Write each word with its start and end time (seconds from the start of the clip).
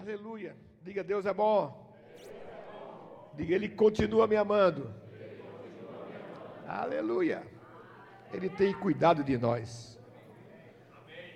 Aleluia. 0.00 0.56
Diga, 0.82 1.04
Deus 1.04 1.26
é 1.26 1.34
bom. 1.34 1.94
Diga, 3.34 3.54
Ele 3.54 3.68
continua 3.68 4.26
me 4.26 4.34
amando. 4.34 4.90
Aleluia. 6.66 7.46
Ele 8.32 8.48
tem 8.48 8.72
cuidado 8.72 9.22
de 9.22 9.36
nós. 9.36 10.00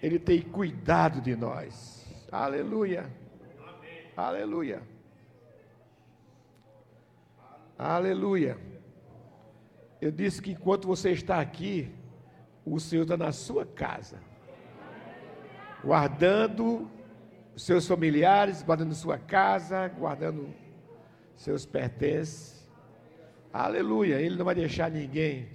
Ele 0.03 0.19
tem 0.19 0.41
cuidado 0.41 1.21
de 1.21 1.37
nós. 1.37 2.07
Aleluia. 2.33 3.11
Aleluia. 4.17 4.83
Aleluia. 7.79 8.59
Eu 10.01 10.11
disse 10.11 10.41
que 10.41 10.53
enquanto 10.53 10.87
você 10.87 11.11
está 11.11 11.39
aqui, 11.39 11.95
o 12.65 12.81
Senhor 12.81 13.03
está 13.03 13.17
na 13.17 13.31
sua 13.31 13.67
casa, 13.67 14.19
guardando 15.83 16.91
seus 17.57 17.87
familiares, 17.87 18.63
guardando 18.63 18.95
sua 18.95 19.19
casa, 19.19 19.89
guardando 19.89 20.53
seus 21.37 21.65
pertences. 21.65 22.69
Aleluia. 23.53 24.21
Ele 24.21 24.37
não 24.37 24.45
vai 24.45 24.55
deixar 24.55 24.91
ninguém, 24.91 25.49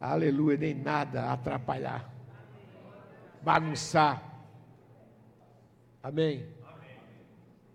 aleluia, 0.00 0.56
nem 0.56 0.74
nada 0.74 1.30
atrapalhar, 1.32 2.10
bagunçar. 3.42 4.22
Amém. 6.02 6.46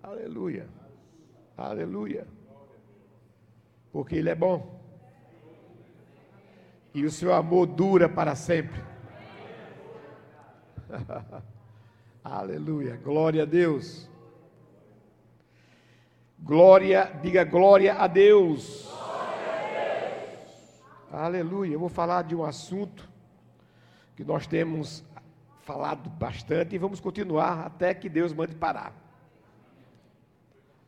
Aleluia. 0.02 0.68
Aleluia. 1.56 2.28
Porque 3.92 4.16
Ele 4.16 4.30
é 4.30 4.36
bom. 4.36 4.82
E 6.94 7.06
o 7.06 7.12
seu 7.12 7.34
amor 7.34 7.68
dura 7.68 8.09
para 8.09 8.36
sempre. 8.36 8.82
Aleluia. 12.23 12.95
Glória 12.95 13.44
a 13.44 13.45
Deus. 13.45 14.09
Glória, 16.40 17.20
diga 17.22 17.44
glória 17.44 17.95
a 17.95 18.08
Deus. 18.08 18.86
Glória 18.89 19.52
a 19.52 20.30
Deus. 20.30 20.83
Aleluia. 21.11 21.73
Eu 21.73 21.80
vou 21.80 21.89
falar 21.89 22.22
de 22.23 22.33
um 22.33 22.45
assunto 22.45 23.09
que 24.16 24.23
nós 24.23 24.48
temos 24.48 25.03
falado 25.64 26.09
bastante 26.09 26.75
e 26.75 26.78
vamos 26.78 27.02
continuar 27.02 27.66
até 27.66 27.94
que 27.94 28.08
Deus 28.08 28.31
mande 28.31 28.55
parar. 28.55 28.94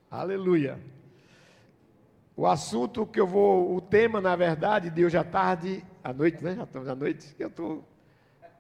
Aleluia. 0.10 0.80
O 2.38 2.48
assunto 2.48 3.06
que 3.06 3.20
eu 3.20 3.28
vou, 3.28 3.76
o 3.76 3.82
tema, 3.82 4.22
na 4.22 4.38
verdade, 4.38 4.90
de 4.90 5.04
hoje 5.04 5.18
à 5.18 5.24
tarde, 5.24 5.84
à 6.02 6.14
noite, 6.14 6.42
né? 6.42 6.56
Já 6.56 6.64
estamos 6.64 6.88
à 6.88 6.96
noite, 6.96 7.36
eu 7.38 7.50
estou 7.50 7.84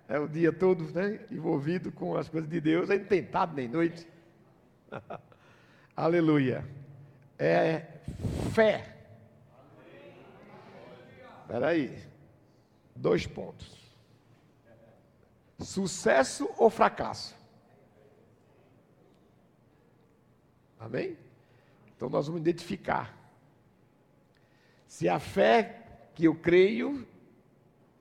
é 0.08 0.20
o 0.20 0.28
dia 0.28 0.54
todo 0.54 0.84
né, 0.94 1.20
envolvido 1.32 1.92
com 1.92 2.16
as 2.16 2.30
coisas 2.30 2.50
de 2.50 2.62
Deus, 2.62 2.90
ainda 2.90 3.06
tem 3.06 3.24
tentado 3.24 3.56
nem 3.56 3.68
noite. 3.68 4.08
Aleluia. 5.96 6.66
É 7.40 7.86
fé. 8.54 8.96
Espera 11.42 11.68
aí. 11.68 11.98
Dois 12.96 13.26
pontos. 13.26 13.76
Sucesso 15.60 16.50
ou 16.58 16.70
fracasso? 16.70 17.36
Amém? 20.80 21.18
Então 21.96 22.10
nós 22.10 22.28
vamos 22.28 22.42
identificar 22.42 23.16
se 24.96 25.10
a 25.10 25.20
fé 25.20 25.82
que 26.14 26.26
eu 26.26 26.36
creio, 26.36 27.06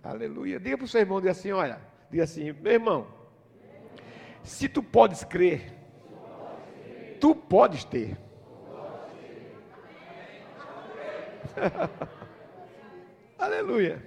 aleluia, 0.03 0.61
diga 0.61 0.77
para 0.77 0.85
o 0.85 0.89
seu 0.89 1.01
irmão, 1.01 1.21
diga 1.21 1.33
assim, 1.33 1.51
olha, 1.51 1.81
diga 2.15 2.23
assim, 2.23 2.53
meu 2.53 2.73
irmão, 2.73 3.09
se 4.41 4.69
tu 4.69 4.81
podes 4.81 5.25
crer, 5.25 5.75
tu 7.21 7.35
podes 7.35 7.83
ter. 7.85 8.17
aleluia. 13.37 14.01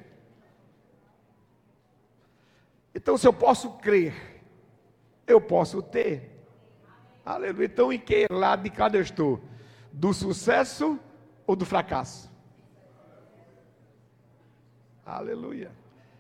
Então, 2.96 3.18
se 3.18 3.28
eu 3.28 3.34
posso 3.34 3.72
crer, 3.72 4.42
eu 5.28 5.42
posso 5.42 5.82
ter. 5.82 6.32
Aleluia. 7.26 7.66
Então, 7.66 7.92
em 7.92 8.00
que 8.00 8.26
lado 8.32 8.64
de 8.64 8.70
cada 8.70 8.98
eu 8.98 9.02
estou? 9.02 9.42
Do 9.92 10.14
sucesso 10.14 10.98
ou 11.46 11.58
do 11.58 11.66
fracasso? 11.66 12.32
Aleluia. 15.06 15.70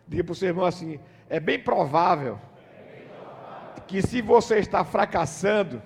Diga 0.06 0.26
para 0.26 0.34
o 0.34 0.36
seu 0.36 0.50
irmão 0.50 0.66
assim: 0.66 1.00
é 1.30 1.40
bem 1.40 1.62
provável 1.62 2.40
que 3.88 4.02
se 4.02 4.22
você 4.22 4.60
está 4.60 4.84
fracassando, 4.84 5.82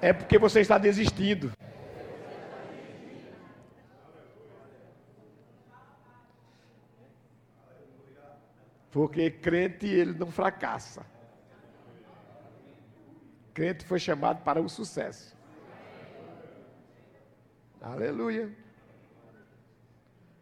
é 0.00 0.12
porque 0.12 0.38
você 0.38 0.60
está 0.60 0.78
desistindo. 0.78 1.52
Porque 8.90 9.30
crente 9.30 9.86
ele 9.86 10.18
não 10.18 10.30
fracassa. 10.30 11.04
Crente 13.54 13.84
foi 13.84 13.98
chamado 13.98 14.42
para 14.42 14.60
o 14.60 14.68
sucesso. 14.68 15.36
Aleluia. 17.80 18.52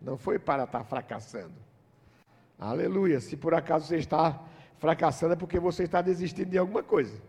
Não 0.01 0.17
foi 0.17 0.39
para 0.39 0.65
estar 0.65 0.85
fracassando. 0.85 1.55
Aleluia. 2.59 3.21
Se 3.21 3.37
por 3.37 3.55
acaso 3.55 3.87
você 3.87 3.97
está 3.97 4.43
fracassando, 4.79 5.35
é 5.35 5.37
porque 5.37 5.59
você 5.59 5.85
está 5.85 6.01
desistindo 6.01 6.51
de 6.51 6.59
alguma 6.59 6.83
coisa. 6.83 7.21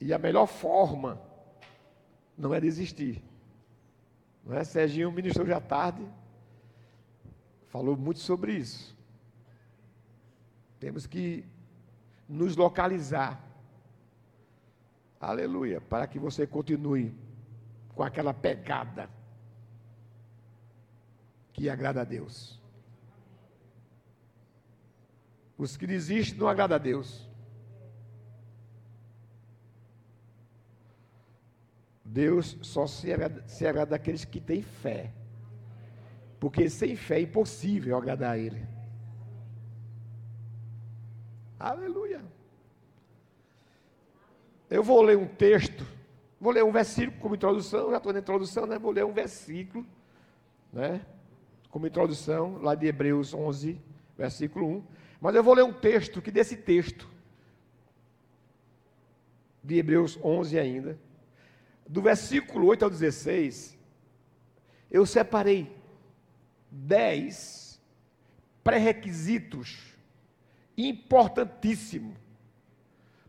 E 0.00 0.12
a 0.12 0.18
melhor 0.18 0.46
forma 0.46 1.20
não 2.36 2.52
é 2.52 2.60
desistir. 2.60 3.22
Não 4.44 4.54
é? 4.54 4.64
Serginho 4.64 5.10
ministrou 5.10 5.46
já 5.46 5.60
tarde, 5.60 6.06
falou 7.68 7.96
muito 7.96 8.20
sobre 8.20 8.52
isso. 8.52 8.94
Temos 10.78 11.06
que 11.06 11.44
nos 12.28 12.56
localizar. 12.56 13.42
Aleluia. 15.18 15.80
Para 15.80 16.06
que 16.06 16.18
você 16.18 16.46
continue 16.46 17.14
com 17.94 18.02
aquela 18.02 18.34
pegada 18.34 19.08
que 21.54 21.70
agrada 21.70 22.02
a 22.02 22.04
Deus. 22.04 22.60
Os 25.56 25.76
que 25.76 25.86
desistem 25.86 26.38
não 26.38 26.48
agrada 26.48 26.74
a 26.74 26.78
Deus. 26.78 27.28
Deus 32.04 32.56
só 32.62 32.86
se 32.86 33.12
agrada, 33.12 33.46
se 33.48 33.66
agrada 33.66 33.92
daqueles 33.92 34.24
que 34.24 34.40
têm 34.40 34.62
fé. 34.62 35.12
Porque 36.38 36.68
sem 36.68 36.96
fé 36.96 37.18
é 37.18 37.22
impossível 37.22 37.96
agradar 37.96 38.32
a 38.32 38.38
Ele. 38.38 38.66
Aleluia. 41.58 42.22
Eu 44.68 44.82
vou 44.82 45.00
ler 45.02 45.16
um 45.16 45.26
texto, 45.26 45.86
vou 46.40 46.52
ler 46.52 46.64
um 46.64 46.72
versículo 46.72 47.20
como 47.20 47.34
introdução, 47.34 47.90
já 47.90 47.96
estou 47.96 48.12
na 48.12 48.18
introdução, 48.18 48.66
né? 48.66 48.78
Vou 48.78 48.90
ler 48.90 49.04
um 49.04 49.12
versículo, 49.12 49.86
né? 50.72 51.04
como 51.74 51.88
introdução, 51.88 52.58
lá 52.62 52.76
de 52.76 52.86
Hebreus 52.86 53.34
11, 53.34 53.76
versículo 54.16 54.64
1. 54.64 54.84
Mas 55.24 55.34
eu 55.34 55.42
vou 55.42 55.54
ler 55.54 55.64
um 55.64 55.72
texto 55.72 56.20
que 56.20 56.30
desse 56.30 56.54
texto, 56.54 57.08
de 59.62 59.78
Hebreus 59.78 60.18
11 60.22 60.58
ainda, 60.58 60.98
do 61.88 62.02
versículo 62.02 62.66
8 62.66 62.84
ao 62.84 62.90
16, 62.90 63.74
eu 64.90 65.06
separei 65.06 65.74
dez 66.70 67.80
pré-requisitos 68.62 69.94
importantíssimos 70.76 72.18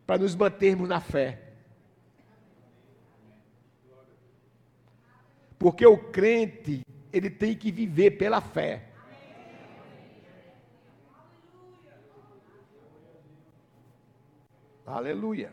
para 0.06 0.18
nos 0.18 0.36
mantermos 0.36 0.90
na 0.90 1.00
fé. 1.00 1.54
Porque 5.58 5.86
o 5.86 5.98
crente, 5.98 6.86
ele 7.14 7.30
tem 7.30 7.56
que 7.56 7.72
viver 7.72 8.18
pela 8.18 8.42
fé. 8.42 8.95
Aleluia. 14.86 15.52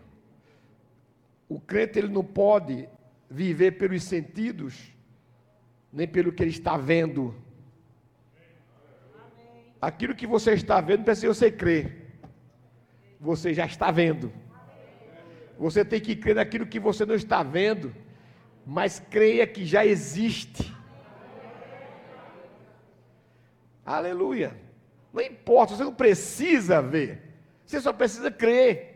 O 1.48 1.58
crente 1.58 1.98
ele 1.98 2.08
não 2.08 2.24
pode 2.24 2.88
viver 3.30 3.72
pelos 3.72 4.02
sentidos, 4.04 4.92
nem 5.92 6.06
pelo 6.06 6.32
que 6.32 6.42
ele 6.42 6.50
está 6.50 6.76
vendo. 6.76 7.34
Aquilo 9.80 10.14
que 10.14 10.26
você 10.26 10.52
está 10.52 10.80
vendo, 10.80 11.04
precisa 11.04 11.32
você 11.32 11.50
crer. 11.50 12.06
Você 13.18 13.54
já 13.54 13.64
está 13.64 13.90
vendo. 13.90 14.32
Você 15.58 15.84
tem 15.84 16.00
que 16.00 16.14
crer 16.14 16.36
naquilo 16.36 16.66
que 16.66 16.78
você 16.78 17.06
não 17.06 17.14
está 17.14 17.42
vendo, 17.42 17.94
mas 18.66 19.00
creia 19.00 19.46
que 19.46 19.64
já 19.64 19.84
existe. 19.84 20.74
Aleluia. 23.84 24.56
Não 25.12 25.22
importa, 25.22 25.74
você 25.74 25.84
não 25.84 25.94
precisa 25.94 26.80
ver. 26.80 27.22
Você 27.64 27.80
só 27.80 27.92
precisa 27.92 28.30
crer. 28.30 28.91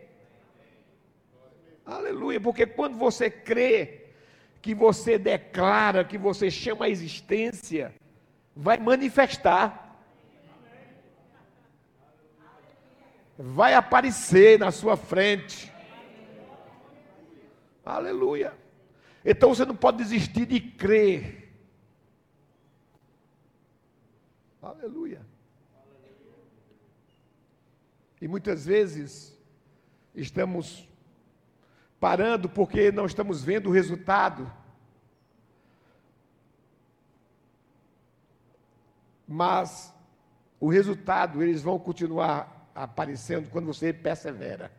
Aleluia, 1.87 2.41
porque 2.41 2.67
quando 2.67 2.97
você 2.97 3.31
crê, 3.31 4.07
que 4.61 4.75
você 4.75 5.17
declara, 5.17 6.05
que 6.05 6.19
você 6.19 6.51
chama 6.51 6.87
a 6.87 6.89
existência, 6.89 7.95
vai 8.55 8.77
manifestar. 8.79 9.85
Vai 13.39 13.75
aparecer 13.75 14.59
na 14.59 14.73
sua 14.73 14.97
frente. 14.97 15.73
Aleluia. 17.85 18.53
Então 19.25 19.55
você 19.55 19.65
não 19.65 19.77
pode 19.77 19.99
desistir 19.99 20.47
de 20.47 20.59
crer. 20.59 21.53
Aleluia. 24.61 25.25
E 28.21 28.27
muitas 28.27 28.67
vezes 28.67 29.39
estamos 30.13 30.89
parando 31.99 32.49
porque 32.49 32.93
não 32.93 33.07
estamos 33.07 33.43
vendo 33.43 33.69
o 33.69 33.73
resultado. 33.73 34.51
Mas 39.27 39.93
o 40.61 40.69
resultado, 40.69 41.43
eles 41.43 41.63
vão 41.63 41.79
continuar 41.79 42.71
aparecendo 42.75 43.51
quando 43.51 43.67
você 43.67 43.93
persevera. 43.93 44.71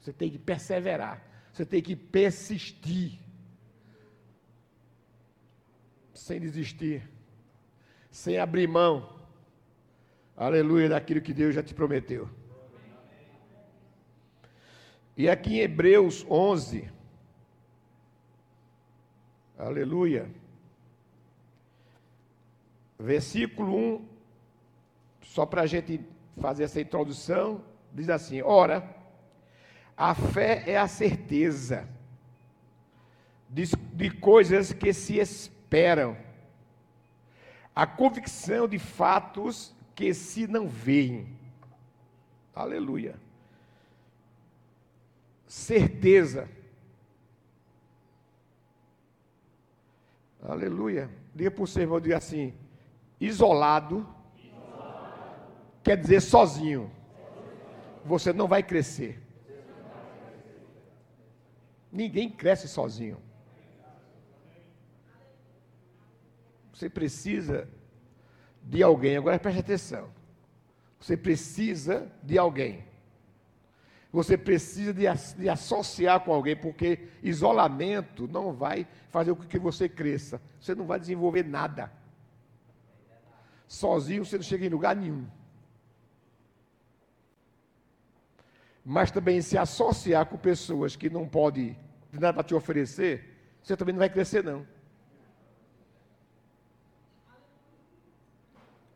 Você 0.00 0.12
tem 0.12 0.30
que 0.30 0.38
perseverar, 0.38 1.20
você 1.52 1.64
tem 1.64 1.82
que 1.82 1.96
persistir, 1.96 3.18
sem 6.14 6.40
desistir, 6.40 7.08
sem 8.08 8.38
abrir 8.38 8.68
mão, 8.68 9.18
aleluia, 10.36 10.88
daquilo 10.88 11.20
que 11.20 11.34
Deus 11.34 11.54
já 11.56 11.62
te 11.62 11.74
prometeu. 11.74 12.30
E 15.16 15.30
aqui 15.30 15.54
em 15.54 15.60
Hebreus 15.60 16.26
11, 16.28 16.90
aleluia, 19.56 20.30
versículo 22.98 23.74
1, 23.74 24.08
só 25.22 25.46
para 25.46 25.62
a 25.62 25.66
gente 25.66 26.00
fazer 26.38 26.64
essa 26.64 26.82
introdução, 26.82 27.64
diz 27.94 28.10
assim: 28.10 28.42
Ora, 28.42 28.94
a 29.96 30.14
fé 30.14 30.62
é 30.66 30.76
a 30.76 30.86
certeza 30.86 31.88
de, 33.48 33.64
de 33.94 34.10
coisas 34.10 34.74
que 34.74 34.92
se 34.92 35.18
esperam, 35.18 36.14
a 37.74 37.86
convicção 37.86 38.68
de 38.68 38.78
fatos 38.78 39.74
que 39.94 40.12
se 40.12 40.46
não 40.46 40.68
veem. 40.68 41.34
Aleluia 42.54 43.25
certeza. 45.46 46.48
Aleluia. 50.42 51.10
Diga 51.34 51.50
para 51.50 51.64
o 51.64 51.66
seu 51.66 51.82
irmão, 51.82 52.00
diga 52.00 52.16
assim: 52.16 52.54
isolado, 53.20 54.06
isolado. 54.38 55.52
quer 55.82 55.96
dizer 55.96 56.20
sozinho. 56.20 56.90
Você 58.04 58.32
não 58.32 58.46
vai 58.46 58.62
crescer. 58.62 59.20
Ninguém 61.90 62.30
cresce 62.30 62.68
sozinho. 62.68 63.18
Você 66.72 66.90
precisa 66.90 67.68
de 68.62 68.82
alguém. 68.82 69.16
Agora 69.16 69.38
preste 69.38 69.60
atenção. 69.60 70.10
Você 71.00 71.16
precisa 71.16 72.12
de 72.22 72.36
alguém. 72.36 72.84
Você 74.16 74.38
precisa 74.38 74.94
de, 74.94 75.04
de, 75.36 75.46
associar 75.46 76.20
com 76.20 76.32
alguém, 76.32 76.56
porque 76.56 77.06
isolamento 77.22 78.26
não 78.26 78.50
vai 78.50 78.86
fazer 79.10 79.34
com 79.34 79.42
que 79.42 79.58
você 79.58 79.90
cresça. 79.90 80.40
Você 80.58 80.74
não 80.74 80.86
vai 80.86 80.98
desenvolver 80.98 81.44
nada. 81.44 81.92
Sozinho 83.68 84.24
você 84.24 84.36
não 84.36 84.42
chega 84.42 84.64
em 84.64 84.70
lugar 84.70 84.96
nenhum. 84.96 85.26
Mas 88.82 89.10
também 89.10 89.42
se 89.42 89.58
associar 89.58 90.24
com 90.24 90.38
pessoas 90.38 90.96
que 90.96 91.10
não 91.10 91.28
podem 91.28 91.78
nada 92.10 92.32
para 92.32 92.42
te 92.42 92.54
oferecer, 92.54 93.36
você 93.62 93.76
também 93.76 93.92
não 93.92 93.98
vai 93.98 94.08
crescer, 94.08 94.42
não. 94.42 94.66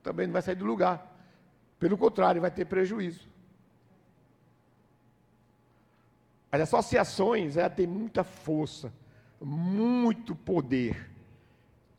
Também 0.02 0.26
não 0.26 0.32
vai 0.32 0.40
sair 0.40 0.54
do 0.54 0.64
lugar. 0.64 1.14
Pelo 1.78 1.98
contrário, 1.98 2.40
vai 2.40 2.50
ter 2.50 2.64
prejuízo. 2.64 3.28
As 6.52 6.60
associações 6.62 7.56
elas 7.56 7.74
têm 7.74 7.86
muita 7.86 8.24
força, 8.24 8.92
muito 9.40 10.34
poder. 10.34 11.10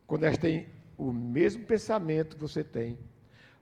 Quando 0.06 0.26
elas 0.26 0.38
têm 0.38 0.68
o 0.98 1.12
mesmo 1.12 1.66
pensamento 1.66 2.36
que 2.36 2.42
você 2.42 2.64
tem, 2.64 2.98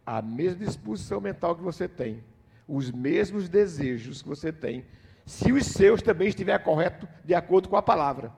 a 0.06 0.22
mesma 0.22 0.66
disposição 0.66 1.22
mental 1.22 1.56
que 1.56 1.62
você 1.62 1.88
tem, 1.88 2.24
os 2.68 2.92
mesmos 2.92 3.48
desejos 3.48 4.22
que 4.22 4.28
você 4.28 4.52
tem, 4.52 4.86
se 5.26 5.52
os 5.52 5.68
seus 5.68 6.02
também 6.02 6.28
estiver 6.28 6.58
correto 6.64 7.08
de 7.24 7.36
acordo 7.36 7.70
com 7.70 7.78
a 7.78 7.82
palavra. 7.82 8.34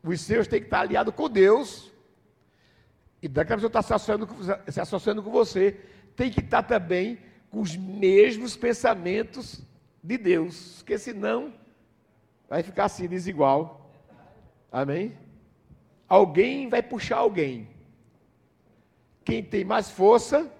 Os 0.00 0.20
seus 0.20 0.46
têm 0.46 0.60
que 0.60 0.66
estar 0.66 0.80
aliados 0.80 1.12
com 1.14 1.28
Deus. 1.28 1.92
E 3.20 3.26
daquela 3.26 3.56
pessoa 3.56 3.68
está 3.68 3.82
se 3.82 3.92
associando, 3.94 4.28
se 4.68 4.80
associando 4.80 5.22
com 5.22 5.30
você, 5.30 5.80
tem 6.14 6.30
que 6.30 6.40
estar 6.40 6.62
também 6.62 7.18
com 7.54 7.60
os 7.60 7.76
mesmos 7.76 8.56
pensamentos 8.56 9.62
de 10.02 10.18
Deus, 10.18 10.78
porque 10.78 10.98
senão 10.98 11.54
vai 12.48 12.64
ficar 12.64 12.86
assim 12.86 13.06
desigual. 13.06 13.92
Amém? 14.72 15.16
Alguém 16.08 16.68
vai 16.68 16.82
puxar 16.82 17.18
alguém. 17.18 17.68
Quem 19.24 19.40
tem 19.40 19.64
mais 19.64 19.88
força 19.88 20.52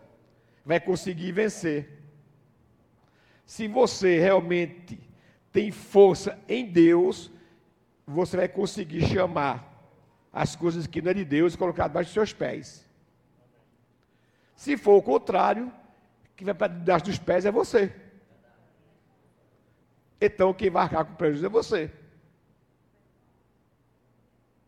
vai 0.64 0.79
conseguir 0.79 1.32
vencer. 1.32 2.00
Se 3.44 3.67
você 3.67 4.20
realmente 4.20 5.00
tem 5.50 5.73
força 5.73 6.38
em 6.49 6.64
Deus, 6.64 7.29
você 8.06 8.37
vai 8.37 8.49
conseguir 8.49 9.05
chamar 9.08 9.69
as 10.32 10.55
coisas 10.55 10.87
que 10.87 11.02
não 11.02 11.11
é 11.11 11.14
de 11.14 11.25
Deus 11.25 11.55
e 11.55 11.58
colocar 11.58 11.88
debaixo 11.88 12.11
dos 12.11 12.14
seus 12.14 12.32
pés. 12.32 12.88
Se 14.55 14.76
for 14.76 14.94
o 14.94 15.02
contrário, 15.02 15.73
quem 16.36 16.44
vai 16.44 16.54
para 16.54 16.72
debaixo 16.72 17.04
dos 17.06 17.19
pés 17.19 17.44
é 17.44 17.50
você. 17.50 17.92
Então 20.20 20.53
quem 20.55 20.70
vai 20.70 20.84
arcar 20.84 21.05
com 21.05 21.14
prejuízo 21.14 21.46
é 21.46 21.48
você. 21.48 21.91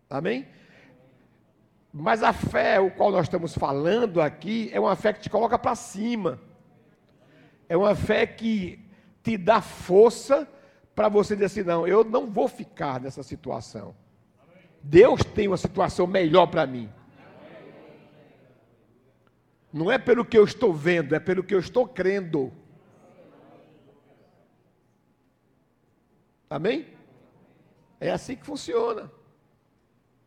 Amém? 0.08 0.46
Mas 1.92 2.22
a 2.22 2.32
fé, 2.32 2.78
o 2.78 2.90
qual 2.90 3.10
nós 3.10 3.22
estamos 3.22 3.54
falando 3.54 4.20
aqui, 4.20 4.70
é 4.72 4.78
uma 4.78 4.94
fé 4.94 5.12
que 5.12 5.20
te 5.20 5.30
coloca 5.30 5.58
para 5.58 5.74
cima. 5.74 6.38
É 7.68 7.76
uma 7.76 7.94
fé 7.94 8.26
que 8.26 8.78
te 9.22 9.36
dá 9.36 9.60
força 9.60 10.46
para 10.94 11.08
você 11.08 11.34
dizer 11.34 11.46
assim: 11.46 11.62
não, 11.62 11.86
eu 11.86 12.04
não 12.04 12.30
vou 12.30 12.48
ficar 12.48 13.00
nessa 13.00 13.22
situação. 13.22 13.94
Deus 14.82 15.24
tem 15.24 15.48
uma 15.48 15.56
situação 15.56 16.06
melhor 16.06 16.46
para 16.46 16.66
mim. 16.66 16.88
Não 19.76 19.92
é 19.92 19.98
pelo 19.98 20.24
que 20.24 20.38
eu 20.38 20.44
estou 20.44 20.72
vendo, 20.72 21.14
é 21.14 21.20
pelo 21.20 21.44
que 21.44 21.54
eu 21.54 21.58
estou 21.58 21.86
crendo. 21.86 22.50
Amém? 26.48 26.88
É 28.00 28.10
assim 28.10 28.36
que 28.36 28.46
funciona. 28.46 29.12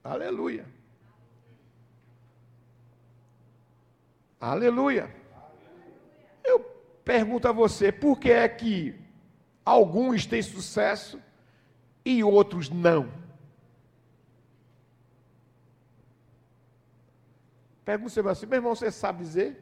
Aleluia. 0.04 0.68
Aleluia. 4.40 5.10
Eu 6.44 6.60
pergunto 7.04 7.48
a 7.48 7.52
você, 7.52 7.92
por 7.92 8.20
que 8.20 8.30
é 8.30 8.48
que 8.48 8.94
alguns 9.66 10.28
têm 10.28 10.44
sucesso 10.44 11.20
e 12.06 12.24
outros 12.24 12.70
não? 12.70 13.12
Pergunta 17.90 18.22
você 18.22 18.30
assim, 18.30 18.46
meu 18.46 18.58
irmão, 18.58 18.76
você 18.76 18.92
sabe 18.92 19.24
dizer? 19.24 19.58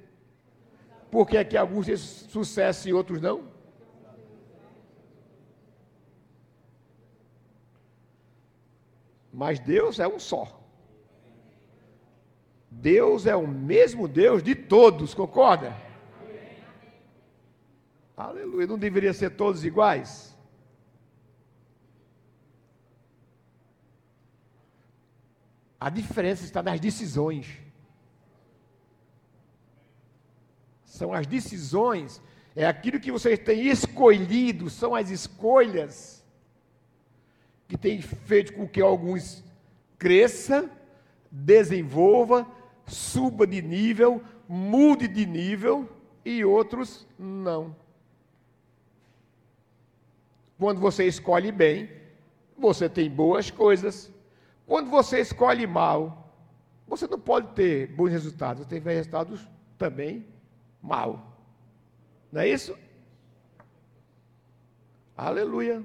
Por 1.10 1.26
que 1.26 1.38
é 1.38 1.46
que 1.46 1.56
alguns 1.56 1.86
têm 1.86 1.96
sucesso 1.96 2.90
e 2.90 2.92
outros 2.92 3.22
não? 3.22 3.48
Mas 9.32 9.60
Deus 9.60 9.98
é 9.98 10.06
um 10.06 10.20
só. 10.20 10.62
Deus 12.70 13.26
é 13.26 13.34
o 13.34 13.48
mesmo 13.48 14.10
Deus 14.10 14.44
de 14.44 14.56
todos, 14.56 15.14
concorda? 15.14 15.74
Aleluia. 18.18 18.68
Não 18.68 18.78
deveria 18.78 19.14
ser 19.14 19.30
todos 19.38 19.64
iguais? 19.64 20.36
A 25.80 25.90
diferença 25.90 26.44
está 26.44 26.62
nas 26.62 26.82
decisões. 26.82 27.67
São 30.98 31.14
as 31.14 31.28
decisões 31.28 32.22
É 32.56 32.66
aquilo 32.66 33.00
que 33.00 33.12
vocês 33.12 33.38
têm 33.38 33.68
escolhido, 33.68 34.68
são 34.68 34.96
as 34.96 35.12
escolhas 35.12 36.26
que 37.68 37.78
têm 37.78 38.02
feito 38.02 38.54
com 38.54 38.68
que 38.68 38.82
alguns 38.82 39.44
cresça, 40.00 40.68
desenvolva, 41.30 42.48
suba 42.88 43.46
de 43.46 43.62
nível, 43.62 44.24
mude 44.50 45.08
de 45.08 45.24
nível 45.24 45.88
e 46.26 46.44
outros 46.44 47.06
não. 47.20 47.76
Quando 50.58 50.82
você 50.82 51.06
escolhe 51.06 51.52
bem, 51.52 51.92
você 52.58 52.90
tem 52.90 53.08
boas 53.08 53.52
coisas. 53.52 54.12
Quando 54.66 54.90
você 54.90 55.20
escolhe 55.20 55.68
mal, 55.68 56.34
você 56.88 57.06
não 57.06 57.20
pode 57.20 57.54
ter 57.54 57.86
bons 57.86 58.10
resultados, 58.10 58.64
você 58.64 58.80
tem 58.80 58.96
resultados 58.96 59.48
também 59.78 60.26
mal. 60.82 61.38
Não 62.32 62.42
é 62.42 62.48
isso? 62.48 62.78
Aleluia. 65.16 65.84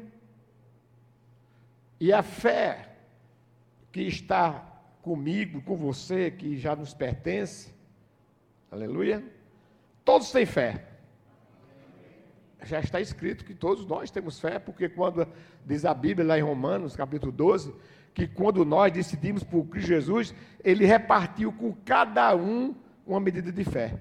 E 1.98 2.12
a 2.12 2.22
fé 2.22 2.96
que 3.90 4.02
está 4.02 4.66
comigo, 5.02 5.62
com 5.62 5.76
você, 5.76 6.30
que 6.30 6.56
já 6.56 6.74
nos 6.74 6.92
pertence, 6.92 7.72
aleluia. 8.70 9.22
Todos 10.04 10.30
têm 10.30 10.44
fé. 10.44 10.86
Já 12.64 12.80
está 12.80 13.00
escrito 13.00 13.44
que 13.44 13.54
todos 13.54 13.86
nós 13.86 14.10
temos 14.10 14.38
fé, 14.38 14.58
porque 14.58 14.88
quando 14.88 15.26
diz 15.66 15.84
a 15.84 15.92
Bíblia 15.92 16.26
lá 16.26 16.38
em 16.38 16.42
Romanos, 16.42 16.94
capítulo 16.94 17.32
12, 17.32 17.74
que 18.14 18.26
quando 18.28 18.64
nós 18.64 18.92
decidimos 18.92 19.42
por 19.42 19.64
Cristo 19.64 19.88
Jesus, 19.88 20.34
ele 20.62 20.84
repartiu 20.84 21.52
com 21.52 21.72
cada 21.84 22.34
um 22.36 22.74
uma 23.06 23.18
medida 23.18 23.50
de 23.50 23.64
fé. 23.64 23.98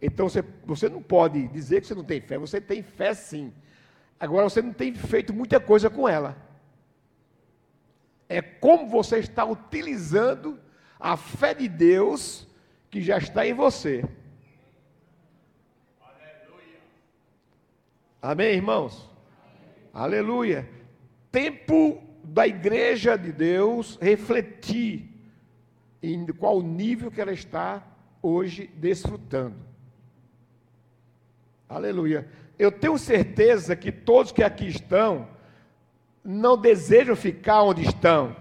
Então 0.00 0.28
você, 0.28 0.42
você 0.64 0.88
não 0.88 1.02
pode 1.02 1.46
dizer 1.48 1.80
que 1.80 1.86
você 1.86 1.94
não 1.94 2.04
tem 2.04 2.20
fé, 2.20 2.38
você 2.38 2.60
tem 2.60 2.82
fé 2.82 3.12
sim. 3.12 3.52
Agora 4.18 4.48
você 4.48 4.62
não 4.62 4.72
tem 4.72 4.94
feito 4.94 5.32
muita 5.32 5.60
coisa 5.60 5.90
com 5.90 6.08
ela. 6.08 6.36
É 8.28 8.40
como 8.40 8.88
você 8.88 9.18
está 9.18 9.44
utilizando 9.44 10.58
a 10.98 11.16
fé 11.16 11.54
de 11.54 11.68
Deus 11.68 12.46
que 12.90 13.00
já 13.00 13.18
está 13.18 13.46
em 13.46 13.54
você. 13.54 14.04
Aleluia. 16.00 16.78
Amém, 18.22 18.54
irmãos? 18.54 19.10
Amém. 19.42 19.68
Aleluia. 19.92 20.68
Tempo 21.32 22.02
da 22.22 22.46
igreja 22.46 23.16
de 23.16 23.32
Deus 23.32 23.98
refletir 24.00 25.08
em 26.02 26.26
qual 26.26 26.62
nível 26.62 27.10
que 27.10 27.20
ela 27.20 27.32
está 27.32 27.86
hoje 28.22 28.66
desfrutando. 28.76 29.69
Aleluia. 31.70 32.26
Eu 32.58 32.72
tenho 32.72 32.98
certeza 32.98 33.76
que 33.76 33.92
todos 33.92 34.32
que 34.32 34.42
aqui 34.42 34.66
estão 34.66 35.28
não 36.24 36.56
desejam 36.56 37.14
ficar 37.14 37.62
onde 37.62 37.82
estão. 37.82 38.34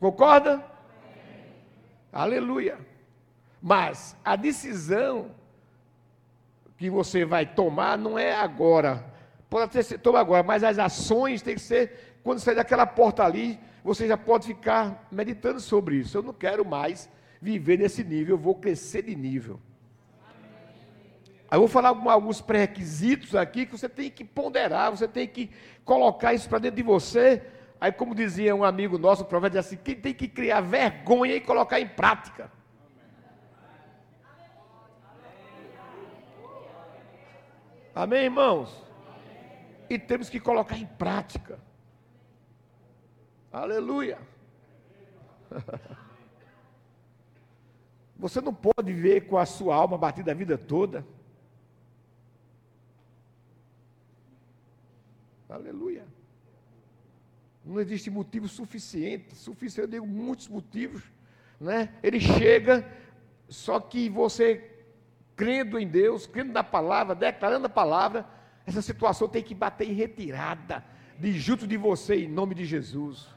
Concorda? 0.00 0.64
Aleluia. 2.10 2.78
Mas 3.60 4.16
a 4.24 4.36
decisão 4.36 5.32
que 6.78 6.88
você 6.88 7.26
vai 7.26 7.44
tomar 7.44 7.98
não 7.98 8.18
é 8.18 8.34
agora. 8.34 9.04
Pode 9.50 9.64
até 9.64 9.82
ser 9.82 9.98
tomar 9.98 10.20
agora, 10.20 10.42
mas 10.42 10.64
as 10.64 10.78
ações 10.78 11.42
têm 11.42 11.54
que 11.54 11.60
ser 11.60 12.16
quando 12.22 12.38
sair 12.38 12.54
daquela 12.54 12.86
porta 12.86 13.22
ali, 13.22 13.60
você 13.84 14.08
já 14.08 14.16
pode 14.16 14.46
ficar 14.46 15.06
meditando 15.12 15.60
sobre 15.60 15.96
isso. 15.96 16.16
Eu 16.16 16.22
não 16.22 16.32
quero 16.32 16.64
mais 16.64 17.06
viver 17.38 17.78
nesse 17.78 18.02
nível, 18.02 18.36
eu 18.36 18.40
vou 18.40 18.54
crescer 18.54 19.02
de 19.02 19.14
nível. 19.14 19.60
Eu 21.54 21.60
vou 21.60 21.68
falar 21.68 21.90
alguns 22.10 22.40
pré-requisitos 22.40 23.34
aqui 23.34 23.64
que 23.64 23.72
você 23.72 23.88
tem 23.88 24.10
que 24.10 24.24
ponderar, 24.24 24.90
você 24.90 25.06
tem 25.06 25.28
que 25.28 25.50
colocar 25.84 26.34
isso 26.34 26.48
para 26.48 26.58
dentro 26.58 26.76
de 26.76 26.82
você. 26.82 27.42
Aí, 27.80 27.92
como 27.92 28.14
dizia 28.14 28.54
um 28.54 28.64
amigo 28.64 28.98
nosso, 28.98 29.22
o 29.22 29.26
profeta 29.26 29.50
dizia 29.50 29.60
assim: 29.60 29.76
quem 29.76 29.94
tem 29.94 30.12
que 30.12 30.26
criar 30.26 30.60
vergonha 30.60 31.36
e 31.36 31.40
colocar 31.40 31.80
em 31.80 31.86
prática. 31.86 32.50
Amém, 37.94 38.24
irmãos? 38.24 38.84
E 39.88 39.96
temos 39.98 40.28
que 40.28 40.40
colocar 40.40 40.76
em 40.76 40.86
prática. 40.86 41.60
Aleluia. 43.52 44.18
Você 48.18 48.40
não 48.40 48.52
pode 48.52 48.92
viver 48.92 49.28
com 49.28 49.38
a 49.38 49.46
sua 49.46 49.76
alma 49.76 49.96
batida 49.96 50.32
a 50.32 50.34
vida 50.34 50.58
toda. 50.58 51.06
Aleluia. 55.54 56.04
Não 57.64 57.80
existe 57.80 58.10
motivo 58.10 58.48
suficiente, 58.48 59.34
suficiente, 59.36 59.86
eu 59.86 60.00
digo 60.00 60.06
muitos 60.06 60.48
motivos, 60.48 61.02
né? 61.60 61.94
Ele 62.02 62.18
chega, 62.18 62.84
só 63.48 63.78
que 63.78 64.08
você 64.08 64.70
crendo 65.36 65.78
em 65.78 65.86
Deus, 65.86 66.26
crendo 66.26 66.52
na 66.52 66.64
palavra, 66.64 67.14
declarando 67.14 67.66
a 67.66 67.70
palavra, 67.70 68.26
essa 68.66 68.82
situação 68.82 69.28
tem 69.28 69.42
que 69.42 69.54
bater 69.54 69.88
em 69.88 69.94
retirada 69.94 70.84
de 71.18 71.32
junto 71.32 71.66
de 71.66 71.76
você 71.76 72.24
em 72.24 72.28
nome 72.28 72.54
de 72.54 72.64
Jesus. 72.64 73.28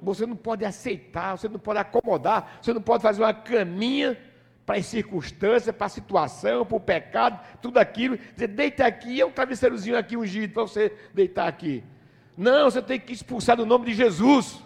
Você 0.00 0.24
não 0.24 0.36
pode 0.36 0.64
aceitar, 0.64 1.36
você 1.36 1.48
não 1.48 1.58
pode 1.58 1.78
acomodar, 1.78 2.58
você 2.60 2.72
não 2.72 2.80
pode 2.80 3.02
fazer 3.02 3.22
uma 3.22 3.34
caminha 3.34 4.18
para 4.66 4.78
as 4.78 4.86
circunstâncias, 4.86 5.74
para 5.74 5.86
a 5.86 5.88
situação, 5.88 6.66
para 6.66 6.76
o 6.76 6.80
pecado, 6.80 7.40
tudo 7.62 7.78
aquilo. 7.78 8.18
Dizer, 8.34 8.48
deita 8.48 8.84
aqui, 8.84 9.20
é 9.20 9.24
um 9.24 9.30
travesseirozinho 9.30 9.96
aqui 9.96 10.16
ungido 10.16 10.52
para 10.52 10.62
você 10.62 10.92
deitar 11.14 11.46
aqui. 11.46 11.84
Não, 12.36 12.68
você 12.68 12.82
tem 12.82 12.98
que 12.98 13.12
expulsar 13.12 13.56
do 13.56 13.64
nome 13.64 13.86
de 13.86 13.94
Jesus. 13.94 14.60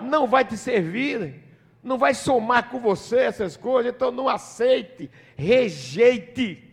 Não 0.00 0.28
vai 0.28 0.44
te 0.44 0.56
servir, 0.56 1.42
não 1.82 1.98
vai 1.98 2.14
somar 2.14 2.70
com 2.70 2.78
você 2.78 3.18
essas 3.18 3.56
coisas, 3.56 3.92
então 3.92 4.12
não 4.12 4.28
aceite, 4.28 5.10
rejeite. 5.36 6.70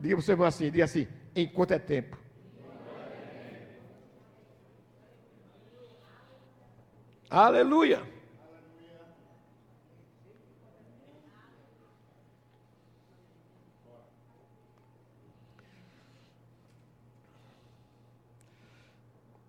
Diga 0.00 0.16
para 0.16 0.20
o 0.20 0.22
seu 0.22 0.32
irmão 0.32 0.46
assim, 0.46 0.70
diga 0.70 0.84
assim, 0.84 1.06
enquanto 1.34 1.70
é 1.70 1.78
tempo. 1.78 2.18
Aleluia. 7.30 8.15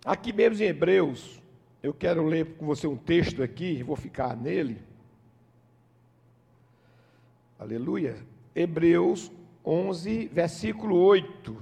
Aqui 0.08 0.32
mesmo 0.32 0.64
em 0.64 0.68
Hebreus, 0.68 1.44
eu 1.84 1.94
quero 1.94 2.26
ler 2.26 2.56
com 2.56 2.66
você 2.66 2.88
um 2.88 2.96
texto 2.96 3.44
aqui, 3.44 3.84
vou 3.84 3.98
ficar 3.98 4.38
nele. 4.38 4.82
Aleluia. 7.60 8.16
Hebreus 8.56 9.30
11, 9.66 10.28
versículo 10.28 10.96
8. 10.96 11.62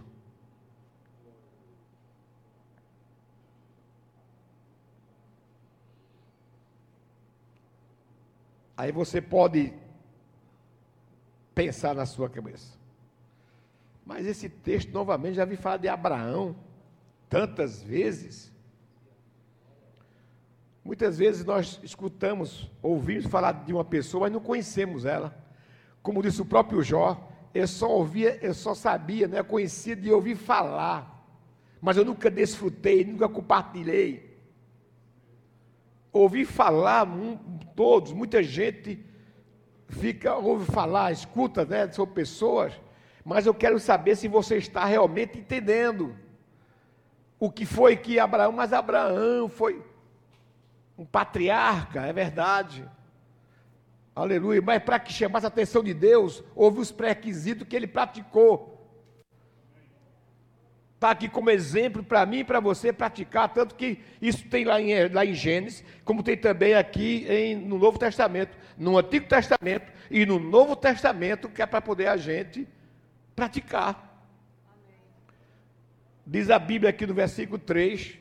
Aí 8.77 8.91
você 8.91 9.19
pode 9.19 9.73
pensar 11.55 11.95
na 11.95 12.05
sua 12.05 12.29
cabeça. 12.29 12.77
Mas 14.05 14.27
esse 14.27 14.47
texto, 14.47 14.91
novamente, 14.91 15.33
já 15.33 15.45
vi 15.45 15.55
falar 15.55 15.77
de 15.77 15.87
Abraão 15.87 16.55
tantas 17.35 17.83
vezes. 17.83 18.49
Muitas 20.81 21.17
vezes 21.17 21.43
nós 21.43 21.81
escutamos, 21.83 22.71
ouvimos 22.81 23.25
falar 23.25 23.65
de 23.65 23.73
uma 23.73 23.83
pessoa, 23.83 24.21
mas 24.21 24.31
não 24.31 24.39
conhecemos 24.39 25.03
ela. 25.03 25.37
Como 26.01 26.21
disse 26.21 26.41
o 26.41 26.45
próprio 26.45 26.81
Jó, 26.81 27.29
eu 27.53 27.67
só 27.67 27.91
ouvia, 27.91 28.39
eu 28.41 28.53
só 28.53 28.73
sabia, 28.73 29.27
né, 29.27 29.43
conhecia 29.43 29.97
de 29.97 30.09
ouvir 30.13 30.37
falar, 30.37 31.27
mas 31.81 31.97
eu 31.97 32.05
nunca 32.05 32.31
desfrutei, 32.31 33.03
nunca 33.03 33.27
compartilhei. 33.27 34.39
Ouvi 36.13 36.45
falar, 36.45 37.05
todos, 37.75 38.13
muita 38.13 38.41
gente 38.41 39.05
fica, 39.89 40.35
ouve 40.35 40.71
falar, 40.71 41.11
escuta, 41.11 41.65
né, 41.65 41.91
são 41.91 42.07
pessoas, 42.07 42.71
mas 43.25 43.45
eu 43.45 43.53
quero 43.53 43.77
saber 43.77 44.15
se 44.15 44.29
você 44.29 44.55
está 44.55 44.85
realmente 44.85 45.37
entendendo 45.37 46.23
o 47.39 47.51
que 47.51 47.65
foi 47.65 47.95
que 47.95 48.19
Abraão, 48.19 48.51
mas 48.51 48.73
Abraão 48.73 49.49
foi 49.49 49.83
um 50.97 51.05
patriarca, 51.05 52.05
é 52.05 52.13
verdade. 52.13 52.87
Aleluia. 54.15 54.61
Mas 54.61 54.81
para 54.81 54.99
que 54.99 55.11
chamasse 55.11 55.45
a 55.45 55.49
atenção 55.49 55.83
de 55.83 55.93
Deus, 55.93 56.43
houve 56.55 56.79
os 56.79 56.91
pré-requisitos 56.91 57.67
que 57.67 57.75
ele 57.75 57.87
praticou. 57.87 58.71
Está 60.95 61.11
aqui 61.11 61.27
como 61.27 61.49
exemplo 61.49 62.01
para 62.01 62.25
mim 62.25 62.37
e 62.37 62.43
para 62.43 62.61
você 62.61 62.93
praticar, 62.93 63.53
tanto 63.53 63.75
que 63.75 63.99
isso 64.21 64.47
tem 64.47 64.63
lá 64.63 64.79
em, 64.79 65.09
lá 65.09 65.25
em 65.25 65.33
Gênesis, 65.33 65.83
como 66.05 66.23
tem 66.23 66.37
também 66.37 66.73
aqui 66.73 67.27
em, 67.29 67.55
no 67.55 67.77
Novo 67.77 67.99
Testamento, 67.99 68.57
no 68.77 68.97
Antigo 68.97 69.27
Testamento 69.27 69.91
e 70.09 70.25
no 70.25 70.39
Novo 70.39 70.73
Testamento, 70.73 71.49
que 71.49 71.61
é 71.61 71.65
para 71.65 71.81
poder 71.81 72.07
a 72.07 72.15
gente 72.15 72.65
praticar. 73.35 74.14
Diz 76.25 76.49
a 76.49 76.57
Bíblia 76.57 76.89
aqui 76.89 77.05
no 77.05 77.13
versículo 77.13 77.59
3, 77.59 78.17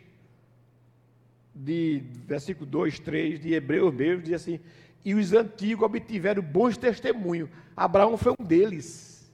de 1.54 2.02
versículo 2.26 2.66
2, 2.66 2.98
3, 2.98 3.40
de 3.40 3.54
Hebreus 3.54 3.94
mesmo, 3.94 4.22
diz 4.22 4.34
assim: 4.34 4.60
E 5.04 5.14
os 5.14 5.32
antigos 5.32 5.84
obtiveram 5.84 6.42
bons 6.42 6.76
testemunhos. 6.76 7.48
Abraão 7.74 8.18
foi 8.18 8.34
um 8.38 8.44
deles. 8.44 9.32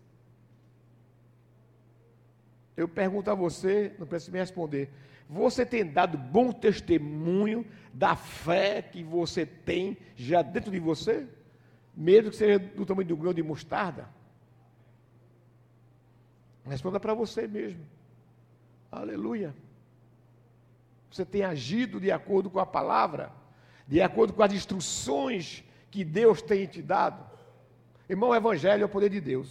Eu 2.76 2.88
pergunto 2.88 3.30
a 3.30 3.34
você, 3.34 3.92
não 3.98 4.06
precisa 4.06 4.32
me 4.32 4.38
responder. 4.38 4.88
Você 5.28 5.66
tem 5.66 5.84
dado 5.84 6.16
bom 6.16 6.50
testemunho 6.50 7.66
da 7.92 8.16
fé 8.16 8.82
que 8.82 9.02
você 9.02 9.44
tem 9.44 9.96
já 10.16 10.42
dentro 10.42 10.70
de 10.70 10.78
você? 10.78 11.26
Mesmo 11.94 12.30
que 12.30 12.36
seja 12.36 12.58
do 12.58 12.86
tamanho 12.86 13.08
do 13.08 13.16
grão 13.16 13.34
de 13.34 13.42
mostarda? 13.42 14.08
Responda 16.64 16.98
para 16.98 17.14
você 17.14 17.46
mesmo. 17.46 17.84
Aleluia. 18.90 19.54
Você 21.10 21.24
tem 21.24 21.42
agido 21.42 22.00
de 22.00 22.10
acordo 22.10 22.50
com 22.50 22.58
a 22.58 22.66
palavra, 22.66 23.32
de 23.86 24.00
acordo 24.00 24.32
com 24.32 24.42
as 24.42 24.52
instruções 24.52 25.64
que 25.90 26.04
Deus 26.04 26.40
tem 26.40 26.66
te 26.66 26.80
dado. 26.80 27.24
Irmão, 28.08 28.30
o 28.30 28.34
Evangelho 28.34 28.82
é 28.82 28.86
o 28.86 28.88
poder 28.88 29.10
de 29.10 29.20
Deus. 29.20 29.48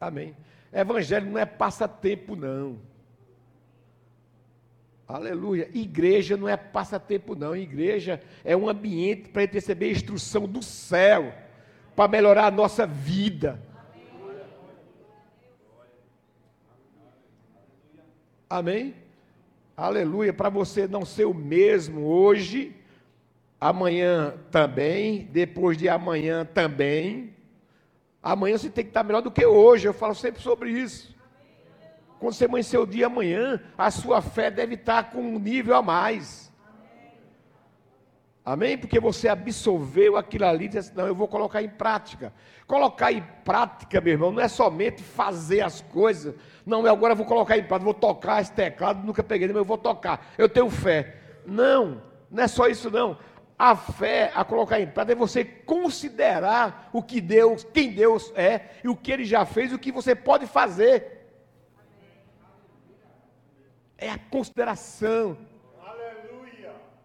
Amém. 0.00 0.36
Evangelho 0.72 1.30
não 1.30 1.38
é 1.38 1.46
passatempo, 1.46 2.34
não. 2.34 2.78
Aleluia. 5.06 5.70
Igreja 5.72 6.36
não 6.36 6.48
é 6.48 6.56
passatempo, 6.56 7.34
não. 7.34 7.54
Igreja 7.54 8.20
é 8.42 8.56
um 8.56 8.68
ambiente 8.68 9.28
para 9.28 9.44
receber 9.44 9.90
instrução 9.90 10.48
do 10.48 10.62
céu, 10.62 11.34
para 11.94 12.08
melhorar 12.08 12.46
a 12.46 12.50
nossa 12.50 12.86
vida. 12.86 13.62
Amém? 18.48 18.94
Aleluia. 19.76 20.32
Para 20.32 20.48
você 20.48 20.86
não 20.86 21.04
ser 21.04 21.24
o 21.24 21.34
mesmo 21.34 22.06
hoje, 22.06 22.74
amanhã 23.60 24.34
também, 24.50 25.28
depois 25.32 25.76
de 25.76 25.88
amanhã 25.88 26.44
também. 26.44 27.34
Amanhã 28.22 28.56
você 28.56 28.70
tem 28.70 28.84
que 28.84 28.90
estar 28.90 29.02
melhor 29.02 29.20
do 29.20 29.30
que 29.30 29.44
hoje. 29.44 29.86
Eu 29.86 29.94
falo 29.94 30.14
sempre 30.14 30.40
sobre 30.42 30.70
isso. 30.70 31.14
Quando 32.18 32.34
você 32.34 32.46
amanhecer 32.46 32.78
o 32.78 32.86
dia 32.86 33.06
amanhã, 33.06 33.60
a 33.76 33.90
sua 33.90 34.22
fé 34.22 34.50
deve 34.50 34.74
estar 34.74 35.10
com 35.10 35.20
um 35.20 35.38
nível 35.38 35.74
a 35.74 35.82
mais. 35.82 36.50
Amém? 38.44 38.76
Porque 38.76 39.00
você 39.00 39.26
absorveu 39.26 40.18
aquilo 40.18 40.44
ali 40.44 40.66
e 40.66 40.68
disse 40.68 40.90
assim, 40.90 40.94
não, 40.94 41.06
eu 41.06 41.14
vou 41.14 41.26
colocar 41.26 41.62
em 41.62 41.68
prática. 41.68 42.30
Colocar 42.66 43.10
em 43.10 43.22
prática, 43.42 44.02
meu 44.02 44.12
irmão, 44.12 44.30
não 44.30 44.42
é 44.42 44.48
somente 44.48 45.02
fazer 45.02 45.62
as 45.62 45.80
coisas. 45.80 46.34
Não, 46.66 46.86
eu 46.86 46.92
agora 46.92 47.14
vou 47.14 47.24
colocar 47.24 47.56
em 47.56 47.62
prática, 47.62 47.84
vou 47.84 47.94
tocar 47.94 48.42
esse 48.42 48.52
teclado, 48.52 49.02
nunca 49.02 49.22
peguei, 49.22 49.48
mas 49.48 49.56
eu 49.56 49.64
vou 49.64 49.78
tocar. 49.78 50.26
Eu 50.36 50.46
tenho 50.46 50.68
fé. 50.68 51.16
Não, 51.46 52.02
não 52.30 52.42
é 52.42 52.46
só 52.46 52.68
isso 52.68 52.90
não. 52.90 53.16
A 53.58 53.74
fé, 53.74 54.30
a 54.34 54.44
colocar 54.44 54.78
em 54.78 54.88
prática, 54.88 55.12
é 55.12 55.16
você 55.16 55.42
considerar 55.42 56.90
o 56.92 57.02
que 57.02 57.22
Deus, 57.22 57.64
quem 57.72 57.92
Deus 57.92 58.30
é, 58.36 58.72
e 58.84 58.88
o 58.88 58.96
que 58.96 59.10
Ele 59.10 59.24
já 59.24 59.46
fez, 59.46 59.72
e 59.72 59.74
o 59.74 59.78
que 59.78 59.90
você 59.90 60.14
pode 60.14 60.46
fazer. 60.46 61.30
É 63.96 64.10
a 64.10 64.18
consideração 64.18 65.38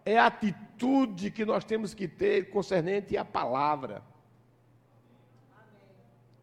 é 0.06 0.18
a 0.18 0.26
atitude 0.26 0.69
que 1.34 1.46
nós 1.46 1.64
temos 1.64 1.94
que 1.94 2.08
ter 2.08 2.50
concernente 2.50 3.18
à 3.18 3.26
palavra. 3.26 4.04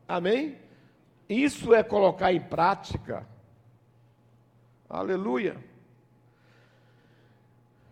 Amém? 0.09 0.59
Isso 1.29 1.75
é 1.75 1.83
colocar 1.83 2.33
em 2.33 2.41
prática. 2.41 3.27
Aleluia. 4.89 5.57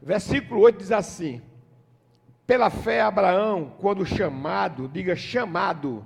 Versículo 0.00 0.60
8 0.60 0.78
diz 0.78 0.92
assim: 0.92 1.42
Pela 2.46 2.70
fé, 2.70 3.00
Abraão, 3.00 3.74
quando 3.80 4.04
chamado, 4.04 4.88
diga 4.88 5.16
chamado, 5.16 6.04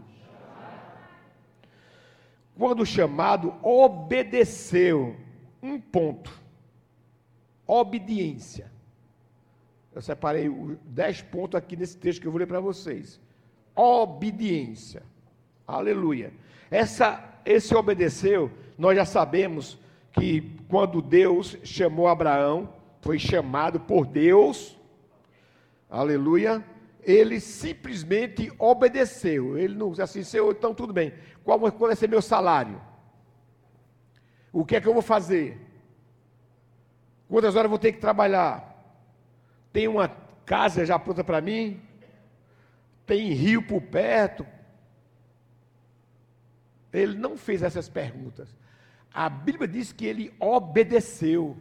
quando 2.56 2.86
chamado, 2.86 3.54
obedeceu. 3.62 5.16
Um 5.62 5.80
ponto: 5.80 6.32
obediência. 7.66 8.77
Eu 9.98 10.02
separei 10.02 10.48
dez 10.84 11.20
pontos 11.20 11.58
aqui 11.58 11.74
nesse 11.74 11.96
texto 11.96 12.20
que 12.20 12.28
eu 12.28 12.30
vou 12.30 12.38
ler 12.38 12.46
para 12.46 12.60
vocês. 12.60 13.20
Obediência. 13.74 15.02
Aleluia. 15.66 16.32
Essa, 16.70 17.40
esse 17.44 17.74
obedeceu, 17.74 18.48
nós 18.78 18.94
já 18.94 19.04
sabemos 19.04 19.76
que 20.12 20.56
quando 20.68 21.02
Deus 21.02 21.58
chamou 21.64 22.06
Abraão, 22.06 22.72
foi 23.00 23.18
chamado 23.18 23.80
por 23.80 24.06
Deus, 24.06 24.78
aleluia, 25.90 26.64
ele 27.02 27.40
simplesmente 27.40 28.52
obedeceu. 28.56 29.58
Ele 29.58 29.74
não 29.74 29.90
disse 29.90 30.02
assim, 30.02 30.22
Senhor, 30.22 30.48
então 30.52 30.72
tudo 30.72 30.92
bem, 30.92 31.12
qual, 31.42 31.58
vai 31.58 31.96
ser 31.96 32.08
meu 32.08 32.22
salário? 32.22 32.80
O 34.52 34.64
que 34.64 34.76
é 34.76 34.80
que 34.80 34.86
eu 34.86 34.94
vou 34.94 35.02
fazer? 35.02 35.60
Quantas 37.28 37.56
horas 37.56 37.64
eu 37.64 37.70
vou 37.70 37.80
ter 37.80 37.90
que 37.90 37.98
trabalhar? 37.98 38.77
Tem 39.72 39.88
uma 39.88 40.08
casa 40.44 40.84
já 40.84 40.98
pronta 40.98 41.22
para 41.22 41.40
mim? 41.40 41.80
Tem 43.06 43.32
rio 43.32 43.62
por 43.62 43.82
perto? 43.82 44.46
Ele 46.92 47.16
não 47.16 47.36
fez 47.36 47.62
essas 47.62 47.88
perguntas. 47.88 48.48
A 49.12 49.28
Bíblia 49.28 49.68
diz 49.68 49.92
que 49.92 50.06
ele 50.06 50.32
obedeceu. 50.38 51.56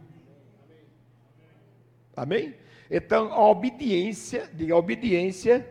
Amém? 2.16 2.54
Então, 2.90 3.32
a 3.32 3.48
obediência, 3.48 4.48
diga, 4.52 4.74
a 4.74 4.78
obediência, 4.78 5.68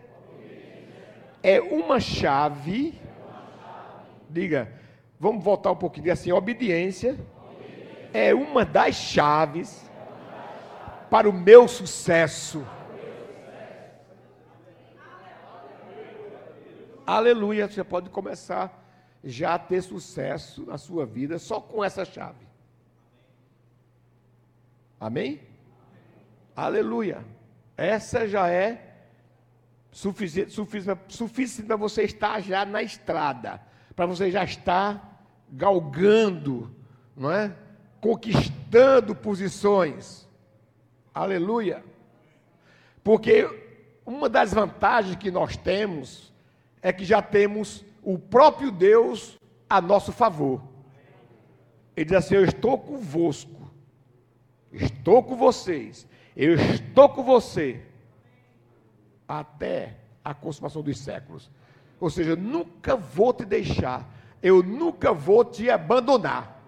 é 1.41 1.59
uma 1.59 1.99
chave. 1.99 2.93
Diga, 4.29 4.71
vamos 5.19 5.43
voltar 5.43 5.71
um 5.71 5.75
pouquinho, 5.75 6.03
diga 6.03 6.13
assim, 6.13 6.31
obediência 6.31 7.17
é 8.13 8.33
uma 8.33 8.65
das 8.65 8.95
chaves 8.95 9.86
para 11.09 11.29
o 11.29 11.33
meu 11.33 11.67
sucesso. 11.67 12.65
Aleluia, 17.05 17.67
você 17.67 17.83
pode 17.83 18.09
começar 18.09 18.83
já 19.23 19.55
a 19.55 19.59
ter 19.59 19.81
sucesso 19.81 20.65
na 20.65 20.77
sua 20.77 21.05
vida 21.05 21.39
só 21.39 21.61
com 21.61 21.83
essa 21.83 22.03
chave. 22.03 22.45
Amém? 24.99 25.41
Aleluia. 26.55 27.23
Essa 27.77 28.27
já 28.27 28.49
é 28.49 28.95
suficiente, 29.91 30.51
suficiente, 30.51 31.01
suficiente 31.07 31.67
para 31.67 31.75
você 31.75 32.03
estar 32.03 32.41
já 32.41 32.65
na 32.65 32.83
estrada, 32.83 33.61
para 33.95 34.05
você 34.05 34.29
já 34.29 34.43
estar 34.43 35.23
galgando, 35.49 36.75
não 37.15 37.31
é? 37.31 37.55
Conquistando 38.01 39.15
posições. 39.15 40.26
Aleluia. 41.17 41.83
Porque 43.03 43.49
uma 44.05 44.29
das 44.29 44.53
vantagens 44.53 45.15
que 45.15 45.31
nós 45.31 45.57
temos 45.57 46.31
é 46.79 46.93
que 46.93 47.03
já 47.03 47.23
temos 47.23 47.83
o 48.03 48.19
próprio 48.19 48.69
Deus 48.69 49.35
a 49.67 49.81
nosso 49.81 50.11
favor. 50.11 50.61
Ele 51.95 52.05
diz 52.05 52.17
assim: 52.17 52.35
Eu 52.35 52.45
estou 52.45 52.77
convosco, 52.77 53.71
estou 54.71 55.23
com 55.23 55.35
vocês, 55.35 56.07
eu 56.35 56.53
estou 56.53 57.09
com 57.09 57.23
você 57.23 57.81
até 59.27 59.97
a 60.23 60.35
consumação 60.35 60.83
dos 60.83 60.99
séculos. 60.99 61.49
Ou 61.99 62.11
seja, 62.11 62.31
eu 62.31 62.37
nunca 62.37 62.95
vou 62.95 63.33
te 63.33 63.43
deixar, 63.43 64.07
eu 64.43 64.61
nunca 64.61 65.11
vou 65.13 65.43
te 65.43 65.67
abandonar. 65.67 66.61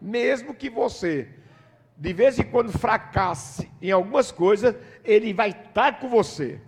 Mesmo 0.00 0.52
que 0.52 0.68
você 0.68 1.39
de 2.00 2.14
vez 2.14 2.38
em 2.38 2.44
quando 2.44 2.72
fracasse 2.72 3.70
em 3.82 3.90
algumas 3.90 4.32
coisas, 4.32 4.74
ele 5.04 5.34
vai 5.34 5.50
estar 5.50 6.00
com 6.00 6.08
você. 6.08 6.58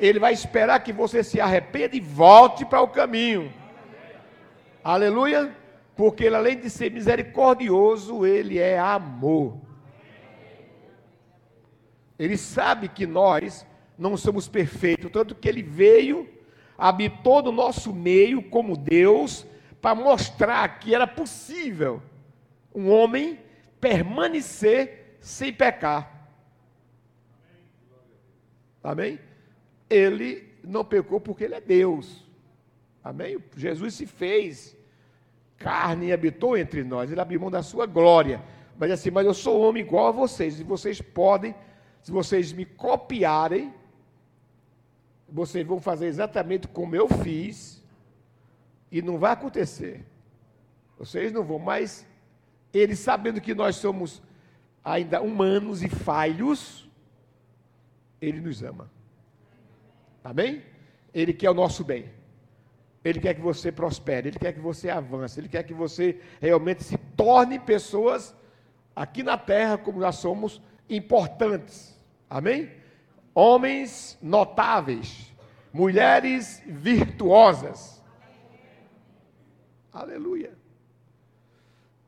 Ele 0.00 0.18
vai 0.18 0.32
esperar 0.32 0.82
que 0.82 0.92
você 0.92 1.22
se 1.22 1.40
arrependa 1.40 1.94
e 1.94 2.00
volte 2.00 2.64
para 2.64 2.82
o 2.82 2.88
caminho. 2.88 3.52
Aleluia. 4.82 5.54
Porque 5.94 6.24
ele, 6.24 6.34
além 6.34 6.58
de 6.58 6.68
ser 6.68 6.90
misericordioso, 6.90 8.26
ele 8.26 8.58
é 8.58 8.76
amor. 8.76 9.60
Ele 12.18 12.36
sabe 12.36 12.88
que 12.88 13.06
nós 13.06 13.64
não 13.96 14.16
somos 14.16 14.48
perfeitos, 14.48 15.08
tanto 15.12 15.36
que 15.36 15.48
ele 15.48 15.62
veio, 15.62 16.28
habitou 16.76 17.40
no 17.44 17.52
nosso 17.52 17.94
meio 17.94 18.42
como 18.42 18.76
Deus, 18.76 19.46
para 19.80 19.94
mostrar 19.94 20.80
que 20.80 20.92
era 20.92 21.06
possível 21.06 22.02
um 22.74 22.90
homem 22.90 23.38
permanecer 23.84 25.18
sem 25.20 25.52
pecar. 25.52 26.30
Amém? 28.82 29.20
Ele 29.90 30.54
não 30.62 30.82
pecou 30.82 31.20
porque 31.20 31.44
ele 31.44 31.54
é 31.54 31.60
Deus. 31.60 32.24
Amém? 33.02 33.36
Jesus 33.54 33.92
se 33.92 34.06
fez 34.06 34.74
carne 35.58 36.06
e 36.06 36.12
habitou 36.14 36.56
entre 36.56 36.82
nós. 36.82 37.10
Ele 37.10 37.20
abriu 37.20 37.38
mão 37.38 37.50
da 37.50 37.62
sua 37.62 37.84
glória. 37.84 38.42
Mas 38.78 38.90
assim, 38.90 39.10
mas 39.10 39.26
eu 39.26 39.34
sou 39.34 39.60
homem 39.60 39.82
igual 39.82 40.06
a 40.06 40.12
vocês. 40.12 40.58
E 40.58 40.64
vocês 40.64 41.02
podem, 41.02 41.54
se 42.02 42.10
vocês 42.10 42.54
me 42.54 42.64
copiarem, 42.64 43.70
vocês 45.28 45.66
vão 45.66 45.78
fazer 45.78 46.06
exatamente 46.06 46.66
como 46.68 46.96
eu 46.96 47.06
fiz. 47.06 47.84
E 48.90 49.02
não 49.02 49.18
vai 49.18 49.32
acontecer. 49.32 50.06
Vocês 50.98 51.30
não 51.30 51.44
vão, 51.44 51.58
mas 51.58 52.06
ele 52.78 52.96
sabendo 52.96 53.40
que 53.40 53.54
nós 53.54 53.76
somos 53.76 54.22
ainda 54.84 55.22
humanos 55.22 55.82
e 55.82 55.88
falhos, 55.88 56.88
ele 58.20 58.40
nos 58.40 58.62
ama. 58.62 58.90
Amém? 60.22 60.62
Ele 61.12 61.32
quer 61.32 61.50
o 61.50 61.54
nosso 61.54 61.84
bem. 61.84 62.10
Ele 63.04 63.20
quer 63.20 63.34
que 63.34 63.40
você 63.40 63.70
prospere, 63.70 64.28
ele 64.28 64.38
quer 64.38 64.52
que 64.52 64.60
você 64.60 64.88
avance, 64.88 65.38
ele 65.38 65.48
quer 65.48 65.62
que 65.62 65.74
você 65.74 66.18
realmente 66.40 66.82
se 66.82 66.96
torne 66.96 67.58
pessoas 67.58 68.34
aqui 68.96 69.22
na 69.22 69.36
terra, 69.36 69.76
como 69.76 70.00
nós 70.00 70.16
somos, 70.16 70.60
importantes. 70.88 72.00
Amém? 72.30 72.70
Homens 73.34 74.18
notáveis, 74.22 75.34
mulheres 75.72 76.62
virtuosas. 76.66 78.02
Aleluia. 79.92 80.63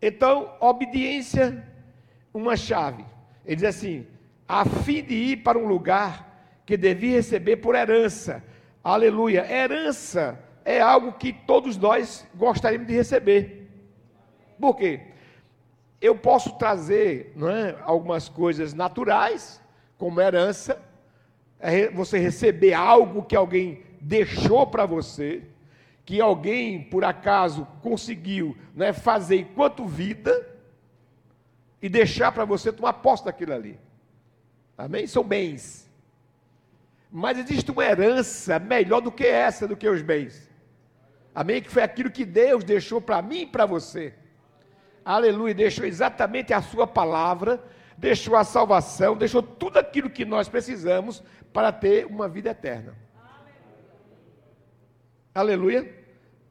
Então, 0.01 0.55
obediência, 0.61 1.67
uma 2.33 2.57
chave. 2.57 3.05
Ele 3.45 3.57
diz 3.57 3.65
assim: 3.65 4.07
a 4.49 4.65
fim 4.65 5.03
de 5.03 5.15
ir 5.15 5.37
para 5.39 5.59
um 5.59 5.67
lugar 5.67 6.61
que 6.65 6.77
devia 6.77 7.17
receber 7.17 7.57
por 7.57 7.75
herança. 7.75 8.43
Aleluia. 8.83 9.51
Herança 9.51 10.39
é 10.65 10.81
algo 10.81 11.13
que 11.13 11.33
todos 11.33 11.77
nós 11.77 12.27
gostaríamos 12.35 12.87
de 12.87 12.95
receber. 12.95 13.69
Por 14.61 14.77
quê? 14.77 15.01
Eu 16.01 16.17
posso 16.17 16.57
trazer 16.59 17.33
é, 17.37 17.77
algumas 17.83 18.29
coisas 18.29 18.75
naturais, 18.75 19.61
como 19.97 20.21
herança, 20.21 20.81
é 21.59 21.89
você 21.89 22.19
receber 22.19 22.75
algo 22.75 23.23
que 23.23 23.35
alguém 23.35 23.83
deixou 24.01 24.67
para 24.67 24.85
você, 24.85 25.43
que 26.07 26.21
alguém, 26.21 26.85
por 26.85 27.05
acaso, 27.05 27.67
conseguiu 27.83 28.57
é, 28.79 28.93
fazer 28.93 29.41
enquanto 29.41 29.85
vida, 29.85 30.57
e 31.81 31.89
deixar 31.89 32.33
para 32.33 32.45
você 32.45 32.73
tomar 32.73 32.95
posse 32.95 33.25
daquilo 33.25 33.53
ali. 33.53 33.79
Amém? 34.77 35.07
São 35.07 35.23
bens. 35.23 35.89
Mas 37.11 37.39
existe 37.39 37.71
uma 37.71 37.85
herança 37.85 38.59
melhor 38.59 39.01
do 39.01 39.13
que 39.13 39.25
essa, 39.25 39.69
do 39.69 39.77
que 39.77 39.89
os 39.89 40.03
bens. 40.03 40.51
Amém? 41.35 41.63
Que 41.63 41.71
foi 41.71 41.83
aquilo 41.83 42.11
que 42.11 42.25
Deus 42.25 42.65
deixou 42.65 43.01
para 43.01 43.23
mim 43.23 43.43
e 43.43 43.47
para 43.47 43.67
você. 43.67 44.15
Aleluia, 45.05 45.55
deixou 45.55 45.85
exatamente 45.85 46.53
a 46.53 46.61
sua 46.61 46.87
palavra, 46.87 47.63
deixou 47.97 48.35
a 48.35 48.43
salvação, 48.43 49.17
deixou 49.17 49.43
tudo 49.43 49.79
aquilo 49.79 50.11
que 50.11 50.25
nós 50.25 50.49
precisamos 50.49 51.23
para 51.53 51.71
ter 51.71 52.07
uma 52.07 52.29
vida 52.29 52.51
eterna. 52.51 52.95
Aleluia. 55.33 55.96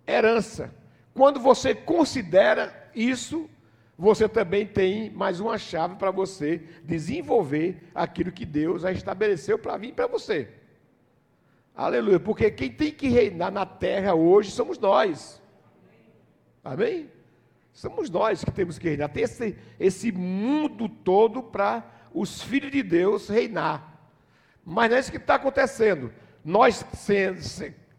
Herança. 0.08 0.74
Quando 1.14 1.40
você 1.40 1.74
considera 1.74 2.90
isso, 2.94 3.50
você 3.98 4.28
também 4.28 4.68
tem 4.68 5.10
mais 5.10 5.40
uma 5.40 5.58
chave 5.58 5.96
para 5.96 6.12
você 6.12 6.62
desenvolver 6.84 7.90
aquilo 7.94 8.32
que 8.32 8.46
Deus 8.46 8.82
já 8.82 8.92
estabeleceu 8.92 9.58
para 9.58 9.78
vir 9.78 9.94
para 9.94 10.08
você. 10.08 10.50
Aleluia. 11.74 12.20
Porque 12.20 12.52
quem 12.52 12.72
tem 12.72 12.92
que 12.92 13.08
reinar 13.08 13.52
na 13.52 13.66
terra 13.66 14.14
hoje 14.14 14.52
somos 14.52 14.78
nós. 14.78 15.42
Amém? 16.64 17.10
Somos 17.72 18.10
nós 18.10 18.44
que 18.44 18.52
temos 18.52 18.78
que 18.78 18.90
reinar. 18.90 19.10
Tem 19.10 19.24
esse, 19.24 19.58
esse 19.80 20.12
mundo 20.12 20.88
todo 20.90 21.44
para 21.44 21.86
os 22.14 22.42
filhos 22.42 22.72
de 22.72 22.82
Deus 22.82 23.28
reinar. 23.28 23.94
Mas 24.64 24.90
não 24.90 24.98
é 24.98 25.00
isso 25.00 25.12
que 25.12 25.18
está 25.18 25.36
acontecendo. 25.36 26.12
Nós 26.44 26.86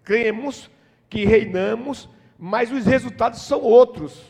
cremos 0.03 0.71
que 1.09 1.25
reinamos, 1.25 2.09
mas 2.39 2.71
os 2.71 2.85
resultados 2.85 3.43
são 3.43 3.61
outros. 3.61 4.23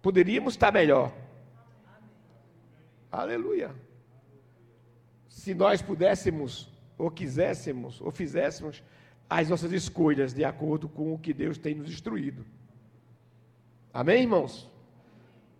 Poderíamos 0.00 0.54
estar 0.54 0.72
melhor. 0.72 1.12
Aleluia. 3.10 3.74
Se 5.28 5.54
nós 5.54 5.82
pudéssemos 5.82 6.70
ou 6.98 7.10
quiséssemos, 7.10 8.00
ou 8.00 8.10
fizéssemos 8.10 8.82
as 9.28 9.48
nossas 9.48 9.72
escolhas 9.72 10.32
de 10.34 10.44
acordo 10.44 10.88
com 10.88 11.14
o 11.14 11.18
que 11.18 11.32
Deus 11.32 11.58
tem 11.58 11.74
nos 11.74 11.90
instruído. 11.90 12.44
Amém, 13.92 14.22
irmãos? 14.22 14.70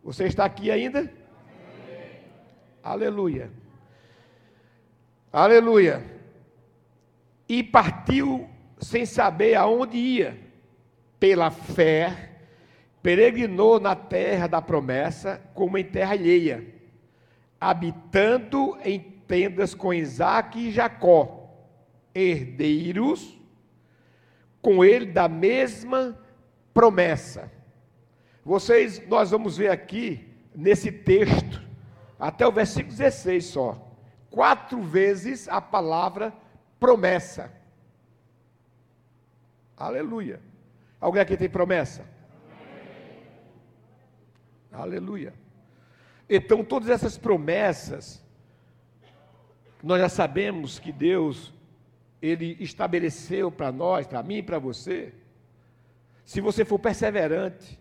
Você 0.04 0.24
está 0.24 0.44
aqui 0.44 0.70
ainda? 0.70 1.00
Amém. 1.00 2.20
Aleluia. 2.82 3.50
Aleluia. 5.32 6.04
E 7.48 7.62
partiu 7.62 8.48
sem 8.82 9.06
saber 9.06 9.54
aonde 9.54 9.96
ia. 9.96 10.38
Pela 11.18 11.50
fé, 11.50 12.30
peregrinou 13.02 13.78
na 13.78 13.94
terra 13.94 14.48
da 14.48 14.60
promessa, 14.60 15.40
como 15.54 15.78
em 15.78 15.84
terra 15.84 16.12
alheia, 16.12 16.66
habitando 17.60 18.76
em 18.84 18.98
tendas 18.98 19.72
com 19.72 19.94
Isaac 19.94 20.58
e 20.58 20.72
Jacó, 20.72 21.48
herdeiros 22.12 23.38
com 24.60 24.84
ele 24.84 25.06
da 25.06 25.28
mesma 25.28 26.18
promessa. 26.74 27.50
Vocês, 28.44 29.00
nós 29.08 29.30
vamos 29.30 29.56
ver 29.56 29.70
aqui 29.70 30.28
nesse 30.54 30.90
texto, 30.90 31.62
até 32.18 32.46
o 32.46 32.52
versículo 32.52 32.96
16 32.96 33.44
só, 33.44 33.96
quatro 34.28 34.82
vezes 34.82 35.48
a 35.48 35.60
palavra 35.60 36.32
promessa. 36.80 37.61
Aleluia. 39.82 40.40
Alguém 41.00 41.20
aqui 41.20 41.36
tem 41.36 41.50
promessa? 41.50 42.02
Amém. 42.52 43.20
Aleluia. 44.70 45.34
Então, 46.30 46.62
todas 46.62 46.88
essas 46.88 47.18
promessas 47.18 48.24
nós 49.82 50.00
já 50.00 50.08
sabemos 50.08 50.78
que 50.78 50.92
Deus, 50.92 51.52
Ele 52.22 52.56
estabeleceu 52.60 53.50
para 53.50 53.72
nós, 53.72 54.06
para 54.06 54.22
mim 54.22 54.36
e 54.36 54.42
para 54.42 54.60
você. 54.60 55.12
Se 56.24 56.40
você 56.40 56.64
for 56.64 56.78
perseverante, 56.78 57.76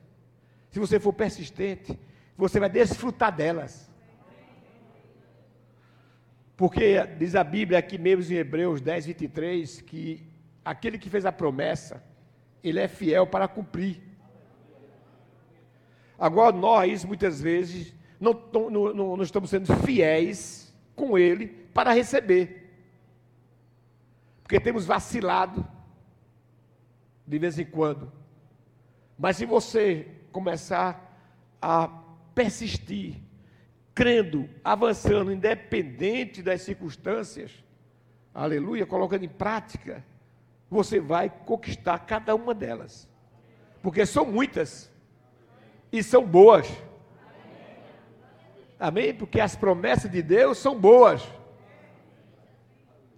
se 0.71 0.79
você 0.79 0.99
for 0.99 1.13
persistente, 1.13 1.99
você 2.35 2.59
vai 2.59 2.69
desfrutar 2.69 3.31
delas. 3.31 3.91
Porque 6.57 7.05
diz 7.19 7.35
a 7.35 7.43
Bíblia 7.43 7.77
aqui 7.77 7.99
mesmo 7.99 8.33
em 8.33 8.37
Hebreus 8.37 8.81
10, 8.81 9.05
23, 9.05 9.81
que 9.81 10.30
aquele 10.63 10.97
que 10.97 11.09
fez 11.09 11.25
a 11.25 11.31
promessa, 11.31 12.03
ele 12.63 12.79
é 12.79 12.87
fiel 12.87 13.25
para 13.27 13.47
cumprir. 13.47 14.01
Agora, 16.17 16.55
nós, 16.55 17.03
muitas 17.03 17.41
vezes, 17.41 17.95
não, 18.19 18.33
não, 18.53 18.69
não, 18.69 19.17
não 19.17 19.23
estamos 19.23 19.49
sendo 19.49 19.75
fiéis 19.77 20.71
com 20.95 21.17
ele 21.17 21.47
para 21.73 21.91
receber. 21.91 22.69
Porque 24.43 24.59
temos 24.59 24.85
vacilado 24.85 25.67
de 27.25 27.39
vez 27.39 27.57
em 27.57 27.65
quando. 27.65 28.11
Mas 29.17 29.37
se 29.37 29.45
você 29.45 30.07
começar 30.31 31.11
a 31.61 31.87
persistir, 32.35 33.15
crendo, 33.95 34.49
avançando, 34.63 35.31
independente 35.31 36.43
das 36.43 36.61
circunstâncias, 36.61 37.63
aleluia, 38.33 38.85
colocando 38.85 39.23
em 39.23 39.29
prática, 39.29 40.03
você 40.71 41.01
vai 41.01 41.29
conquistar 41.29 41.99
cada 41.99 42.33
uma 42.33 42.53
delas. 42.53 43.05
Porque 43.83 44.05
são 44.05 44.25
muitas 44.25 44.89
e 45.91 46.01
são 46.01 46.25
boas. 46.25 46.65
Amém? 48.79 49.13
Porque 49.13 49.41
as 49.41 49.53
promessas 49.53 50.09
de 50.09 50.21
Deus 50.21 50.57
são 50.57 50.79
boas. 50.79 51.27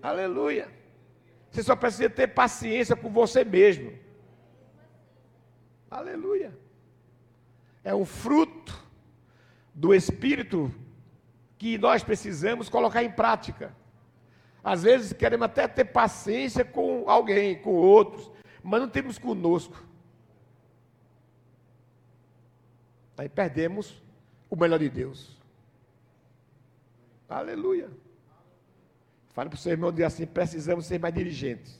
Aleluia. 0.01 0.67
Você 1.51 1.61
só 1.61 1.75
precisa 1.75 2.09
ter 2.09 2.27
paciência 2.27 2.95
com 2.95 3.11
você 3.11 3.45
mesmo. 3.45 3.93
Aleluia. 5.91 6.57
É 7.83 7.93
um 7.93 8.03
fruto 8.03 8.83
do 9.75 9.93
Espírito 9.93 10.73
que 11.59 11.77
nós 11.77 12.03
precisamos 12.03 12.67
colocar 12.67 13.03
em 13.03 13.11
prática. 13.11 13.75
Às 14.63 14.83
vezes 14.83 15.11
queremos 15.11 15.45
até 15.45 15.67
ter 15.67 15.85
paciência 15.85 16.63
com 16.63 17.09
alguém, 17.09 17.61
com 17.61 17.73
outros, 17.73 18.31
mas 18.63 18.79
não 18.79 18.87
temos 18.87 19.17
conosco. 19.17 19.75
Aí 23.17 23.27
perdemos 23.27 24.01
o 24.49 24.55
melhor 24.55 24.79
de 24.79 24.89
Deus. 24.89 25.37
Aleluia. 27.27 27.89
Fale 29.33 29.49
para 29.49 29.57
o 29.57 29.59
seu 29.59 29.71
irmão 29.71 29.91
dizer 29.91 30.05
assim: 30.05 30.25
precisamos 30.25 30.85
ser 30.85 30.99
mais 30.99 31.13
dirigentes. 31.13 31.79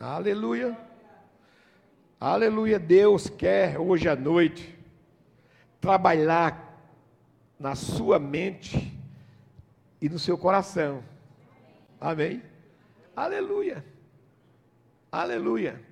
Aleluia. 0.00 0.78
Aleluia. 2.20 2.78
Deus 2.78 3.28
quer 3.28 3.78
hoje 3.78 4.08
à 4.08 4.16
noite 4.16 4.78
trabalhar 5.80 6.67
na 7.58 7.74
sua 7.74 8.18
mente 8.18 8.96
e 10.00 10.08
no 10.08 10.18
seu 10.18 10.38
coração. 10.38 11.02
Amém? 12.00 12.42
Aleluia. 13.16 13.84
Aleluia. 15.10 15.82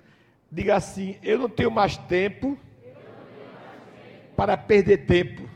Diga 0.51 0.75
assim: 0.75 1.19
Eu 1.21 1.37
não 1.37 1.49
tenho 1.49 1.69
mais 1.69 1.97
tempo 1.97 2.57
para 4.35 4.55
perder 4.55 5.05
tempo. 5.05 5.49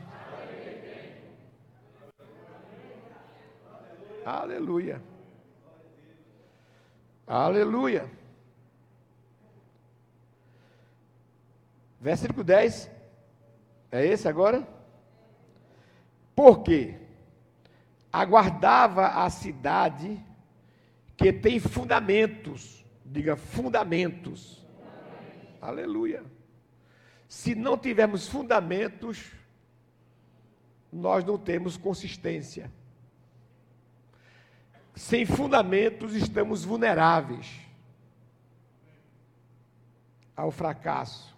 Aleluia. 4.24 5.02
Aleluia. 7.26 8.10
Versículo 12.00 12.44
10. 12.44 12.90
É 13.90 14.04
esse 14.04 14.28
agora? 14.28 14.66
Porque 16.34 16.98
aguardava 18.12 19.06
a 19.24 19.30
cidade 19.30 20.22
que 21.16 21.32
tem 21.32 21.58
fundamentos. 21.60 22.84
Diga 23.04 23.36
fundamentos. 23.36 24.66
Aleluia. 25.60 26.24
Se 27.28 27.54
não 27.54 27.78
tivermos 27.78 28.28
fundamentos, 28.28 29.32
nós 30.92 31.24
não 31.24 31.38
temos 31.38 31.76
consistência. 31.76 32.70
Sem 34.94 35.24
fundamentos, 35.24 36.14
estamos 36.14 36.64
vulneráveis 36.64 37.60
ao 40.36 40.50
fracasso, 40.50 41.34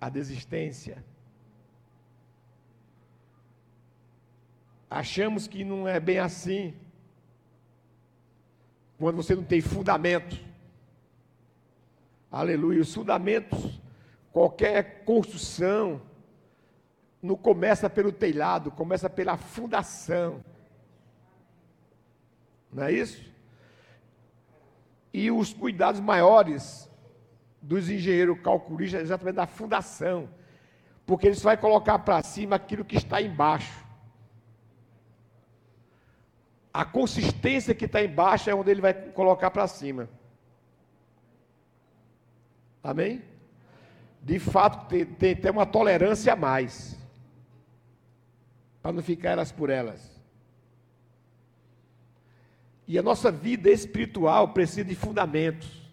à 0.00 0.08
desistência. 0.08 1.04
Achamos 4.94 5.48
que 5.48 5.64
não 5.64 5.88
é 5.88 5.98
bem 5.98 6.20
assim, 6.20 6.72
quando 8.96 9.16
você 9.16 9.34
não 9.34 9.42
tem 9.42 9.60
fundamento. 9.60 10.40
Aleluia. 12.30 12.80
Os 12.80 12.94
fundamentos, 12.94 13.82
qualquer 14.32 15.02
construção, 15.04 16.00
não 17.20 17.34
começa 17.34 17.90
pelo 17.90 18.12
telhado, 18.12 18.70
começa 18.70 19.10
pela 19.10 19.36
fundação. 19.36 20.44
Não 22.72 22.84
é 22.84 22.92
isso? 22.92 23.20
E 25.12 25.28
os 25.28 25.52
cuidados 25.52 26.00
maiores 26.00 26.88
dos 27.60 27.90
engenheiros 27.90 28.40
calculistas 28.40 29.00
é 29.00 29.02
exatamente 29.02 29.34
da 29.34 29.46
fundação. 29.48 30.28
Porque 31.04 31.26
eles 31.26 31.42
vai 31.42 31.56
colocar 31.56 31.98
para 31.98 32.22
cima 32.22 32.54
aquilo 32.54 32.84
que 32.84 32.96
está 32.96 33.20
embaixo. 33.20 33.83
A 36.74 36.84
consistência 36.84 37.72
que 37.72 37.84
está 37.84 38.02
embaixo 38.02 38.50
é 38.50 38.54
onde 38.54 38.68
ele 38.68 38.80
vai 38.80 38.92
colocar 38.92 39.48
para 39.52 39.68
cima. 39.68 40.10
Amém? 42.82 43.22
De 44.20 44.40
fato, 44.40 44.88
tem, 44.88 45.06
tem, 45.06 45.36
tem 45.36 45.50
uma 45.52 45.64
tolerância 45.64 46.32
a 46.32 46.36
mais. 46.36 46.98
Para 48.82 48.90
não 48.90 49.04
ficar 49.04 49.30
elas 49.30 49.52
por 49.52 49.70
elas. 49.70 50.20
E 52.88 52.98
a 52.98 53.02
nossa 53.02 53.30
vida 53.30 53.70
espiritual 53.70 54.48
precisa 54.48 54.84
de 54.84 54.96
fundamentos, 54.96 55.88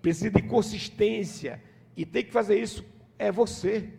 precisa 0.00 0.30
de 0.30 0.42
consistência. 0.42 1.60
E 1.96 2.06
tem 2.06 2.24
que 2.24 2.32
fazer 2.32 2.56
isso 2.56 2.84
é 3.18 3.32
você. 3.32 3.92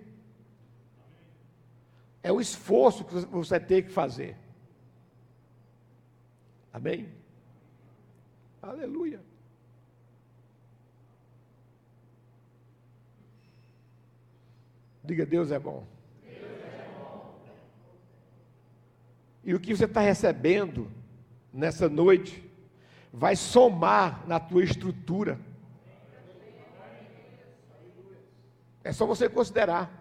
É 2.23 2.31
o 2.31 2.39
esforço 2.39 3.03
que 3.03 3.13
você 3.13 3.59
tem 3.59 3.83
que 3.83 3.91
fazer. 3.91 4.37
Amém? 6.73 7.07
Aleluia. 8.59 9.21
Diga, 15.03 15.25
Deus 15.25 15.51
é 15.51 15.59
bom. 15.59 15.85
Deus 16.23 16.35
é 16.35 16.89
bom. 16.97 17.35
E 19.43 19.53
o 19.53 19.59
que 19.59 19.75
você 19.75 19.85
está 19.85 20.01
recebendo 20.01 20.89
nessa 21.53 21.87
noite 21.87 22.43
vai 23.11 23.35
somar 23.35 24.27
na 24.27 24.39
tua 24.39 24.63
estrutura. 24.63 25.39
É 28.83 28.91
só 28.91 29.05
você 29.05 29.29
considerar. 29.29 29.91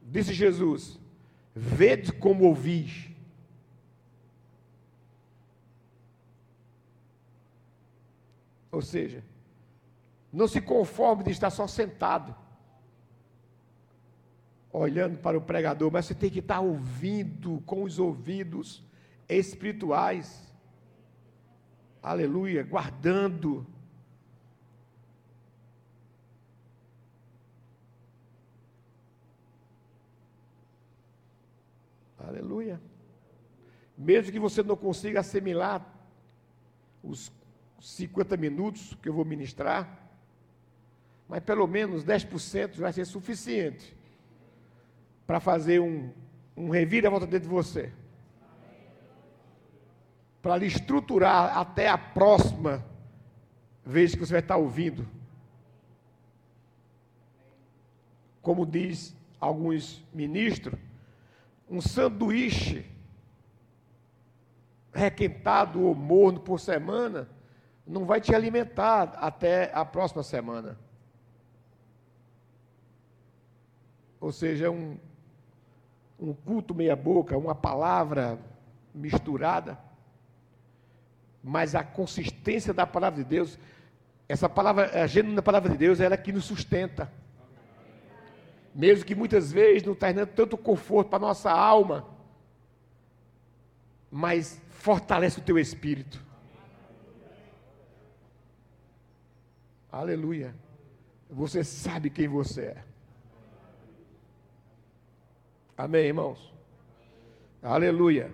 Disse 0.00 0.32
Jesus: 0.32 0.98
Vede 1.54 2.12
como 2.12 2.44
ouvis. 2.44 3.13
Ou 8.74 8.82
seja, 8.82 9.22
não 10.32 10.48
se 10.48 10.60
conforme 10.60 11.22
de 11.22 11.30
estar 11.30 11.48
só 11.50 11.64
sentado 11.64 12.34
olhando 14.72 15.16
para 15.18 15.38
o 15.38 15.40
pregador, 15.40 15.92
mas 15.92 16.06
você 16.06 16.14
tem 16.14 16.28
que 16.28 16.40
estar 16.40 16.58
ouvindo 16.58 17.62
com 17.64 17.84
os 17.84 18.00
ouvidos 18.00 18.82
espirituais. 19.28 20.52
Aleluia, 22.02 22.64
guardando. 22.64 23.64
Aleluia. 32.18 32.82
Mesmo 33.96 34.32
que 34.32 34.40
você 34.40 34.64
não 34.64 34.76
consiga 34.76 35.20
assimilar 35.20 35.86
os 37.00 37.30
50 37.84 38.38
minutos 38.38 38.96
que 39.02 39.10
eu 39.10 39.12
vou 39.12 39.26
ministrar, 39.26 40.08
mas 41.28 41.42
pelo 41.42 41.66
menos 41.66 42.02
10% 42.02 42.76
vai 42.78 42.90
ser 42.94 43.04
suficiente 43.04 43.94
para 45.26 45.38
fazer 45.38 45.80
um, 45.80 46.10
um 46.56 46.70
reviravolta 46.70 47.26
dentro 47.26 47.46
de 47.46 47.54
você. 47.54 47.92
Para 50.40 50.56
lhe 50.56 50.66
estruturar 50.66 51.58
até 51.58 51.88
a 51.90 51.98
próxima 51.98 52.82
vez 53.84 54.14
que 54.14 54.20
você 54.20 54.32
vai 54.32 54.40
estar 54.40 54.56
ouvindo. 54.56 55.06
Como 58.40 58.64
diz 58.64 59.14
alguns 59.38 60.02
ministros, 60.10 60.78
um 61.68 61.82
sanduíche 61.82 62.86
requentado 64.90 65.82
ou 65.82 65.94
morno 65.94 66.40
por 66.40 66.58
semana 66.58 67.28
não 67.86 68.04
vai 68.04 68.20
te 68.20 68.34
alimentar 68.34 69.14
até 69.16 69.70
a 69.74 69.84
próxima 69.84 70.22
semana. 70.22 70.78
Ou 74.20 74.32
seja, 74.32 74.70
um, 74.70 74.96
um 76.18 76.32
culto 76.32 76.74
meia-boca, 76.74 77.36
uma 77.36 77.54
palavra 77.54 78.38
misturada, 78.94 79.78
mas 81.42 81.74
a 81.74 81.84
consistência 81.84 82.72
da 82.72 82.86
palavra 82.86 83.22
de 83.22 83.28
Deus, 83.28 83.58
essa 84.26 84.48
palavra, 84.48 85.02
a 85.02 85.06
genuína 85.06 85.42
palavra 85.42 85.70
de 85.70 85.76
Deus, 85.76 86.00
ela 86.00 86.14
é 86.14 86.16
que 86.16 86.32
nos 86.32 86.46
sustenta. 86.46 87.12
Mesmo 88.74 89.04
que 89.04 89.14
muitas 89.14 89.52
vezes 89.52 89.82
não 89.82 89.92
está 89.92 90.10
dando 90.10 90.28
tanto 90.28 90.56
conforto 90.56 91.10
para 91.10 91.18
a 91.18 91.28
nossa 91.28 91.50
alma, 91.50 92.06
mas 94.10 94.58
fortalece 94.70 95.38
o 95.38 95.42
teu 95.42 95.58
espírito. 95.58 96.23
Aleluia. 99.94 100.52
Você 101.30 101.62
sabe 101.62 102.10
quem 102.10 102.26
você 102.26 102.62
é. 102.62 102.84
Amém, 105.78 106.06
irmãos? 106.06 106.52
Aleluia. 107.62 108.32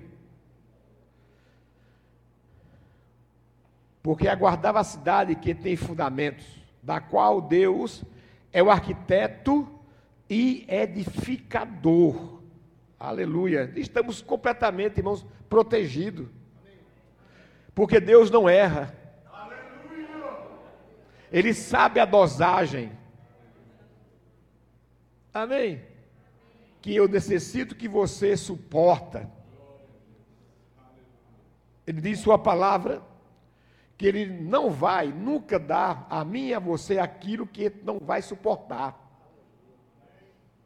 Porque 4.02 4.26
aguardava 4.26 4.80
a 4.80 4.84
cidade 4.84 5.34
que 5.34 5.54
tem 5.54 5.76
fundamentos, 5.76 6.46
da 6.82 6.98
qual 6.98 7.42
Deus 7.42 8.02
é 8.50 8.62
o 8.62 8.70
arquiteto 8.70 9.68
e 10.30 10.64
edificador. 10.66 12.40
Aleluia. 12.98 13.70
Estamos 13.76 14.22
completamente, 14.22 14.96
irmãos, 14.96 15.26
protegidos. 15.46 16.26
Porque 17.74 18.00
Deus 18.00 18.30
não 18.30 18.48
erra. 18.48 18.98
Ele 21.32 21.54
sabe 21.54 22.00
a 22.00 22.04
dosagem. 22.04 22.92
Amém? 25.32 25.80
Que 26.82 26.94
eu 26.94 27.06
necessito 27.06 27.74
que 27.74 27.88
você 27.88 28.36
suporta. 28.36 29.30
Ele 31.86 32.00
diz 32.00 32.18
sua 32.20 32.38
palavra 32.38 33.02
que 33.96 34.06
ele 34.06 34.26
não 34.26 34.70
vai 34.70 35.08
nunca 35.08 35.58
dar 35.58 36.06
a 36.08 36.24
mim 36.24 36.48
e 36.48 36.54
a 36.54 36.58
você 36.58 36.98
aquilo 36.98 37.46
que 37.46 37.70
não 37.84 37.98
vai 37.98 38.22
suportar. 38.22 38.98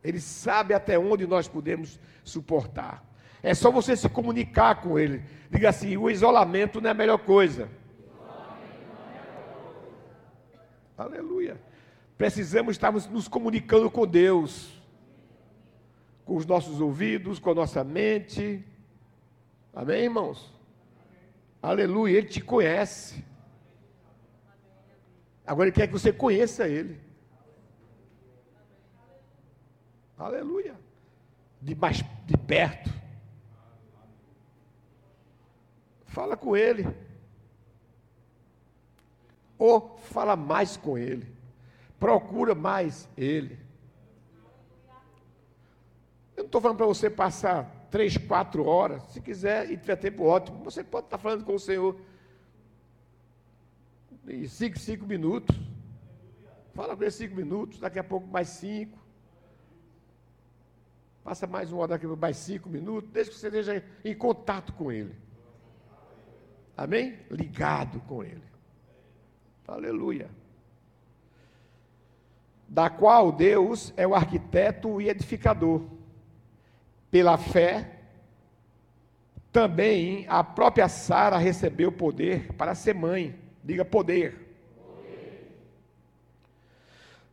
Ele 0.03 0.21
sabe 0.21 0.73
até 0.73 0.99
onde 0.99 1.27
nós 1.27 1.49
podemos 1.49 1.99
suportar. 2.23 3.03
É 3.43 3.55
só 3.55 3.71
você 3.71 3.97
se 3.97 4.09
comunicar 4.09 4.77
com 4.83 4.99
ele. 4.99 5.23
Diga 5.51 5.71
assim: 5.71 5.97
o 5.97 6.11
isolamento 6.11 6.81
não 6.81 6.89
é 6.89 6.91
a 6.93 6.95
melhor 6.95 7.19
coisa. 7.19 7.69
Aleluia. 10.97 11.61
Precisamos 12.17 12.73
estar 12.73 12.93
nos 12.93 13.27
comunicando 13.27 13.91
com 13.91 14.07
Deus, 14.07 14.81
com 16.25 16.37
os 16.37 16.47
nossos 16.47 16.81
ouvidos, 16.81 17.39
com 17.39 17.51
a 17.51 17.55
nossa 17.55 17.83
mente. 17.83 18.65
Amém, 19.73 20.05
irmãos? 20.05 20.53
Aleluia, 21.61 22.19
Ele 22.19 22.29
te 22.29 22.41
conhece. 22.41 23.25
Agora 25.45 25.69
Ele 25.69 25.75
quer 25.75 25.89
que 25.89 25.93
você 25.93 26.13
conheça 26.13 26.69
Ele. 26.69 27.01
Aleluia. 30.17 30.79
De 31.61 31.75
mais 31.75 32.05
de 32.25 32.37
perto. 32.37 32.91
Fala 36.07 36.37
com 36.37 36.57
Ele. 36.57 36.87
Ou 39.59 39.97
fala 39.99 40.37
mais 40.37 40.77
com 40.77 40.99
Ele. 40.99 41.27
Procura 41.99 42.55
mais 42.55 43.09
Ele. 43.17 43.59
Eu 46.37 46.43
não 46.43 46.47
estou 46.47 46.61
falando 46.61 46.77
para 46.77 46.87
você 46.87 47.09
passar 47.09 47.87
três, 47.91 48.17
quatro 48.17 48.67
horas. 48.67 49.03
Se 49.05 49.21
quiser 49.21 49.71
e 49.71 49.77
tiver 49.77 49.97
tempo 49.97 50.25
ótimo, 50.25 50.65
você 50.65 50.83
pode 50.83 51.07
estar 51.07 51.19
falando 51.19 51.45
com 51.45 51.55
o 51.55 51.59
Senhor 51.61 51.97
em 54.27 54.47
cinco, 54.49 54.79
cinco 54.79 55.07
minutos. 55.07 55.57
Fala 56.75 56.97
com 56.97 57.03
ele 57.03 57.11
cinco 57.11 57.37
minutos, 57.37 57.79
daqui 57.79 57.99
a 57.99 58.05
pouco 58.05 58.27
mais 58.27 58.49
cinco. 58.49 58.99
Passa 61.23 61.47
mais 61.47 61.71
uma 61.71 61.83
hora, 61.83 61.91
daqui 61.91 62.05
a 62.05 62.09
pouco 62.09 62.21
mais 62.21 62.37
cinco 62.37 62.69
minutos. 62.69 63.11
Desde 63.11 63.33
que 63.33 63.39
você 63.39 63.47
esteja 63.47 63.85
em 64.05 64.15
contato 64.15 64.73
com 64.73 64.91
ele. 64.91 65.15
Amém? 66.77 67.19
Ligado 67.31 68.01
com 68.01 68.25
ele. 68.25 68.43
Aleluia. 69.67 70.29
Da 72.69 72.91
qual 72.91 73.33
Deus 73.33 73.93
é 73.97 74.07
o 74.07 74.15
arquiteto 74.15 75.01
e 75.01 75.09
edificador. 75.09 75.83
Pela 77.11 77.39
fé, 77.39 77.91
também 79.53 80.27
a 80.29 80.43
própria 80.43 80.89
Sara 80.89 81.39
recebeu 81.39 81.93
poder 81.93 82.53
para 82.55 82.75
ser 82.75 82.95
mãe. 82.95 83.39
Diga 83.63 83.85
poder. 83.85 84.45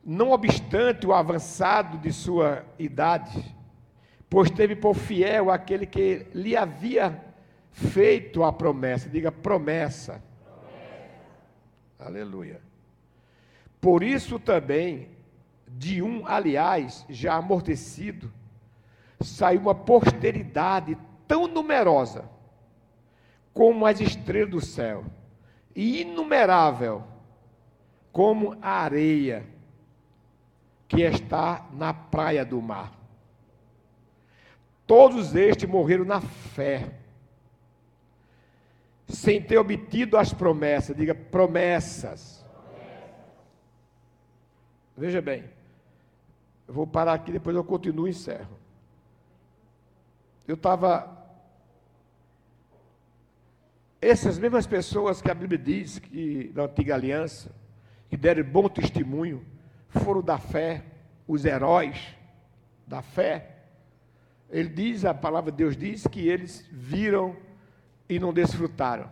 Não 0.04 0.32
obstante 0.32 1.06
o 1.06 1.13
avançado 1.13 1.98
de 1.98 2.12
sua 2.13 2.65
idade, 2.80 3.56
pois 4.30 4.50
teve 4.50 4.76
por 4.76 4.96
fiel 4.96 5.52
aquele 5.52 5.86
que 5.86 6.28
lhe 6.34 6.56
havia 6.56 7.20
feito 7.72 8.44
a 8.44 8.54
promessa. 8.54 9.10
Diga 9.10 9.32
promessa. 9.32 10.24
Aleluia. 12.02 12.60
Por 13.80 14.02
isso 14.02 14.40
também, 14.40 15.10
de 15.68 16.02
um, 16.02 16.26
aliás, 16.26 17.06
já 17.10 17.36
amortecido, 17.36 18.32
saiu 19.20 19.62
uma 19.62 19.76
posteridade 19.76 20.98
tão 21.28 21.48
numerosa 21.48 22.30
como 23.54 23.86
as 23.86 24.00
estrelas 24.00 24.50
do 24.50 24.62
céu, 24.62 25.06
e 25.76 26.02
inumerável 26.02 27.04
como 28.12 28.58
a 28.62 28.82
areia 28.82 29.46
que 30.88 31.02
está 31.02 31.68
na 31.74 31.94
praia 31.94 32.44
do 32.44 32.62
mar. 32.62 32.92
Todos 34.88 35.36
estes 35.36 35.70
morreram 35.70 36.04
na 36.04 36.20
fé 36.20 37.01
sem 39.12 39.41
ter 39.41 39.58
obtido 39.58 40.17
as 40.17 40.34
promessas. 40.34 40.95
Diga 40.95 41.13
promessas. 41.13 42.45
Veja 44.97 45.21
bem, 45.21 45.45
eu 46.67 46.74
vou 46.74 46.88
parar 46.88 47.13
aqui, 47.13 47.32
depois 47.32 47.56
eu 47.56 47.63
continuo 47.63 48.08
e 48.08 48.12
encerro. 48.12 48.58
Eu 50.47 50.56
estava. 50.56 51.19
Essas 54.02 54.39
mesmas 54.39 54.65
pessoas 54.65 55.21
que 55.21 55.30
a 55.30 55.34
Bíblia 55.34 55.60
diz 55.60 56.00
que 56.00 56.52
na 56.56 56.63
antiga 56.63 56.95
aliança, 56.95 57.52
que 58.10 58.17
deram 58.17 58.43
bom 58.43 58.67
testemunho, 58.67 59.45
foram 59.89 60.21
da 60.21 60.38
fé, 60.38 60.84
os 61.28 61.45
heróis 61.45 62.15
da 62.88 63.02
fé. 63.02 63.58
Ele 64.50 64.69
diz, 64.69 65.06
a 65.06 65.13
palavra 65.13 65.52
de 65.52 65.58
Deus 65.58 65.78
diz 65.78 66.06
que 66.08 66.28
eles 66.28 66.67
viram 66.71 67.36
e 68.12 68.19
não 68.19 68.34
desfrutaram. 68.34 69.10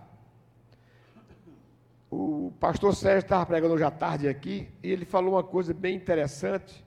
O 2.11 2.51
pastor 2.59 2.93
Sérgio 2.93 3.19
estava 3.19 3.45
pregando 3.45 3.73
hoje 3.73 3.83
à 3.85 3.89
tarde 3.89 4.27
aqui 4.27 4.67
e 4.83 4.91
ele 4.91 5.05
falou 5.05 5.35
uma 5.35 5.43
coisa 5.43 5.73
bem 5.73 5.95
interessante. 5.95 6.85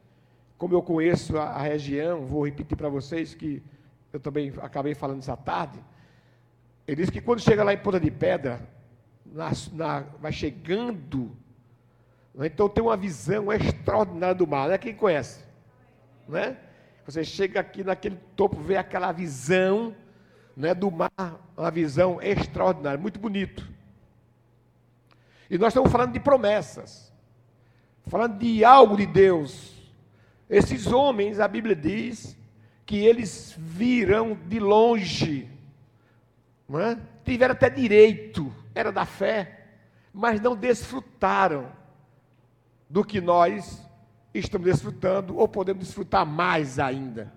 Como 0.58 0.74
eu 0.74 0.82
conheço 0.82 1.38
a, 1.38 1.44
a 1.44 1.62
região, 1.62 2.26
vou 2.26 2.44
repetir 2.44 2.76
para 2.76 2.90
vocês 2.90 3.34
que 3.34 3.62
eu 4.12 4.20
também 4.20 4.52
acabei 4.60 4.94
falando 4.94 5.20
essa 5.20 5.34
tarde. 5.38 5.82
Ele 6.86 6.96
disse 6.96 7.10
que 7.10 7.22
quando 7.22 7.40
chega 7.40 7.64
lá 7.64 7.72
em 7.72 7.78
Ponta 7.78 7.98
de 7.98 8.10
Pedra, 8.10 8.60
na, 9.24 9.50
na, 9.72 10.00
vai 10.20 10.32
chegando, 10.32 11.34
né, 12.34 12.48
então 12.48 12.68
tem 12.68 12.84
uma 12.84 12.96
visão 12.96 13.50
extraordinária 13.50 14.34
do 14.34 14.46
mar. 14.46 14.66
Não 14.66 14.74
é 14.74 14.78
quem 14.78 14.94
conhece? 14.94 15.42
Né? 16.28 16.58
Você 17.06 17.24
chega 17.24 17.58
aqui 17.58 17.82
naquele 17.82 18.16
topo, 18.36 18.60
vê 18.60 18.76
aquela 18.76 19.12
visão 19.12 19.96
né, 20.56 20.74
do 20.74 20.90
mar, 20.90 21.10
uma 21.56 21.70
visão 21.70 22.20
extraordinária, 22.20 22.98
muito 22.98 23.18
bonito. 23.18 23.66
E 25.50 25.58
nós 25.58 25.68
estamos 25.68 25.90
falando 25.90 26.12
de 26.12 26.20
promessas, 26.20 27.12
falando 28.06 28.38
de 28.38 28.64
algo 28.64 28.96
de 28.96 29.06
Deus. 29.06 29.74
Esses 30.48 30.86
homens, 30.86 31.40
a 31.40 31.48
Bíblia 31.48 31.76
diz 31.76 32.36
que 32.86 32.96
eles 32.96 33.54
viram 33.56 34.34
de 34.34 34.58
longe, 34.58 35.50
não 36.68 36.80
é? 36.80 36.98
tiveram 37.24 37.52
até 37.52 37.70
direito, 37.70 38.52
era 38.74 38.90
da 38.90 39.04
fé, 39.04 39.66
mas 40.12 40.40
não 40.40 40.56
desfrutaram 40.56 41.70
do 42.88 43.04
que 43.04 43.20
nós 43.20 43.86
estamos 44.34 44.66
desfrutando, 44.66 45.36
ou 45.38 45.46
podemos 45.46 45.86
desfrutar 45.86 46.26
mais 46.26 46.78
ainda. 46.78 47.32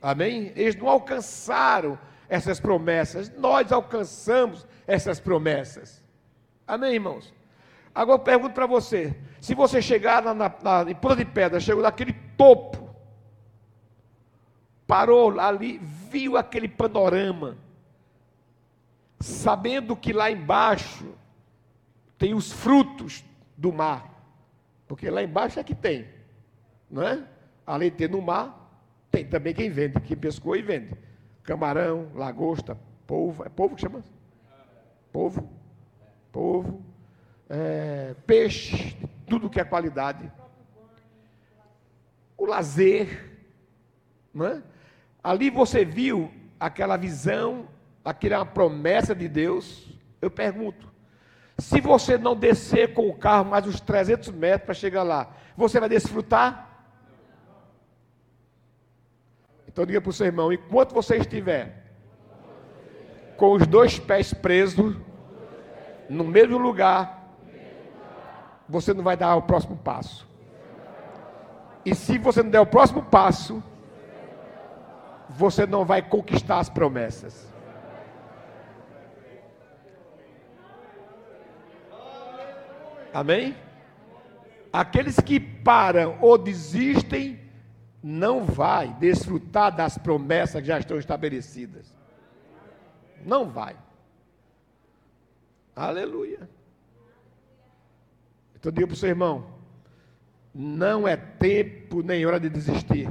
Amém? 0.00 0.52
Eles 0.54 0.76
não 0.76 0.88
alcançaram 0.88 1.98
essas 2.28 2.60
promessas. 2.60 3.30
Nós 3.36 3.72
alcançamos 3.72 4.66
essas 4.86 5.20
promessas. 5.20 6.02
Amém, 6.66 6.94
irmãos? 6.94 7.32
Agora 7.94 8.18
eu 8.18 8.24
pergunto 8.24 8.54
para 8.54 8.66
você: 8.66 9.14
se 9.40 9.54
você 9.54 9.80
chegar 9.80 10.22
na, 10.22 10.34
na, 10.34 10.54
na, 10.62 10.90
em 10.90 10.94
Ponta 10.94 11.16
de 11.16 11.24
Pedra, 11.24 11.60
chegou 11.60 11.82
naquele 11.82 12.12
topo, 12.36 12.90
parou 14.86 15.38
ali, 15.38 15.78
viu 15.78 16.36
aquele 16.36 16.68
panorama, 16.68 17.56
sabendo 19.20 19.96
que 19.96 20.12
lá 20.12 20.30
embaixo 20.30 21.14
tem 22.18 22.34
os 22.34 22.50
frutos 22.50 23.24
do 23.56 23.72
mar, 23.72 24.10
porque 24.88 25.08
lá 25.10 25.22
embaixo 25.22 25.60
é 25.60 25.64
que 25.64 25.74
tem, 25.74 26.08
não 26.90 27.02
é? 27.02 27.22
Além 27.66 27.90
de 27.90 27.96
ter 27.96 28.10
no 28.10 28.20
mar, 28.20 28.60
tem 29.10 29.24
também 29.24 29.54
quem 29.54 29.70
vende, 29.70 30.00
quem 30.00 30.16
pescou 30.16 30.56
e 30.56 30.62
vende 30.62 30.90
camarão, 31.44 32.08
lagosta, 32.14 32.76
polvo, 33.06 33.44
é 33.44 33.48
polvo 33.48 33.76
que 33.76 33.82
chama? 33.82 34.02
Polvo, 35.12 35.48
polvo, 36.32 36.82
é, 37.48 38.14
peixe, 38.26 38.96
tudo 39.28 39.50
que 39.50 39.60
é 39.60 39.64
qualidade. 39.64 40.32
O 42.36 42.46
lazer, 42.46 43.38
não 44.32 44.46
é? 44.46 44.62
Ali 45.22 45.50
você 45.50 45.84
viu 45.84 46.32
aquela 46.58 46.96
visão, 46.96 47.68
aquela 48.04 48.44
promessa 48.44 49.14
de 49.14 49.28
Deus. 49.28 49.88
Eu 50.20 50.30
pergunto, 50.30 50.92
se 51.58 51.80
você 51.80 52.18
não 52.18 52.34
descer 52.34 52.94
com 52.94 53.08
o 53.08 53.16
carro 53.16 53.50
mais 53.50 53.66
uns 53.66 53.80
300 53.80 54.30
metros 54.30 54.64
para 54.64 54.74
chegar 54.74 55.02
lá, 55.02 55.32
você 55.56 55.78
vai 55.78 55.88
desfrutar? 55.88 56.73
Então 59.74 59.84
diga 59.84 60.00
para 60.00 60.10
o 60.10 60.12
seu 60.12 60.26
irmão: 60.26 60.52
enquanto 60.52 60.94
você 60.94 61.16
estiver 61.16 61.82
com 63.36 63.54
os 63.54 63.66
dois 63.66 63.98
pés 63.98 64.32
presos 64.32 64.96
no 66.08 66.22
mesmo 66.22 66.58
lugar, 66.58 67.34
você 68.68 68.94
não 68.94 69.02
vai 69.02 69.16
dar 69.16 69.34
o 69.34 69.42
próximo 69.42 69.76
passo. 69.76 70.28
E 71.84 71.92
se 71.92 72.18
você 72.18 72.40
não 72.40 72.50
der 72.50 72.60
o 72.60 72.66
próximo 72.66 73.02
passo, 73.02 73.60
você 75.28 75.66
não 75.66 75.84
vai 75.84 76.00
conquistar 76.00 76.60
as 76.60 76.68
promessas. 76.68 77.52
Amém? 83.12 83.56
Aqueles 84.72 85.18
que 85.18 85.40
param 85.40 86.16
ou 86.20 86.38
desistem, 86.38 87.40
não 88.06 88.44
vai 88.44 88.92
desfrutar 89.00 89.74
das 89.74 89.96
promessas 89.96 90.60
que 90.60 90.68
já 90.68 90.78
estão 90.78 90.98
estabelecidas. 90.98 91.86
Não 93.24 93.48
vai. 93.48 93.74
Aleluia. 95.74 96.46
Então 98.54 98.70
diga 98.70 98.86
para 98.86 98.92
o 98.92 98.96
seu 98.96 99.08
irmão: 99.08 99.46
não 100.54 101.08
é 101.08 101.16
tempo 101.16 102.02
nem 102.02 102.26
hora 102.26 102.38
de 102.38 102.50
desistir. 102.50 103.08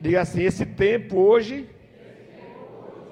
Diga 0.00 0.22
assim: 0.22 0.44
esse 0.44 0.64
tempo 0.64 1.18
hoje 1.18 1.68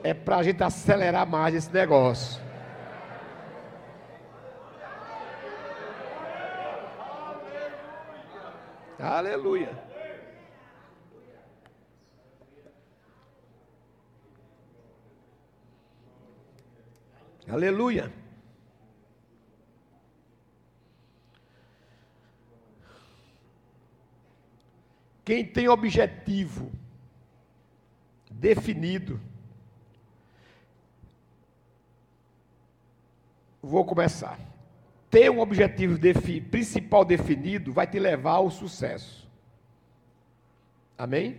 é 0.02 0.14
para 0.14 0.38
a 0.38 0.42
gente 0.42 0.62
acelerar 0.62 1.28
mais 1.28 1.54
esse 1.54 1.70
negócio. 1.70 2.42
Aleluia. 9.02 9.76
Aleluia. 17.48 18.12
Quem 25.24 25.44
tem 25.44 25.68
objetivo 25.68 26.70
definido, 28.30 29.20
vou 33.60 33.84
começar 33.84 34.38
ter 35.12 35.30
um 35.30 35.40
objetivo 35.40 35.98
defi 35.98 36.40
principal 36.40 37.04
definido 37.04 37.70
vai 37.70 37.86
te 37.86 37.98
levar 37.98 38.32
ao 38.32 38.50
sucesso. 38.50 39.30
Amém? 40.96 41.38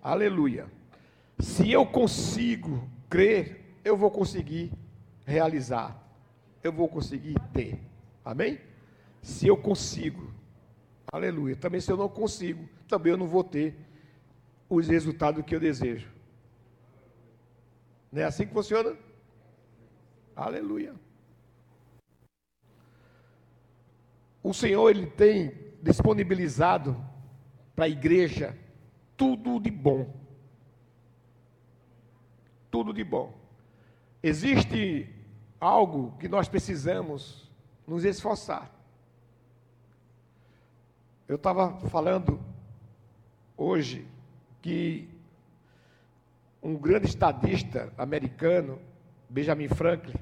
Aleluia. 0.00 0.66
Se 1.36 1.72
eu 1.72 1.84
consigo 1.84 2.88
crer, 3.10 3.76
eu 3.84 3.96
vou 3.96 4.08
conseguir 4.08 4.72
realizar. 5.26 6.00
Eu 6.62 6.72
vou 6.72 6.88
conseguir 6.88 7.34
ter. 7.52 7.80
Amém? 8.24 8.60
Se 9.20 9.48
eu 9.48 9.56
consigo. 9.56 10.32
Aleluia. 11.12 11.56
Também 11.56 11.80
se 11.80 11.90
eu 11.90 11.96
não 11.96 12.08
consigo, 12.08 12.68
também 12.86 13.10
eu 13.10 13.18
não 13.18 13.26
vou 13.26 13.42
ter 13.42 13.74
os 14.70 14.86
resultados 14.86 15.44
que 15.44 15.56
eu 15.56 15.60
desejo. 15.60 16.08
Não 18.12 18.22
é 18.22 18.24
assim 18.24 18.46
que 18.46 18.52
funciona? 18.52 18.96
Aleluia. 20.36 20.94
O 24.44 24.52
Senhor 24.52 24.90
ele 24.90 25.06
tem 25.06 25.54
disponibilizado 25.82 26.94
para 27.74 27.86
a 27.86 27.88
igreja 27.88 28.54
tudo 29.16 29.58
de 29.58 29.70
bom. 29.70 30.14
Tudo 32.70 32.92
de 32.92 33.02
bom. 33.02 33.32
Existe 34.22 35.08
algo 35.58 36.14
que 36.18 36.28
nós 36.28 36.46
precisamos 36.46 37.50
nos 37.86 38.04
esforçar. 38.04 38.70
Eu 41.26 41.36
estava 41.36 41.78
falando 41.88 42.38
hoje 43.56 44.06
que 44.60 45.08
um 46.62 46.76
grande 46.76 47.06
estadista 47.06 47.90
americano, 47.96 48.78
Benjamin 49.30 49.68
Franklin, 49.68 50.14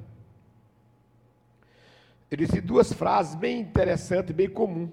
ele 2.35 2.47
disse 2.47 2.61
duas 2.61 2.93
frases 2.93 3.35
bem 3.35 3.61
interessantes, 3.61 4.35
bem 4.35 4.49
comuns. 4.49 4.91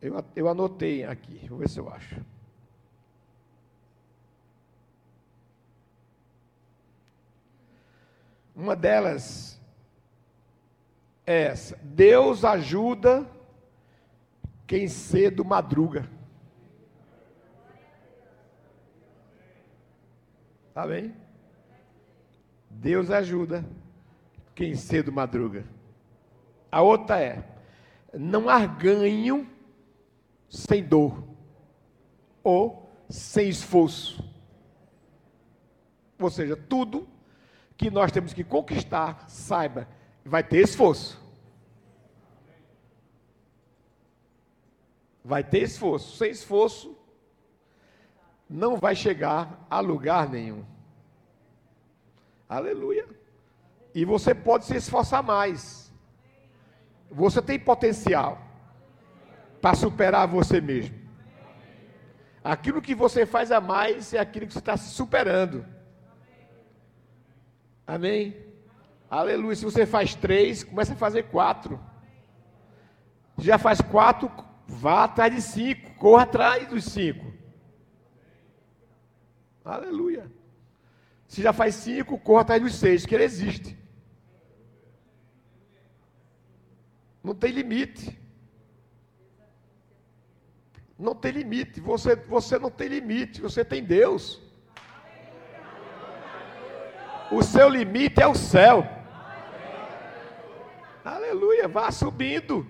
Eu, 0.00 0.24
eu 0.36 0.48
anotei 0.48 1.02
aqui, 1.02 1.48
vou 1.48 1.58
ver 1.58 1.68
se 1.68 1.80
eu 1.80 1.88
acho. 1.88 2.20
Uma 8.54 8.76
delas 8.76 9.60
é 11.26 11.44
essa: 11.44 11.76
Deus 11.82 12.44
ajuda 12.44 13.28
quem 14.66 14.86
cedo 14.86 15.44
madruga. 15.44 16.08
Tá 20.72 20.86
bem? 20.86 21.23
Deus 22.84 23.10
ajuda 23.10 23.64
quem 24.54 24.74
cedo 24.74 25.10
madruga. 25.10 25.64
A 26.70 26.82
outra 26.82 27.18
é: 27.18 27.42
não 28.12 28.46
há 28.46 28.66
ganho 28.66 29.48
sem 30.50 30.84
dor 30.84 31.24
ou 32.42 32.86
sem 33.08 33.48
esforço. 33.48 34.22
Ou 36.20 36.28
seja, 36.28 36.54
tudo 36.54 37.08
que 37.74 37.90
nós 37.90 38.12
temos 38.12 38.34
que 38.34 38.44
conquistar, 38.44 39.30
saiba, 39.30 39.88
vai 40.22 40.44
ter 40.44 40.58
esforço. 40.58 41.18
Vai 45.24 45.42
ter 45.42 45.62
esforço. 45.62 46.18
Sem 46.18 46.30
esforço, 46.30 46.94
não 48.46 48.76
vai 48.76 48.94
chegar 48.94 49.66
a 49.70 49.80
lugar 49.80 50.28
nenhum. 50.28 50.73
Aleluia. 52.54 53.04
E 53.92 54.04
você 54.04 54.32
pode 54.32 54.64
se 54.64 54.76
esforçar 54.76 55.24
mais. 55.24 55.92
Você 57.10 57.42
tem 57.42 57.58
potencial 57.58 58.40
para 59.60 59.74
superar 59.74 60.28
você 60.28 60.60
mesmo. 60.60 60.96
Aquilo 62.44 62.80
que 62.80 62.94
você 62.94 63.26
faz 63.26 63.50
a 63.50 63.60
mais 63.60 64.14
é 64.14 64.20
aquilo 64.20 64.46
que 64.46 64.52
você 64.52 64.60
está 64.60 64.76
superando. 64.76 65.66
Amém? 67.84 68.36
Aleluia. 69.10 69.56
Se 69.56 69.64
você 69.64 69.84
faz 69.84 70.14
três, 70.14 70.62
começa 70.62 70.92
a 70.92 70.96
fazer 70.96 71.24
quatro. 71.24 71.80
Já 73.36 73.58
faz 73.58 73.80
quatro, 73.80 74.30
vá 74.64 75.04
atrás 75.04 75.34
de 75.34 75.42
cinco. 75.42 75.94
Corra 75.96 76.22
atrás 76.22 76.68
dos 76.68 76.84
cinco. 76.84 77.32
Aleluia. 79.64 80.30
Se 81.26 81.42
já 81.42 81.52
faz 81.52 81.74
cinco, 81.74 82.18
corra 82.18 82.42
atrás 82.42 82.62
dos 82.62 82.74
seis, 82.74 83.04
que 83.06 83.14
ele 83.14 83.24
existe. 83.24 83.76
Não 87.22 87.34
tem 87.34 87.52
limite. 87.52 88.18
Não 90.98 91.14
tem 91.14 91.32
limite. 91.32 91.80
Você, 91.80 92.14
você 92.14 92.58
não 92.58 92.70
tem 92.70 92.88
limite. 92.88 93.40
Você 93.40 93.64
tem 93.64 93.82
Deus. 93.82 94.42
O 97.32 97.42
seu 97.42 97.68
limite 97.68 98.20
é 98.20 98.26
o 98.26 98.34
céu. 98.34 98.86
Aleluia. 101.02 101.66
Vá 101.66 101.90
subindo. 101.90 102.66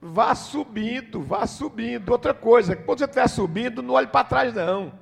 Vá 0.00 0.34
subindo, 0.34 1.20
vá 1.20 1.46
subindo. 1.46 2.08
Outra 2.10 2.32
coisa, 2.32 2.74
quando 2.74 3.00
você 3.00 3.04
estiver 3.04 3.28
subindo, 3.28 3.82
não 3.82 3.94
olhe 3.94 4.06
para 4.06 4.24
trás, 4.24 4.54
não. 4.54 4.98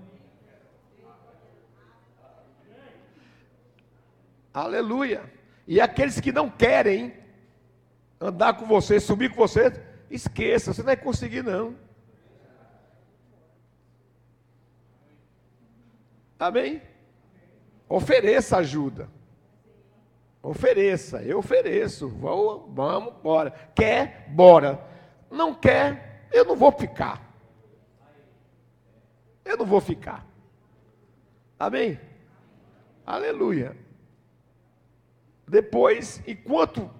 Aleluia. 4.52 5.32
E 5.66 5.80
aqueles 5.80 6.20
que 6.20 6.32
não 6.32 6.50
querem 6.50 7.14
andar 8.20 8.54
com 8.54 8.66
você, 8.66 8.98
subir 8.98 9.30
com 9.30 9.36
você, 9.36 9.72
esqueça, 10.10 10.72
você 10.72 10.80
não 10.80 10.86
vai 10.86 10.96
conseguir 10.96 11.42
não. 11.42 11.76
Amém? 16.38 16.80
Ofereça 17.88 18.58
ajuda. 18.58 19.08
Ofereça, 20.42 21.22
eu 21.22 21.38
ofereço. 21.38 22.08
Vou, 22.08 22.70
vamos, 22.72 23.14
bora. 23.22 23.50
Quer? 23.74 24.28
Bora. 24.30 24.80
Não 25.30 25.54
quer? 25.54 26.28
Eu 26.32 26.44
não 26.44 26.56
vou 26.56 26.70
ficar. 26.72 27.22
Eu 29.44 29.56
não 29.56 29.66
vou 29.66 29.80
ficar. 29.80 30.26
Amém? 31.58 31.98
Aleluia. 33.04 33.76
Depois, 35.48 36.22
enquanto 36.26 36.90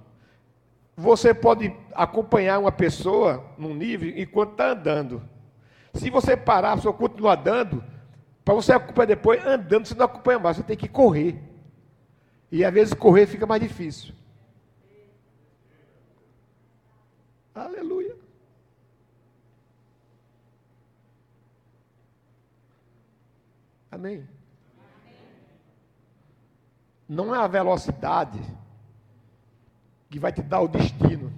você 0.97 1.33
pode 1.33 1.75
acompanhar 1.95 2.59
uma 2.59 2.73
pessoa 2.73 3.45
num 3.57 3.75
nível 3.75 4.13
enquanto 4.17 4.53
está 4.53 4.71
andando. 4.71 5.23
Se 5.95 6.11
você 6.11 6.37
parar, 6.37 6.73
a 6.73 6.77
pessoa 6.77 6.93
continuar 6.95 7.39
andando, 7.39 7.85
Para 8.45 8.55
você 8.55 8.73
acompanhar 8.73 9.07
depois, 9.09 9.45
andando, 9.45 9.87
você 9.87 9.95
não 9.95 10.07
acompanha 10.07 10.39
mais, 10.39 10.57
você 10.57 10.63
tem 10.63 10.77
que 10.77 10.89
correr. 10.89 11.39
E 12.51 12.65
às 12.65 12.73
vezes 12.73 12.95
correr 12.95 13.27
fica 13.27 13.45
mais 13.47 13.61
difícil. 13.61 14.15
Aleluia. 17.55 18.17
Amém. 23.91 24.27
Não 27.09 27.35
é 27.35 27.39
a 27.39 27.47
velocidade 27.47 28.39
que 30.11 30.19
vai 30.19 30.33
te 30.33 30.43
dar 30.43 30.61
o 30.61 30.69
destino. 30.69 31.33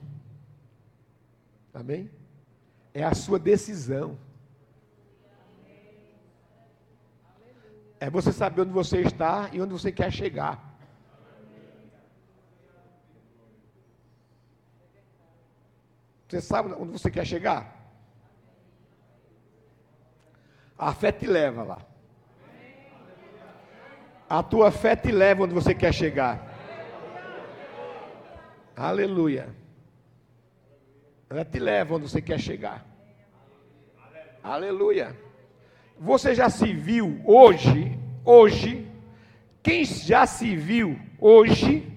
Amém? 1.72 2.10
É 2.92 3.04
a 3.04 3.14
sua 3.14 3.38
decisão. 3.38 4.18
É 8.00 8.10
você 8.10 8.32
saber 8.32 8.62
onde 8.62 8.72
você 8.72 9.02
está 9.02 9.50
e 9.52 9.60
onde 9.60 9.72
você 9.72 9.92
quer 9.92 10.10
chegar. 10.10 10.70
Você 16.28 16.40
sabe 16.40 16.72
onde 16.72 16.92
você 16.92 17.10
quer 17.10 17.26
chegar? 17.26 17.76
A 20.78 20.94
fé 20.94 21.12
te 21.12 21.26
leva 21.26 21.62
lá. 21.62 21.89
A 24.30 24.44
tua 24.44 24.70
fé 24.70 24.94
te 24.94 25.10
leva 25.10 25.42
onde 25.42 25.52
você 25.52 25.74
quer 25.74 25.92
chegar. 25.92 26.54
Aleluia. 28.76 29.48
Ela 31.28 31.44
te 31.44 31.58
leva 31.58 31.96
onde 31.96 32.08
você 32.08 32.22
quer 32.22 32.38
chegar. 32.38 32.86
Aleluia. 34.40 35.18
Você 35.98 36.32
já 36.32 36.48
se 36.48 36.72
viu 36.72 37.20
hoje, 37.24 37.98
hoje, 38.24 38.88
quem 39.64 39.84
já 39.84 40.24
se 40.26 40.54
viu 40.54 40.96
hoje 41.18 41.92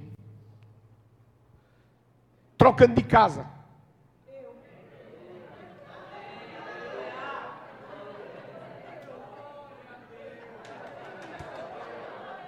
trocando 2.58 2.96
de 2.96 3.04
casa? 3.04 3.53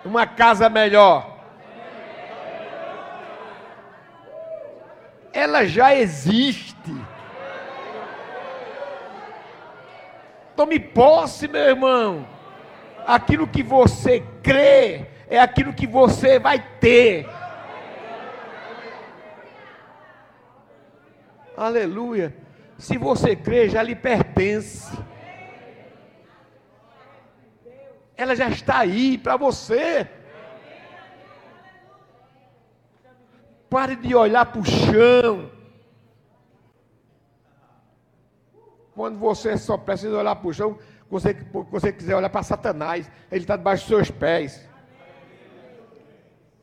Uma 0.05 0.27
casa 0.27 0.69
melhor. 0.69 1.35
Ela 5.33 5.65
já 5.65 5.93
existe. 5.93 6.95
Tome 10.55 10.79
posse, 10.79 11.47
meu 11.47 11.61
irmão. 11.61 12.25
Aquilo 13.05 13.45
que 13.47 13.61
você 13.61 14.23
crê 14.41 15.05
é 15.27 15.39
aquilo 15.39 15.73
que 15.73 15.85
você 15.85 16.39
vai 16.39 16.59
ter. 16.79 17.27
Aleluia. 21.57 22.33
Se 22.77 22.97
você 22.97 23.35
crê, 23.35 23.69
já 23.69 23.81
lhe 23.81 23.95
pertence. 23.95 24.91
Ela 28.17 28.35
já 28.35 28.49
está 28.49 28.79
aí 28.79 29.17
para 29.17 29.37
você. 29.37 30.07
Pare 33.69 33.95
de 33.95 34.15
olhar 34.15 34.45
para 34.45 34.61
o 34.61 34.65
chão. 34.65 35.51
Quando 38.93 39.19
você 39.19 39.57
só 39.57 39.77
precisa 39.77 40.17
olhar 40.17 40.35
para 40.35 40.47
o 40.47 40.53
chão, 40.53 40.77
você, 41.09 41.35
você 41.69 41.91
quiser 41.91 42.15
olhar 42.15 42.29
para 42.29 42.43
Satanás, 42.43 43.11
ele 43.29 43.41
está 43.41 43.57
debaixo 43.57 43.83
dos 43.83 43.89
seus 43.89 44.11
pés. 44.11 44.67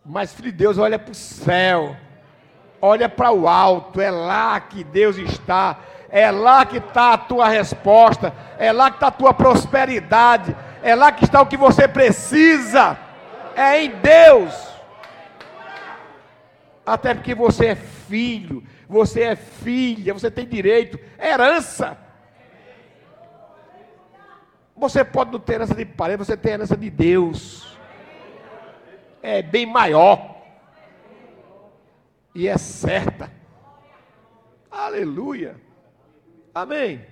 Mas, 0.05 0.33
filho 0.33 0.51
de 0.51 0.57
Deus, 0.59 0.79
olha 0.79 0.99
para 0.99 1.13
o 1.13 1.15
céu, 1.15 1.95
olha 2.81 3.09
para 3.09 3.31
o 3.31 3.47
alto, 3.47 4.01
é 4.01 4.11
lá 4.11 4.59
que 4.59 4.83
Deus 4.83 5.17
está, 5.17 5.79
é 6.09 6.31
lá 6.31 6.67
que 6.67 6.79
está 6.79 7.13
a 7.13 7.19
tua 7.19 7.49
resposta, 7.49 8.35
é 8.59 8.73
lá 8.73 8.91
que 8.91 8.97
está 8.97 9.09
a 9.09 9.13
tua 9.13 9.33
prosperidade, 9.33 10.57
é 10.83 10.95
lá 10.95 11.13
que 11.13 11.25
está 11.25 11.41
o 11.41 11.47
que 11.47 11.57
você 11.57 11.87
precisa. 11.87 12.99
É 13.55 13.83
em 13.83 13.91
Deus. 13.91 14.73
Até 16.85 17.15
porque 17.15 17.35
você 17.35 17.67
é 17.67 17.75
filho, 17.77 18.63
você 18.89 19.23
é 19.23 19.37
filha, 19.37 20.13
você 20.13 20.31
tem 20.31 20.47
direito, 20.47 20.99
é 21.17 21.31
herança. 21.31 21.97
Você 24.77 25.05
pode 25.05 25.31
não 25.31 25.39
ter 25.39 25.55
herança 25.55 25.75
de 25.75 25.85
parede, 25.85 26.25
você 26.25 26.37
tem 26.37 26.53
herança 26.53 26.77
de 26.77 26.91
Deus. 26.91 27.79
É 29.23 29.41
bem 29.41 29.65
maior. 29.65 30.43
E 32.35 32.49
é 32.49 32.59
certa. 32.59 33.31
Aleluia. 34.69 35.55
Amém. 36.53 37.07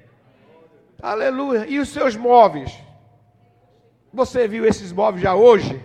Aleluia. 1.00 1.66
E 1.68 1.78
os 1.78 1.90
seus 1.90 2.16
móveis? 2.16 2.89
Você 4.12 4.48
viu 4.48 4.66
esses 4.66 4.92
móveis 4.92 5.22
já 5.22 5.34
hoje? 5.34 5.80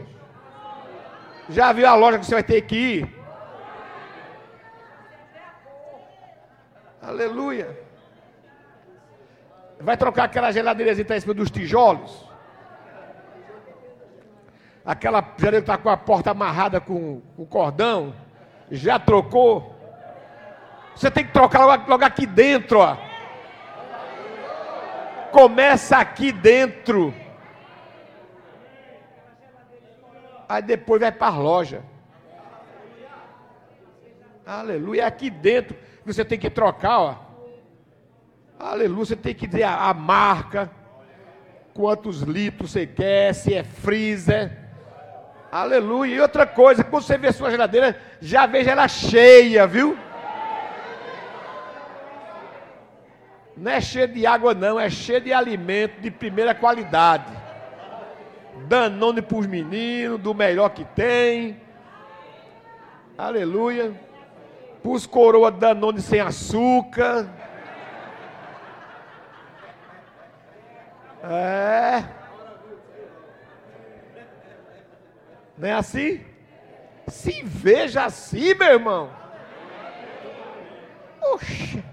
Já 1.47 1.71
viu 1.71 1.87
a 1.87 1.93
loja 1.93 2.17
que 2.17 2.25
você 2.25 2.33
vai 2.33 2.43
ter 2.43 2.61
que 2.61 2.75
ir? 2.75 3.15
Aleluia. 7.01 7.79
Vai 9.79 9.95
trocar 9.95 10.23
aquela 10.23 10.51
geladeira 10.51 10.95
que 10.95 11.01
está 11.01 11.15
em 11.15 11.19
cima 11.19 11.35
dos 11.35 11.51
tijolos? 11.51 12.27
Aquela 14.83 15.21
geladeira 15.21 15.57
que 15.57 15.63
está 15.63 15.77
com 15.77 15.89
a 15.89 15.97
porta 15.97 16.31
amarrada 16.31 16.81
com, 16.81 17.21
o 17.37 17.45
cordão? 17.45 18.15
Já 18.71 18.97
trocou? 18.97 19.75
Você 20.95 21.11
tem 21.11 21.25
que 21.25 21.31
trocar 21.31 21.65
logo, 21.65 21.87
logo 21.87 22.03
aqui 22.03 22.25
dentro, 22.25 22.79
ó. 22.79 22.97
Começa 25.31 25.97
aqui 25.97 26.31
dentro. 26.31 27.13
Aí 30.47 30.61
depois 30.61 31.01
vai 31.01 31.11
para 31.11 31.33
a 31.33 31.37
loja. 31.37 31.83
Aleluia. 34.45 35.07
Aqui 35.07 35.29
dentro 35.29 35.75
você 36.05 36.23
tem 36.23 36.37
que 36.37 36.49
trocar, 36.49 36.99
ó. 36.99 37.15
Aleluia. 38.59 39.05
Você 39.05 39.15
tem 39.15 39.33
que 39.33 39.47
dizer 39.47 39.63
a, 39.63 39.89
a 39.89 39.93
marca, 39.93 40.69
quantos 41.73 42.21
litros 42.21 42.71
você 42.71 42.85
quer, 42.85 43.33
se 43.33 43.53
é 43.53 43.63
freezer. 43.63 44.65
Aleluia. 45.51 46.15
E 46.15 46.19
outra 46.19 46.45
coisa, 46.45 46.83
quando 46.83 47.03
você 47.03 47.17
vê 47.17 47.31
sua 47.31 47.49
geladeira, 47.49 47.99
já 48.21 48.45
veja 48.45 48.71
ela 48.71 48.87
cheia, 48.87 49.65
viu? 49.65 49.97
Não 53.57 53.71
é 53.71 53.79
cheia 53.79 54.07
de 54.07 54.25
água, 54.25 54.53
não, 54.53 54.77
é 54.77 54.89
cheia 54.89 55.21
de 55.21 55.31
alimento 55.31 56.01
de 56.01 56.11
primeira 56.11 56.53
qualidade. 56.53 57.31
Danone 58.67 59.21
para 59.21 59.37
os 59.37 59.45
meninos, 59.45 60.19
do 60.19 60.33
melhor 60.33 60.69
que 60.69 60.85
tem. 60.85 61.61
Aleluia. 63.17 63.93
Para 64.81 64.91
os 64.91 65.05
coroa 65.05 65.51
Danone 65.51 66.01
sem 66.01 66.19
açúcar. 66.19 67.29
É. 71.23 72.03
Não 75.57 75.67
é 75.67 75.73
assim? 75.73 76.23
Se 77.07 77.41
veja 77.43 78.05
assim, 78.05 78.53
meu 78.53 78.73
irmão. 78.73 79.09
Oxe. 81.33 81.83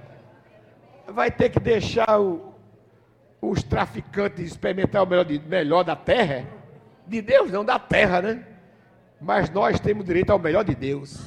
Vai 1.07 1.31
ter 1.31 1.51
que 1.51 1.61
deixar 1.61 2.21
o, 2.21 2.52
os 3.43 3.61
traficantes 3.65 4.53
experimentar 4.53 5.03
o 5.03 5.07
melhor, 5.07 5.25
de, 5.25 5.41
melhor 5.41 5.83
da 5.83 5.97
terra? 5.97 6.47
De 7.05 7.21
Deus 7.21 7.51
não, 7.51 7.65
da 7.65 7.77
terra, 7.77 8.23
né? 8.23 8.47
Mas 9.21 9.51
nós 9.51 9.81
temos 9.81 10.05
direito 10.05 10.31
ao 10.31 10.39
melhor 10.39 10.65
de 10.65 10.77
Deus. 10.77 11.21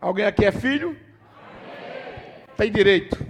Alguém 0.00 0.26
aqui 0.26 0.44
é 0.44 0.50
filho? 0.50 0.96
Tem 2.56 2.70
direito. 2.70 3.24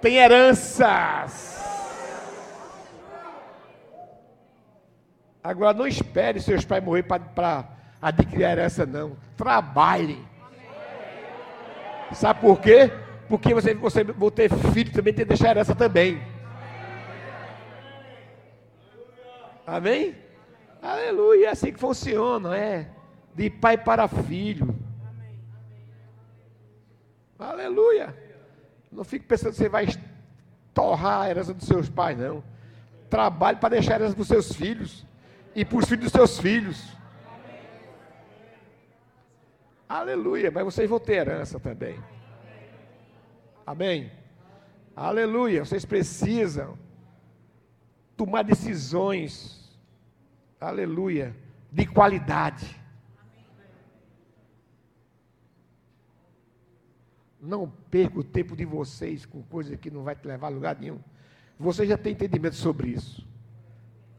Tem 0.00 0.16
heranças. 0.16 1.54
Agora 5.42 5.76
não 5.76 5.86
espere 5.86 6.40
seus 6.40 6.64
pais 6.64 6.82
morrer 6.82 7.04
para 7.04 7.68
adquirir 8.02 8.44
a 8.44 8.52
herança, 8.52 8.84
não. 8.84 9.16
Trabalhe. 9.36 10.33
Sabe 12.14 12.40
por 12.40 12.60
quê? 12.60 12.90
Porque 13.28 13.52
você, 13.52 13.74
você 13.74 14.04
vou 14.04 14.30
ter 14.30 14.50
filho 14.72 14.92
também, 14.92 15.12
tem 15.12 15.24
que 15.24 15.28
deixar 15.28 15.50
herança 15.50 15.74
também. 15.74 16.22
Amém? 19.66 20.14
Aleluia, 20.80 21.46
é 21.46 21.50
assim 21.50 21.72
que 21.72 21.80
funciona, 21.80 22.56
é. 22.56 22.88
De 23.34 23.48
pai 23.48 23.78
para 23.78 24.06
filho. 24.06 24.78
Aleluia. 27.38 28.14
Não 28.92 29.02
fique 29.02 29.26
pensando 29.26 29.50
que 29.50 29.56
você 29.56 29.68
vai 29.68 29.86
torrar 30.72 31.22
a 31.22 31.30
herança 31.30 31.52
dos 31.52 31.66
seus 31.66 31.88
pais, 31.88 32.16
não. 32.16 32.44
Trabalhe 33.10 33.58
para 33.58 33.70
deixar 33.70 33.94
a 33.94 33.96
herança 33.96 34.14
para 34.14 34.22
os 34.22 34.28
seus 34.28 34.52
filhos 34.52 35.06
e 35.54 35.64
para 35.64 35.78
os 35.78 35.86
filhos 35.86 36.04
dos 36.04 36.12
seus 36.12 36.38
filhos. 36.38 36.93
Aleluia, 39.94 40.50
mas 40.50 40.64
vocês 40.64 40.90
vão 40.90 40.98
ter 40.98 41.18
herança 41.18 41.60
também. 41.60 42.02
Amém? 43.64 44.10
Aleluia, 44.96 45.64
vocês 45.64 45.84
precisam 45.84 46.76
tomar 48.16 48.42
decisões, 48.42 49.72
aleluia, 50.60 51.32
de 51.70 51.86
qualidade. 51.86 52.74
Não 57.40 57.70
perca 57.70 58.18
o 58.18 58.24
tempo 58.24 58.56
de 58.56 58.64
vocês 58.64 59.24
com 59.24 59.44
coisa 59.44 59.76
que 59.76 59.92
não 59.92 60.02
vai 60.02 60.16
te 60.16 60.26
levar 60.26 60.48
a 60.48 60.50
lugar 60.50 60.76
nenhum. 60.76 60.98
Você 61.56 61.86
já 61.86 61.96
tem 61.96 62.14
entendimento 62.14 62.56
sobre 62.56 62.88
isso. 62.88 63.24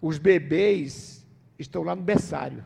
Os 0.01 0.17
bebês 0.17 1.27
estão 1.59 1.83
lá 1.83 1.93
no 1.93 2.01
berçário. 2.01 2.63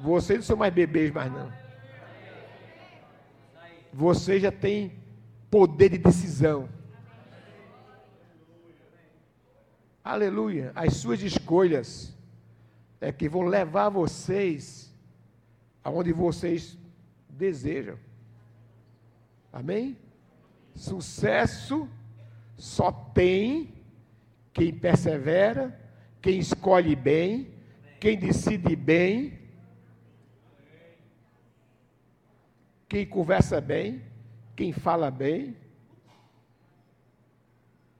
Vocês 0.00 0.38
não 0.38 0.46
são 0.46 0.56
mais 0.56 0.72
bebês 0.72 1.12
mais 1.12 1.30
não. 1.30 1.52
Você 3.92 4.40
já 4.40 4.50
tem 4.50 4.98
poder 5.50 5.90
de 5.90 5.98
decisão. 5.98 6.70
Aleluia. 10.02 10.72
As 10.74 10.94
suas 10.94 11.22
escolhas 11.22 12.16
é 12.98 13.12
que 13.12 13.28
vão 13.28 13.42
levar 13.42 13.90
vocês 13.90 14.90
aonde 15.84 16.14
vocês 16.14 16.78
desejam. 17.28 17.98
Amém? 19.52 19.98
Sucesso 20.74 21.86
só 22.56 22.90
tem 22.90 23.74
quem 24.50 24.72
persevera, 24.72 25.78
quem 26.22 26.38
escolhe 26.38 26.96
bem, 26.96 27.48
quem 28.00 28.18
decide 28.18 28.74
bem 28.74 29.39
quem 32.90 33.06
conversa 33.06 33.60
bem, 33.60 34.02
quem 34.56 34.72
fala 34.72 35.12
bem. 35.12 35.56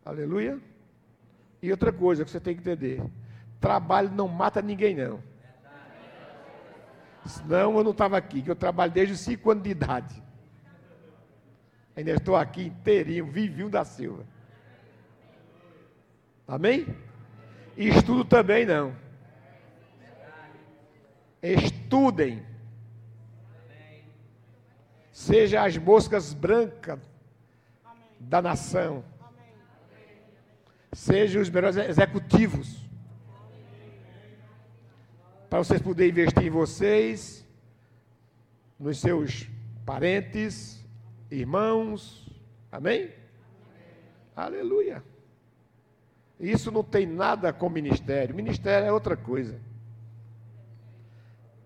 Aleluia. 0.04 0.58
E 1.62 1.70
outra 1.70 1.92
coisa 1.92 2.24
que 2.24 2.30
você 2.30 2.40
tem 2.40 2.56
que 2.56 2.60
entender: 2.60 3.00
trabalho 3.60 4.10
não 4.10 4.26
mata 4.26 4.60
ninguém, 4.60 4.96
não. 4.96 5.22
Senão 7.24 7.78
eu 7.78 7.84
não 7.84 7.92
estava 7.92 8.16
aqui, 8.16 8.42
que 8.42 8.50
eu 8.50 8.56
trabalho 8.56 8.90
desde 8.90 9.14
os 9.14 9.20
5 9.20 9.50
anos 9.52 9.62
de 9.62 9.70
idade. 9.70 10.22
Ainda 11.94 12.10
estou 12.10 12.34
aqui 12.34 12.64
inteirinho, 12.64 13.30
vivinho 13.30 13.68
da 13.70 13.84
Silva. 13.84 14.26
Amém? 16.48 16.84
E 17.76 17.88
estudo 17.88 18.24
também 18.24 18.66
não. 18.66 18.92
Estudem 21.40 22.49
seja 25.20 25.62
as 25.62 25.76
moscas 25.76 26.32
brancas 26.32 26.98
da 28.18 28.40
nação, 28.40 29.04
sejam 30.94 31.42
os 31.42 31.50
melhores 31.50 31.76
executivos, 31.76 32.88
para 35.50 35.58
vocês 35.58 35.82
poderem 35.82 36.10
investir 36.10 36.44
em 36.44 36.50
vocês, 36.50 37.46
nos 38.78 38.98
seus 38.98 39.46
parentes, 39.84 40.82
irmãos, 41.30 42.26
amém? 42.72 43.02
amém? 43.02 43.14
Aleluia. 44.34 45.04
Isso 46.38 46.72
não 46.72 46.82
tem 46.82 47.04
nada 47.04 47.52
com 47.52 47.68
ministério, 47.68 48.34
ministério 48.34 48.86
é 48.86 48.92
outra 48.92 49.18
coisa. 49.18 49.60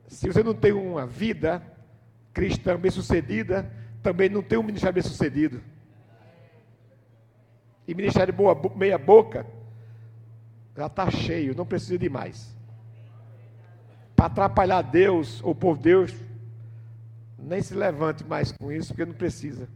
Se 0.09 0.26
você 0.26 0.42
não 0.42 0.55
tem 0.55 0.72
uma 0.72 1.07
vida, 1.07 1.62
cristã 2.35 2.76
bem-sucedida 2.76 3.70
também 4.03 4.28
não 4.28 4.43
tem 4.43 4.59
um 4.59 4.62
ministério 4.62 4.93
bem-sucedido. 4.93 5.62
E 7.87 7.95
ministério 7.95 8.35
boa, 8.35 8.61
meia 8.74 8.99
boca 8.99 9.47
já 10.76 10.87
está 10.87 11.11
cheio, 11.11 11.55
não 11.55 11.64
precisa 11.64 11.97
de 11.97 12.09
mais. 12.09 12.55
Para 14.16 14.26
atrapalhar 14.26 14.82
Deus, 14.82 15.41
ou 15.43 15.55
por 15.55 15.78
Deus, 15.78 16.12
nem 17.39 17.62
se 17.62 17.74
levante 17.74 18.24
mais 18.24 18.51
com 18.53 18.72
isso, 18.72 18.89
porque 18.89 19.07
não 19.07 19.14
precisa. 19.14 19.68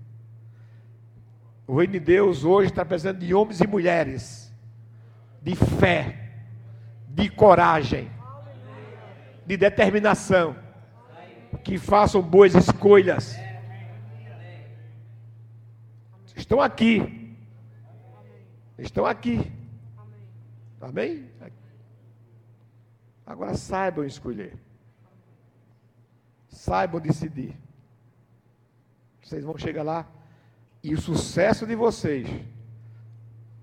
O 1.66 1.76
reino 1.76 1.92
de 1.92 2.00
Deus 2.00 2.44
hoje 2.44 2.70
está 2.70 2.84
precisando 2.84 3.18
de 3.18 3.32
homens 3.32 3.61
e 3.61 3.66
mulheres, 3.66 4.52
de 5.40 5.54
fé, 5.54 6.32
de 7.09 7.28
coragem, 7.28 8.11
de 9.46 9.56
determinação 9.56 10.67
que 11.64 11.78
façam 11.78 12.22
boas 12.22 12.55
escolhas. 12.55 13.36
Estão 16.36 16.61
aqui. 16.61 17.36
Estão 18.78 19.05
aqui. 19.05 19.53
Amém? 20.80 21.28
Agora 23.26 23.55
saibam 23.55 24.05
escolher. 24.05 24.57
Saibam 26.49 27.01
decidir. 27.01 27.55
Vocês 29.22 29.44
vão 29.44 29.59
chegar 29.59 29.82
lá 29.82 30.07
e 30.82 30.94
o 30.94 31.01
sucesso 31.01 31.66
de 31.66 31.74
vocês 31.74 32.26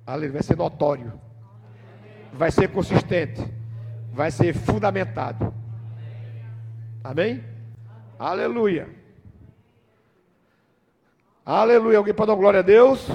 vai 0.06 0.44
ser 0.44 0.56
notório. 0.56 1.20
Vai 2.32 2.52
ser 2.52 2.70
consistente. 2.70 3.42
Vai 4.12 4.30
ser 4.30 4.54
fundamentado. 4.54 5.54
Amém? 7.04 7.44
Aleluia. 8.18 8.88
Aleluia. 11.46 11.98
Alguém 11.98 12.14
pode 12.14 12.28
dar 12.28 12.36
glória 12.36 12.60
a 12.60 12.64
Deus? 12.64 13.08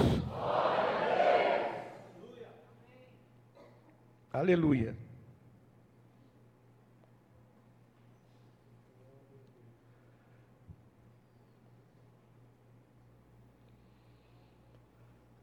Aleluia. 4.31 4.95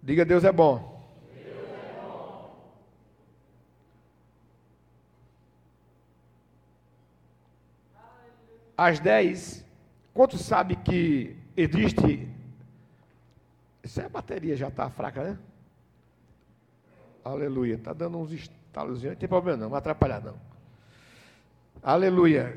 Diga 0.03 0.25
Deus 0.25 0.43
é 0.43 0.51
bom. 0.51 0.98
Às 8.79 9.01
10, 9.01 9.67
quantos 10.15 10.41
sabe 10.43 10.77
que 10.77 11.37
existe. 11.57 12.29
Isso 13.83 14.01
é 14.01 14.05
a 14.05 14.09
bateria 14.09 14.57
já 14.57 14.69
está 14.69 14.89
fraca, 14.89 15.25
né? 15.25 15.39
Aleluia. 17.25 17.75
Está 17.75 17.93
dando 17.93 18.19
uns 18.19 18.31
estalos, 18.31 19.03
não 19.03 19.17
tem 19.17 19.29
problema 19.29 19.59
não, 19.59 19.71
não 19.71 19.77
atrapalhar 19.77 20.23
não. 20.23 20.39
Aleluia. 21.83 22.57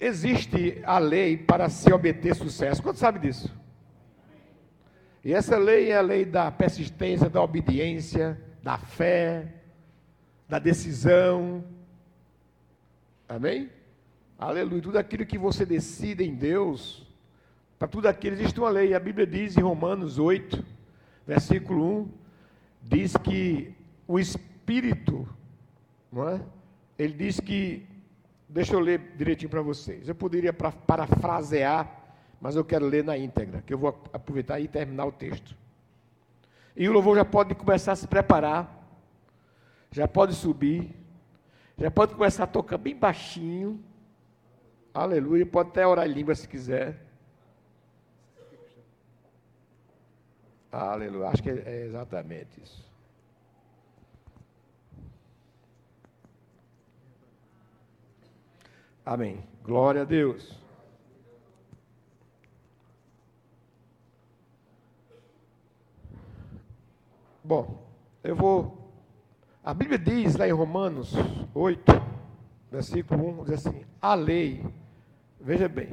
Existe 0.00 0.82
a 0.84 0.98
lei 0.98 1.36
para 1.36 1.68
se 1.68 1.92
obter 1.92 2.34
sucesso. 2.34 2.82
Quanto 2.82 2.98
sabe 2.98 3.20
disso? 3.20 3.54
E 5.22 5.32
essa 5.32 5.56
lei 5.56 5.90
é 5.90 5.96
a 5.96 6.00
lei 6.00 6.24
da 6.24 6.50
persistência, 6.50 7.30
da 7.30 7.40
obediência, 7.40 8.40
da 8.62 8.78
fé, 8.78 9.54
da 10.48 10.58
decisão. 10.58 11.62
Amém? 13.28 13.70
Aleluia. 14.40 14.80
Tudo 14.80 14.96
aquilo 14.96 15.26
que 15.26 15.36
você 15.36 15.66
decide 15.66 16.24
em 16.24 16.34
Deus, 16.34 17.06
para 17.78 17.86
tudo 17.86 18.06
aquilo 18.06 18.36
existe 18.36 18.58
uma 18.58 18.70
lei. 18.70 18.94
A 18.94 18.98
Bíblia 18.98 19.26
diz 19.26 19.54
em 19.54 19.60
Romanos 19.60 20.18
8, 20.18 20.64
versículo 21.26 22.04
1, 22.04 22.10
diz 22.80 23.14
que 23.18 23.74
o 24.08 24.18
Espírito, 24.18 25.28
não 26.10 26.26
é? 26.26 26.40
Ele 26.98 27.12
diz 27.12 27.38
que, 27.38 27.86
deixa 28.48 28.72
eu 28.72 28.80
ler 28.80 29.12
direitinho 29.14 29.50
para 29.50 29.60
vocês. 29.60 30.08
Eu 30.08 30.14
poderia 30.14 30.54
parafrasear, 30.54 32.14
mas 32.40 32.56
eu 32.56 32.64
quero 32.64 32.86
ler 32.86 33.04
na 33.04 33.18
íntegra, 33.18 33.60
que 33.60 33.74
eu 33.74 33.78
vou 33.78 34.02
aproveitar 34.10 34.58
e 34.58 34.66
terminar 34.66 35.04
o 35.04 35.12
texto. 35.12 35.54
E 36.74 36.88
o 36.88 36.92
louvor 36.92 37.14
já 37.14 37.26
pode 37.26 37.54
começar 37.54 37.92
a 37.92 37.96
se 37.96 38.08
preparar, 38.08 38.90
já 39.90 40.08
pode 40.08 40.34
subir, 40.34 40.96
já 41.76 41.90
pode 41.90 42.14
começar 42.14 42.44
a 42.44 42.46
tocar 42.46 42.78
bem 42.78 42.96
baixinho, 42.96 43.84
Aleluia. 44.92 45.46
Pode 45.46 45.70
até 45.70 45.86
orar 45.86 46.06
em 46.06 46.12
língua 46.12 46.34
se 46.34 46.48
quiser. 46.48 46.96
Aleluia. 50.70 51.28
Acho 51.28 51.42
que 51.42 51.50
é 51.50 51.84
exatamente 51.84 52.60
isso. 52.62 52.88
Amém. 59.04 59.42
Glória 59.64 60.02
a 60.02 60.04
Deus. 60.04 60.60
Bom, 67.42 67.84
eu 68.22 68.36
vou. 68.36 68.92
A 69.64 69.74
Bíblia 69.74 69.98
diz 69.98 70.36
lá 70.36 70.46
em 70.46 70.52
Romanos 70.52 71.12
8, 71.52 71.82
versículo 72.70 73.40
1, 73.40 73.44
diz 73.44 73.66
assim: 73.66 73.84
a 74.00 74.14
lei 74.14 74.64
veja 75.40 75.68
bem, 75.68 75.90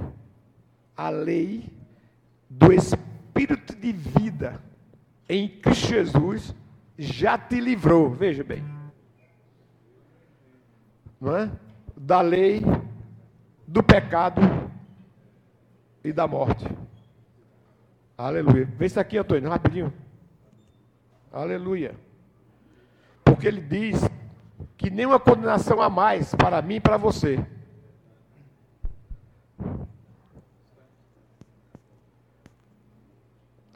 a 0.95 1.09
lei 1.09 1.69
do 2.49 2.71
Espírito 2.71 3.75
de 3.75 3.91
vida 3.91 4.61
em 5.29 5.47
Cristo 5.47 5.87
Jesus 5.87 6.55
já 6.97 7.37
te 7.37 7.59
livrou, 7.59 8.09
veja 8.09 8.43
bem, 8.43 8.63
não 11.19 11.35
é? 11.35 11.51
Da 11.95 12.21
lei, 12.21 12.61
do 13.67 13.83
pecado 13.83 14.41
e 16.03 16.11
da 16.13 16.27
morte. 16.27 16.65
Aleluia. 18.17 18.65
Vê 18.77 18.85
isso 18.85 18.99
aqui, 18.99 19.17
Antônio, 19.17 19.49
rapidinho. 19.49 19.93
Aleluia. 21.31 21.95
Porque 23.23 23.47
ele 23.47 23.61
diz 23.61 24.01
que 24.77 24.89
nenhuma 24.89 25.19
condenação 25.19 25.81
a 25.81 25.89
mais 25.89 26.33
para 26.33 26.61
mim 26.61 26.75
e 26.75 26.79
para 26.79 26.97
você. 26.97 27.45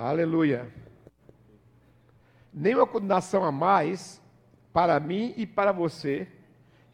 Aleluia. 0.04 0.68
Nenhuma 2.52 2.88
condenação 2.88 3.44
a 3.44 3.52
mais 3.52 4.20
para 4.74 5.00
mim 5.00 5.32
e 5.38 5.46
para 5.46 5.72
você 5.72 6.28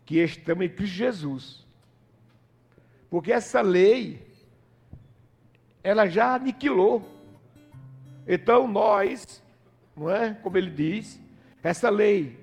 que 0.06 0.18
estamos 0.18 0.66
em 0.66 0.70
Cristo 0.70 0.96
Jesus. 0.96 1.66
Porque 3.10 3.32
essa 3.32 3.62
lei, 3.62 4.28
ela 5.82 6.06
já 6.08 6.36
aniquilou. 6.36 7.02
Então 8.28 8.68
nós, 8.68 9.42
não 9.96 10.12
é? 10.12 10.34
Como 10.34 10.58
ele 10.58 10.70
diz, 10.70 11.18
essa 11.64 11.90
lei, 11.90 12.38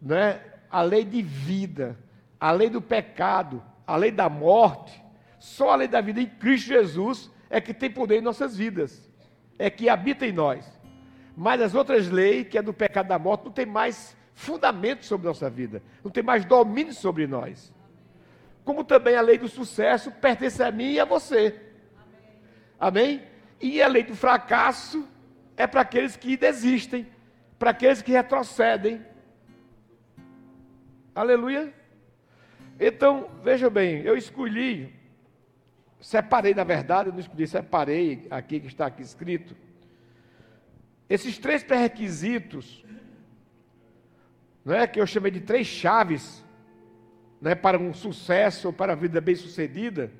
não 0.00 0.16
é? 0.16 0.42
A 0.70 0.80
lei 0.80 1.04
de 1.04 1.20
vida, 1.20 1.94
a 2.40 2.50
lei 2.52 2.70
do 2.70 2.80
pecado, 2.80 3.62
a 3.86 3.96
lei 3.96 4.10
da 4.10 4.30
morte, 4.30 5.04
só 5.38 5.72
a 5.72 5.76
lei 5.76 5.88
da 5.88 6.00
vida 6.00 6.22
em 6.22 6.26
Cristo 6.26 6.68
Jesus 6.68 7.30
é 7.50 7.60
que 7.60 7.74
tem 7.74 7.90
poder 7.90 8.16
em 8.16 8.22
nossas 8.22 8.56
vidas 8.56 9.12
é 9.58 9.70
que 9.70 9.88
habita 9.88 10.26
em 10.26 10.32
nós. 10.32 10.70
Mas 11.36 11.60
as 11.60 11.74
outras 11.74 12.08
leis, 12.08 12.46
que 12.48 12.58
é 12.58 12.62
do 12.62 12.72
pecado 12.72 13.08
da 13.08 13.18
morte, 13.18 13.44
não 13.44 13.52
tem 13.52 13.66
mais 13.66 14.16
fundamento 14.34 15.04
sobre 15.04 15.26
nossa 15.26 15.48
vida, 15.48 15.82
não 16.02 16.10
tem 16.10 16.22
mais 16.22 16.44
domínio 16.44 16.92
sobre 16.92 17.26
nós. 17.26 17.72
Como 18.64 18.82
também 18.82 19.16
a 19.16 19.20
lei 19.20 19.38
do 19.38 19.48
sucesso 19.48 20.10
pertence 20.10 20.62
a 20.62 20.70
mim 20.70 20.92
e 20.92 21.00
a 21.00 21.04
você. 21.04 21.60
Amém? 22.78 23.22
E 23.60 23.82
a 23.82 23.88
lei 23.88 24.02
do 24.02 24.16
fracasso 24.16 25.06
é 25.56 25.66
para 25.66 25.82
aqueles 25.82 26.16
que 26.16 26.36
desistem, 26.36 27.06
para 27.58 27.70
aqueles 27.70 28.02
que 28.02 28.12
retrocedem. 28.12 29.04
Aleluia. 31.14 31.72
Então, 32.78 33.30
veja 33.42 33.70
bem, 33.70 34.02
eu 34.02 34.16
escolhi 34.16 34.92
Separei, 36.00 36.54
na 36.54 36.64
verdade, 36.64 37.08
eu 37.08 37.12
não 37.12 37.20
escolhi, 37.20 37.46
separei 37.46 38.26
aqui 38.30 38.60
que 38.60 38.66
está 38.66 38.86
aqui 38.86 39.02
escrito. 39.02 39.56
Esses 41.08 41.38
três 41.38 41.62
pré-requisitos, 41.62 42.84
é 44.66 44.86
que 44.86 45.00
eu 45.00 45.06
chamei 45.06 45.30
de 45.30 45.40
três 45.40 45.66
chaves 45.66 46.44
né, 47.40 47.54
para 47.54 47.78
um 47.78 47.92
sucesso 47.92 48.68
ou 48.68 48.72
para 48.72 48.92
a 48.92 48.96
vida 48.96 49.20
bem-sucedida, 49.20 50.10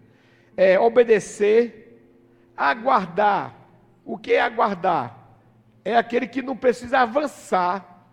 é 0.57 0.79
obedecer, 0.79 2.01
aguardar. 2.57 3.55
O 4.05 4.19
que 4.19 4.35
é 4.35 4.41
aguardar? 4.41 5.19
É 5.85 5.97
aquele 5.97 6.27
que 6.27 6.43
não 6.43 6.57
precisa 6.57 7.01
avançar 7.01 8.09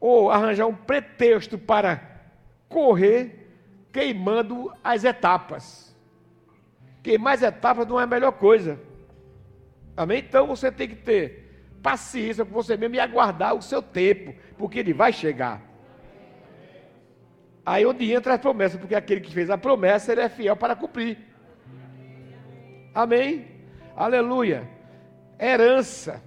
ou 0.00 0.30
arranjar 0.30 0.66
um 0.66 0.74
pretexto 0.74 1.56
para 1.56 2.20
correr 2.68 3.46
queimando 3.92 4.72
as 4.84 5.04
etapas 5.04 5.95
mais 7.18 7.42
etapas 7.42 7.86
não 7.86 8.00
é 8.00 8.02
a 8.02 8.06
melhor 8.06 8.32
coisa. 8.32 8.78
Amém? 9.96 10.18
Então 10.18 10.46
você 10.46 10.70
tem 10.70 10.88
que 10.88 10.96
ter 10.96 11.68
paciência 11.82 12.44
com 12.44 12.52
você 12.52 12.76
mesmo 12.76 12.96
e 12.96 13.00
aguardar 13.00 13.54
o 13.54 13.62
seu 13.62 13.80
tempo, 13.80 14.34
porque 14.58 14.80
ele 14.80 14.92
vai 14.92 15.12
chegar. 15.12 15.62
Aí 17.64 17.86
onde 17.86 18.12
entra 18.12 18.34
a 18.34 18.38
promessa, 18.38 18.78
porque 18.78 18.94
aquele 18.94 19.20
que 19.20 19.32
fez 19.32 19.50
a 19.50 19.56
promessa, 19.56 20.12
ele 20.12 20.20
é 20.20 20.28
fiel 20.28 20.56
para 20.56 20.74
cumprir. 20.76 21.18
Amém? 22.94 23.46
Aleluia. 23.94 24.68
Herança, 25.38 26.22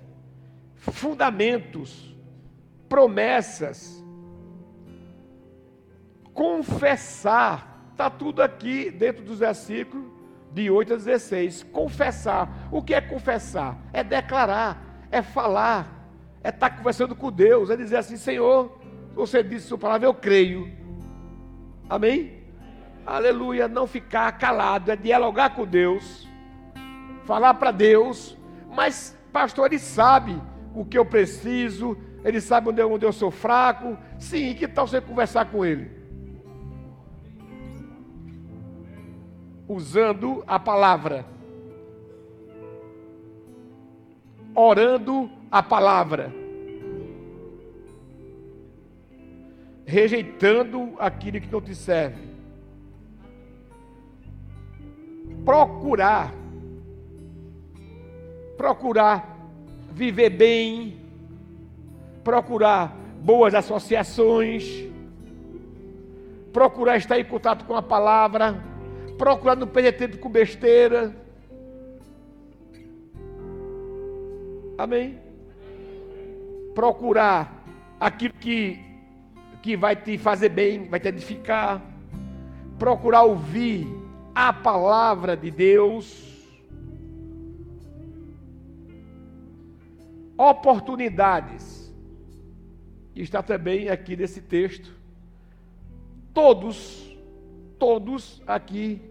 fundamentos, 0.75 2.15
promessas, 2.87 4.03
confessar, 6.33 7.89
está 7.91 8.09
tudo 8.09 8.41
aqui 8.41 8.91
dentro 8.91 9.23
dos 9.23 9.39
versículos 9.39 10.18
de 10.51 10.69
8 10.69 10.93
a 10.93 10.97
16. 10.97 11.63
Confessar. 11.71 12.69
O 12.71 12.81
que 12.81 12.93
é 12.93 13.01
confessar? 13.01 13.77
É 13.93 14.03
declarar, 14.03 15.05
é 15.11 15.21
falar, 15.21 16.09
é 16.43 16.49
estar 16.49 16.69
conversando 16.71 17.15
com 17.15 17.31
Deus, 17.31 17.69
é 17.69 17.75
dizer 17.75 17.97
assim: 17.97 18.17
Senhor, 18.17 18.79
você 19.13 19.43
disse 19.43 19.67
sua 19.67 19.77
palavra, 19.77 20.07
eu 20.07 20.13
creio. 20.13 20.71
Amém? 21.89 22.43
Aleluia. 23.05 23.67
Não 23.67 23.87
ficar 23.87 24.31
calado, 24.33 24.91
é 24.91 24.95
dialogar 24.95 25.51
com 25.51 25.65
Deus, 25.65 26.27
falar 27.25 27.53
para 27.55 27.71
Deus, 27.71 28.37
mas, 28.71 29.17
pastor, 29.31 29.67
ele 29.67 29.79
sabe 29.79 30.41
o 30.73 30.85
que 30.85 30.97
eu 30.97 31.05
preciso, 31.05 31.97
ele 32.23 32.39
sabe 32.39 32.69
onde 32.69 32.81
eu, 32.81 32.91
onde 32.91 33.05
eu 33.05 33.11
sou 33.11 33.31
fraco. 33.31 33.97
Sim, 34.17 34.53
que 34.53 34.67
tal 34.67 34.87
você 34.87 35.01
conversar 35.01 35.45
com 35.45 35.65
ele? 35.65 35.98
Usando 39.69 40.43
a 40.47 40.59
palavra, 40.59 41.23
orando 44.55 45.29
a 45.51 45.61
palavra, 45.61 46.33
rejeitando 49.85 50.95
aquilo 50.97 51.39
que 51.39 51.51
não 51.51 51.61
te 51.61 51.75
serve. 51.75 52.27
Procurar, 55.45 56.33
procurar 58.57 59.37
viver 59.91 60.31
bem, 60.31 60.99
procurar 62.23 62.95
boas 63.21 63.53
associações, 63.53 64.67
procurar 66.51 66.97
estar 66.97 67.19
em 67.19 67.25
contato 67.25 67.65
com 67.65 67.75
a 67.75 67.81
palavra, 67.83 68.68
procurar 69.19 69.57
não 69.57 69.67
perder 69.67 69.97
tempo 69.97 70.17
com 70.17 70.29
besteira. 70.29 71.13
Amém? 74.77 75.19
Procurar 76.73 77.61
aquilo 77.99 78.33
que, 78.35 78.79
que 79.61 79.75
vai 79.75 79.93
te 79.93 80.17
fazer 80.17 80.47
bem, 80.47 80.87
vai 80.87 81.01
te 81.01 81.09
edificar. 81.09 81.81
Procurar 82.79 83.23
ouvir 83.23 83.85
a 84.33 84.53
palavra 84.53 85.35
de 85.35 85.51
Deus. 85.51 86.25
Oportunidades. 90.37 91.93
Está 93.13 93.43
também 93.43 93.89
aqui 93.89 94.15
nesse 94.15 94.39
texto. 94.39 94.97
Todos, 96.33 97.13
todos 97.77 98.41
aqui 98.47 99.08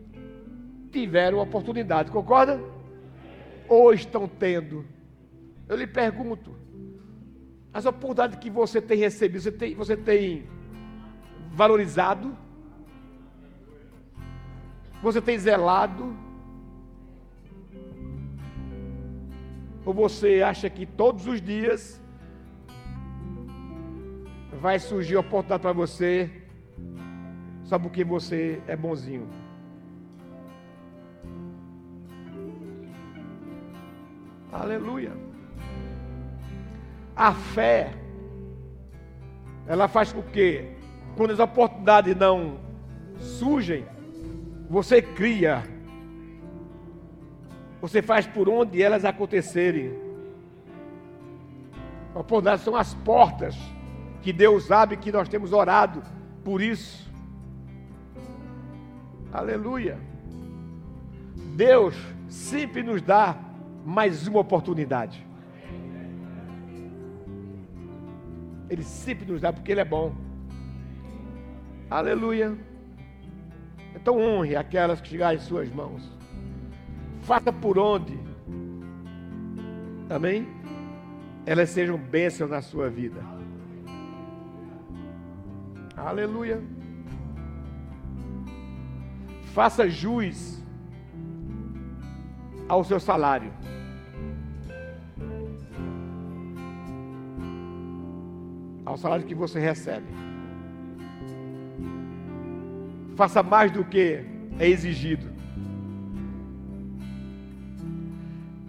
tiveram 0.91 1.39
oportunidade, 1.39 2.11
concorda? 2.11 2.61
Ou 3.69 3.93
estão 3.93 4.27
tendo? 4.27 4.85
Eu 5.69 5.77
lhe 5.77 5.87
pergunto, 5.87 6.55
as 7.73 7.85
oportunidades 7.85 8.39
que 8.39 8.51
você 8.51 8.81
tem 8.81 8.99
recebido, 8.99 9.43
você 9.43 9.53
tem, 9.53 9.75
você 9.75 9.97
tem 9.97 10.49
valorizado? 11.53 12.37
Você 15.03 15.21
tem 15.21 15.39
zelado? 15.39 16.17
Ou 19.85 19.95
você 19.95 20.43
acha 20.43 20.69
que 20.69 20.85
todos 20.85 21.27
os 21.27 21.41
dias 21.41 22.03
vai 24.61 24.79
surgir 24.79 25.17
oportunidade 25.17 25.63
para 25.63 25.73
você 25.73 26.31
só 27.63 27.79
porque 27.79 28.03
você 28.03 28.61
é 28.67 28.75
bonzinho? 28.75 29.38
Aleluia. 34.53 35.13
A 37.15 37.33
fé, 37.33 37.93
ela 39.67 39.89
faz 39.89 40.13
com 40.13 40.23
que, 40.23 40.73
quando 41.17 41.33
as 41.33 41.39
oportunidades 41.39 42.17
não 42.17 42.59
surgem, 43.19 43.85
você 44.71 45.03
cria. 45.03 45.63
Você 47.81 48.01
faz 48.01 48.27
por 48.27 48.49
onde 48.49 48.83
elas 48.83 49.05
acontecerem. 49.05 49.93
Oportunidades 52.15 52.65
são 52.65 52.75
as 52.75 52.95
portas 52.95 53.57
que 54.23 54.33
Deus 54.33 54.65
sabe 54.65 54.97
que 54.97 55.13
nós 55.13 55.29
temos 55.29 55.53
orado 55.53 56.03
por 56.43 56.63
isso. 56.63 57.09
Aleluia. 59.33 59.99
Deus 61.55 61.95
sempre 62.29 62.83
nos 62.83 63.03
dá 63.03 63.37
mais 63.85 64.27
uma 64.27 64.41
oportunidade. 64.41 65.27
Ele 68.69 68.83
sempre 68.83 69.31
nos 69.31 69.41
dá 69.41 69.53
porque 69.53 69.73
Ele 69.73 69.81
é 69.81 69.85
bom. 69.85 70.15
Aleluia. 71.91 72.57
Então 73.95 74.19
honre 74.21 74.57
aquelas 74.57 75.01
que 75.01 75.09
chegarem 75.09 75.39
em 75.39 75.43
suas 75.43 75.71
mãos. 75.71 76.11
Faça 77.23 77.53
por 77.53 77.79
onde. 77.79 78.19
Amém? 80.11 80.47
Elas 81.47 81.71
sejam 81.71 81.99
bênçãos 81.99 82.51
na 82.51 82.61
sua 82.61 82.91
vida. 82.91 83.21
Aleluia. 85.97 86.63
Faça 89.53 89.89
jus 89.89 90.63
ao 92.69 92.85
seu 92.85 93.01
salário. 93.01 93.51
Ao 98.85 98.97
salário 98.97 99.25
que 99.27 99.35
você 99.35 99.59
recebe. 99.59 100.07
Faça 103.17 103.43
mais 103.43 103.73
do 103.73 103.85
que 103.85 104.25
é 104.59 104.69
exigido. 104.69 105.27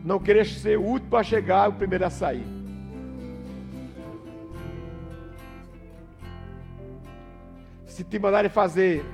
Não 0.03 0.19
querer 0.19 0.45
ser 0.45 0.79
o 0.79 0.83
último 0.83 1.15
a 1.17 1.23
chegar, 1.23 1.69
o 1.69 1.73
primeiro 1.73 2.05
a 2.05 2.09
sair. 2.09 2.45
Se 7.85 8.03
te 8.03 8.17
mandarem 8.17 8.49
fazer 8.49 9.05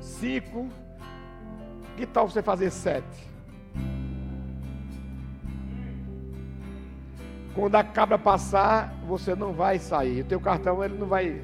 cinco, 0.00 0.68
que 1.96 2.04
tal 2.04 2.28
você 2.28 2.42
fazer 2.42 2.70
sete? 2.70 3.33
Quando 7.54 7.76
a 7.76 7.84
cabra 7.84 8.18
passar, 8.18 8.92
você 9.06 9.34
não 9.34 9.52
vai 9.52 9.78
sair. 9.78 10.22
O 10.22 10.24
teu 10.24 10.40
cartão 10.40 10.82
ele 10.82 10.98
não 10.98 11.06
vai 11.06 11.40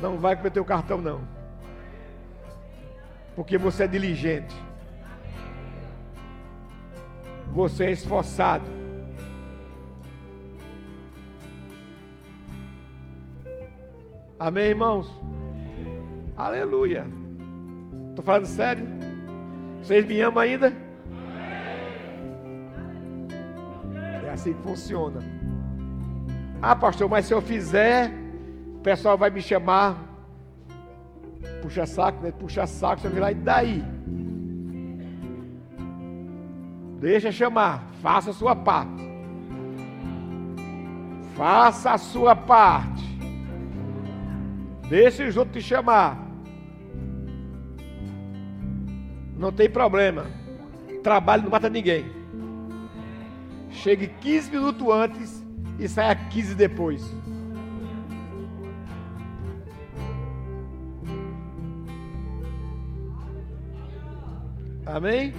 não 0.00 0.16
vai 0.16 0.34
comer 0.34 0.50
teu 0.50 0.64
cartão 0.64 0.98
não. 0.98 1.20
Porque 3.36 3.58
você 3.58 3.84
é 3.84 3.86
diligente. 3.86 4.54
Você 7.52 7.84
é 7.84 7.90
esforçado. 7.90 8.64
Amém, 14.38 14.68
irmãos? 14.68 15.10
Aleluia. 16.36 17.06
Estou 18.08 18.24
falando 18.24 18.46
sério? 18.46 18.86
Vocês 19.82 20.06
me 20.06 20.20
amam 20.20 20.42
ainda? 20.42 20.89
Assim 24.40 24.54
que 24.54 24.62
funciona. 24.62 25.20
Ah, 26.62 26.74
pastor, 26.74 27.08
mas 27.08 27.26
se 27.26 27.34
eu 27.34 27.42
fizer, 27.42 28.10
o 28.74 28.80
pessoal 28.80 29.16
vai 29.16 29.30
me 29.30 29.40
chamar. 29.40 29.96
Puxa 31.62 31.86
saco, 31.86 32.22
né? 32.22 32.32
Puxa 32.32 32.66
saco, 32.66 33.02
você 33.02 33.08
vai 33.08 33.20
lá 33.20 33.32
e 33.32 33.34
daí? 33.34 33.84
Deixa 36.98 37.30
chamar, 37.32 37.86
faça 38.02 38.30
a 38.30 38.34
sua 38.34 38.56
parte. 38.56 39.10
Faça 41.34 41.92
a 41.92 41.98
sua 41.98 42.36
parte. 42.36 43.08
Deixa 44.88 45.26
os 45.26 45.36
outros 45.36 45.62
te 45.62 45.68
chamar. 45.68 46.18
Não 49.38 49.50
tem 49.50 49.70
problema. 49.70 50.26
Trabalho 51.02 51.44
não 51.44 51.50
mata 51.50 51.70
ninguém. 51.70 52.19
Chegue 53.70 54.08
15 54.08 54.50
minutos 54.50 54.88
antes 54.88 55.44
e 55.78 55.88
saia 55.88 56.14
15 56.14 56.54
depois. 56.54 57.14
Amém? 64.86 65.32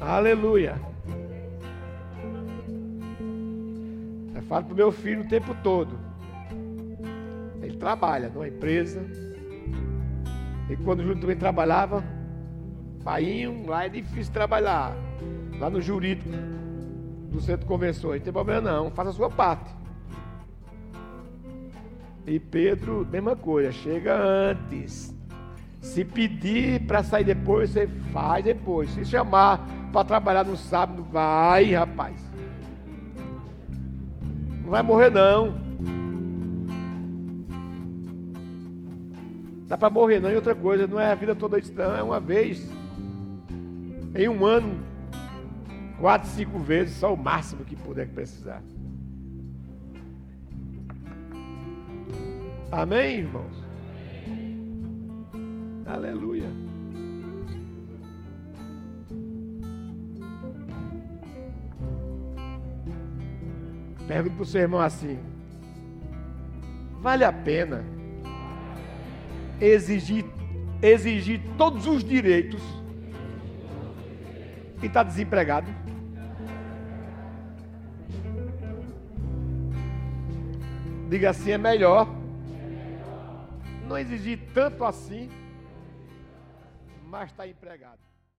Aleluia. 0.00 0.80
Eu 4.34 4.42
falo 4.42 4.64
para 4.66 4.72
o 4.72 4.76
meu 4.76 4.92
filho 4.92 5.22
o 5.22 5.28
tempo 5.28 5.54
todo. 5.62 5.98
Ele 7.60 7.76
trabalha 7.76 8.28
numa 8.28 8.46
empresa 8.46 9.04
e 10.70 10.76
quando 10.76 11.00
o 11.00 11.02
Júlio 11.02 11.20
também 11.20 11.36
trabalhava, 11.36 12.04
painho, 13.02 13.66
lá 13.66 13.84
é 13.84 13.88
difícil 13.88 14.32
trabalhar. 14.32 14.96
Lá 15.60 15.70
no 15.70 15.80
jurídico 15.80 16.28
do 17.30 17.40
centro 17.40 17.62
de 17.62 17.66
convenções. 17.66 18.18
Não 18.18 18.24
tem 18.24 18.32
problema 18.32 18.60
não, 18.60 18.90
faça 18.90 19.10
a 19.10 19.12
sua 19.12 19.30
parte. 19.30 19.74
E 22.26 22.38
Pedro, 22.38 23.06
mesma 23.10 23.36
coisa, 23.36 23.70
chega 23.70 24.16
antes. 24.16 25.14
Se 25.80 26.04
pedir 26.04 26.86
para 26.86 27.02
sair 27.02 27.24
depois, 27.24 27.70
você 27.70 27.86
faz 28.12 28.44
depois. 28.44 28.90
Se 28.90 29.04
chamar 29.04 29.66
para 29.92 30.04
trabalhar 30.04 30.44
no 30.44 30.56
sábado, 30.56 31.04
vai, 31.10 31.74
rapaz. 31.74 32.16
Não 34.62 34.70
vai 34.70 34.82
morrer 34.82 35.10
não. 35.10 35.54
Dá 39.66 39.76
para 39.76 39.90
morrer 39.90 40.20
não 40.20 40.30
e 40.30 40.36
outra 40.36 40.54
coisa, 40.54 40.86
não 40.86 41.00
é 41.00 41.12
a 41.12 41.14
vida 41.14 41.34
toda 41.34 41.58
isso 41.58 41.72
não, 41.74 41.96
é 41.96 42.02
uma 42.02 42.20
vez. 42.20 42.70
Em 44.14 44.28
um 44.28 44.46
ano, 44.46 44.78
quatro, 45.98 46.28
cinco 46.28 46.58
vezes, 46.58 46.96
só 46.96 47.12
o 47.12 47.16
máximo 47.16 47.64
que 47.64 47.76
puder 47.76 48.08
precisar. 48.08 48.62
Amém, 52.70 53.18
irmãos? 53.18 53.64
Aleluia. 55.86 56.48
Pergunto 64.08 64.34
para 64.34 64.42
o 64.42 64.46
seu 64.46 64.60
irmão 64.60 64.80
assim: 64.80 65.18
vale 67.00 67.24
a 67.24 67.32
pena 67.32 67.84
exigir, 69.60 70.24
exigir 70.82 71.40
todos 71.56 71.86
os 71.86 72.02
direitos 72.02 72.62
e 74.82 74.86
está 74.86 75.02
desempregado? 75.02 75.83
Diga 81.08 81.30
assim: 81.30 81.52
é 81.52 81.58
melhor 81.58 82.08
não 83.86 83.98
exigir 83.98 84.38
tanto 84.54 84.84
assim, 84.84 85.30
mas 87.04 87.30
está 87.30 87.46
empregado. 87.46 88.00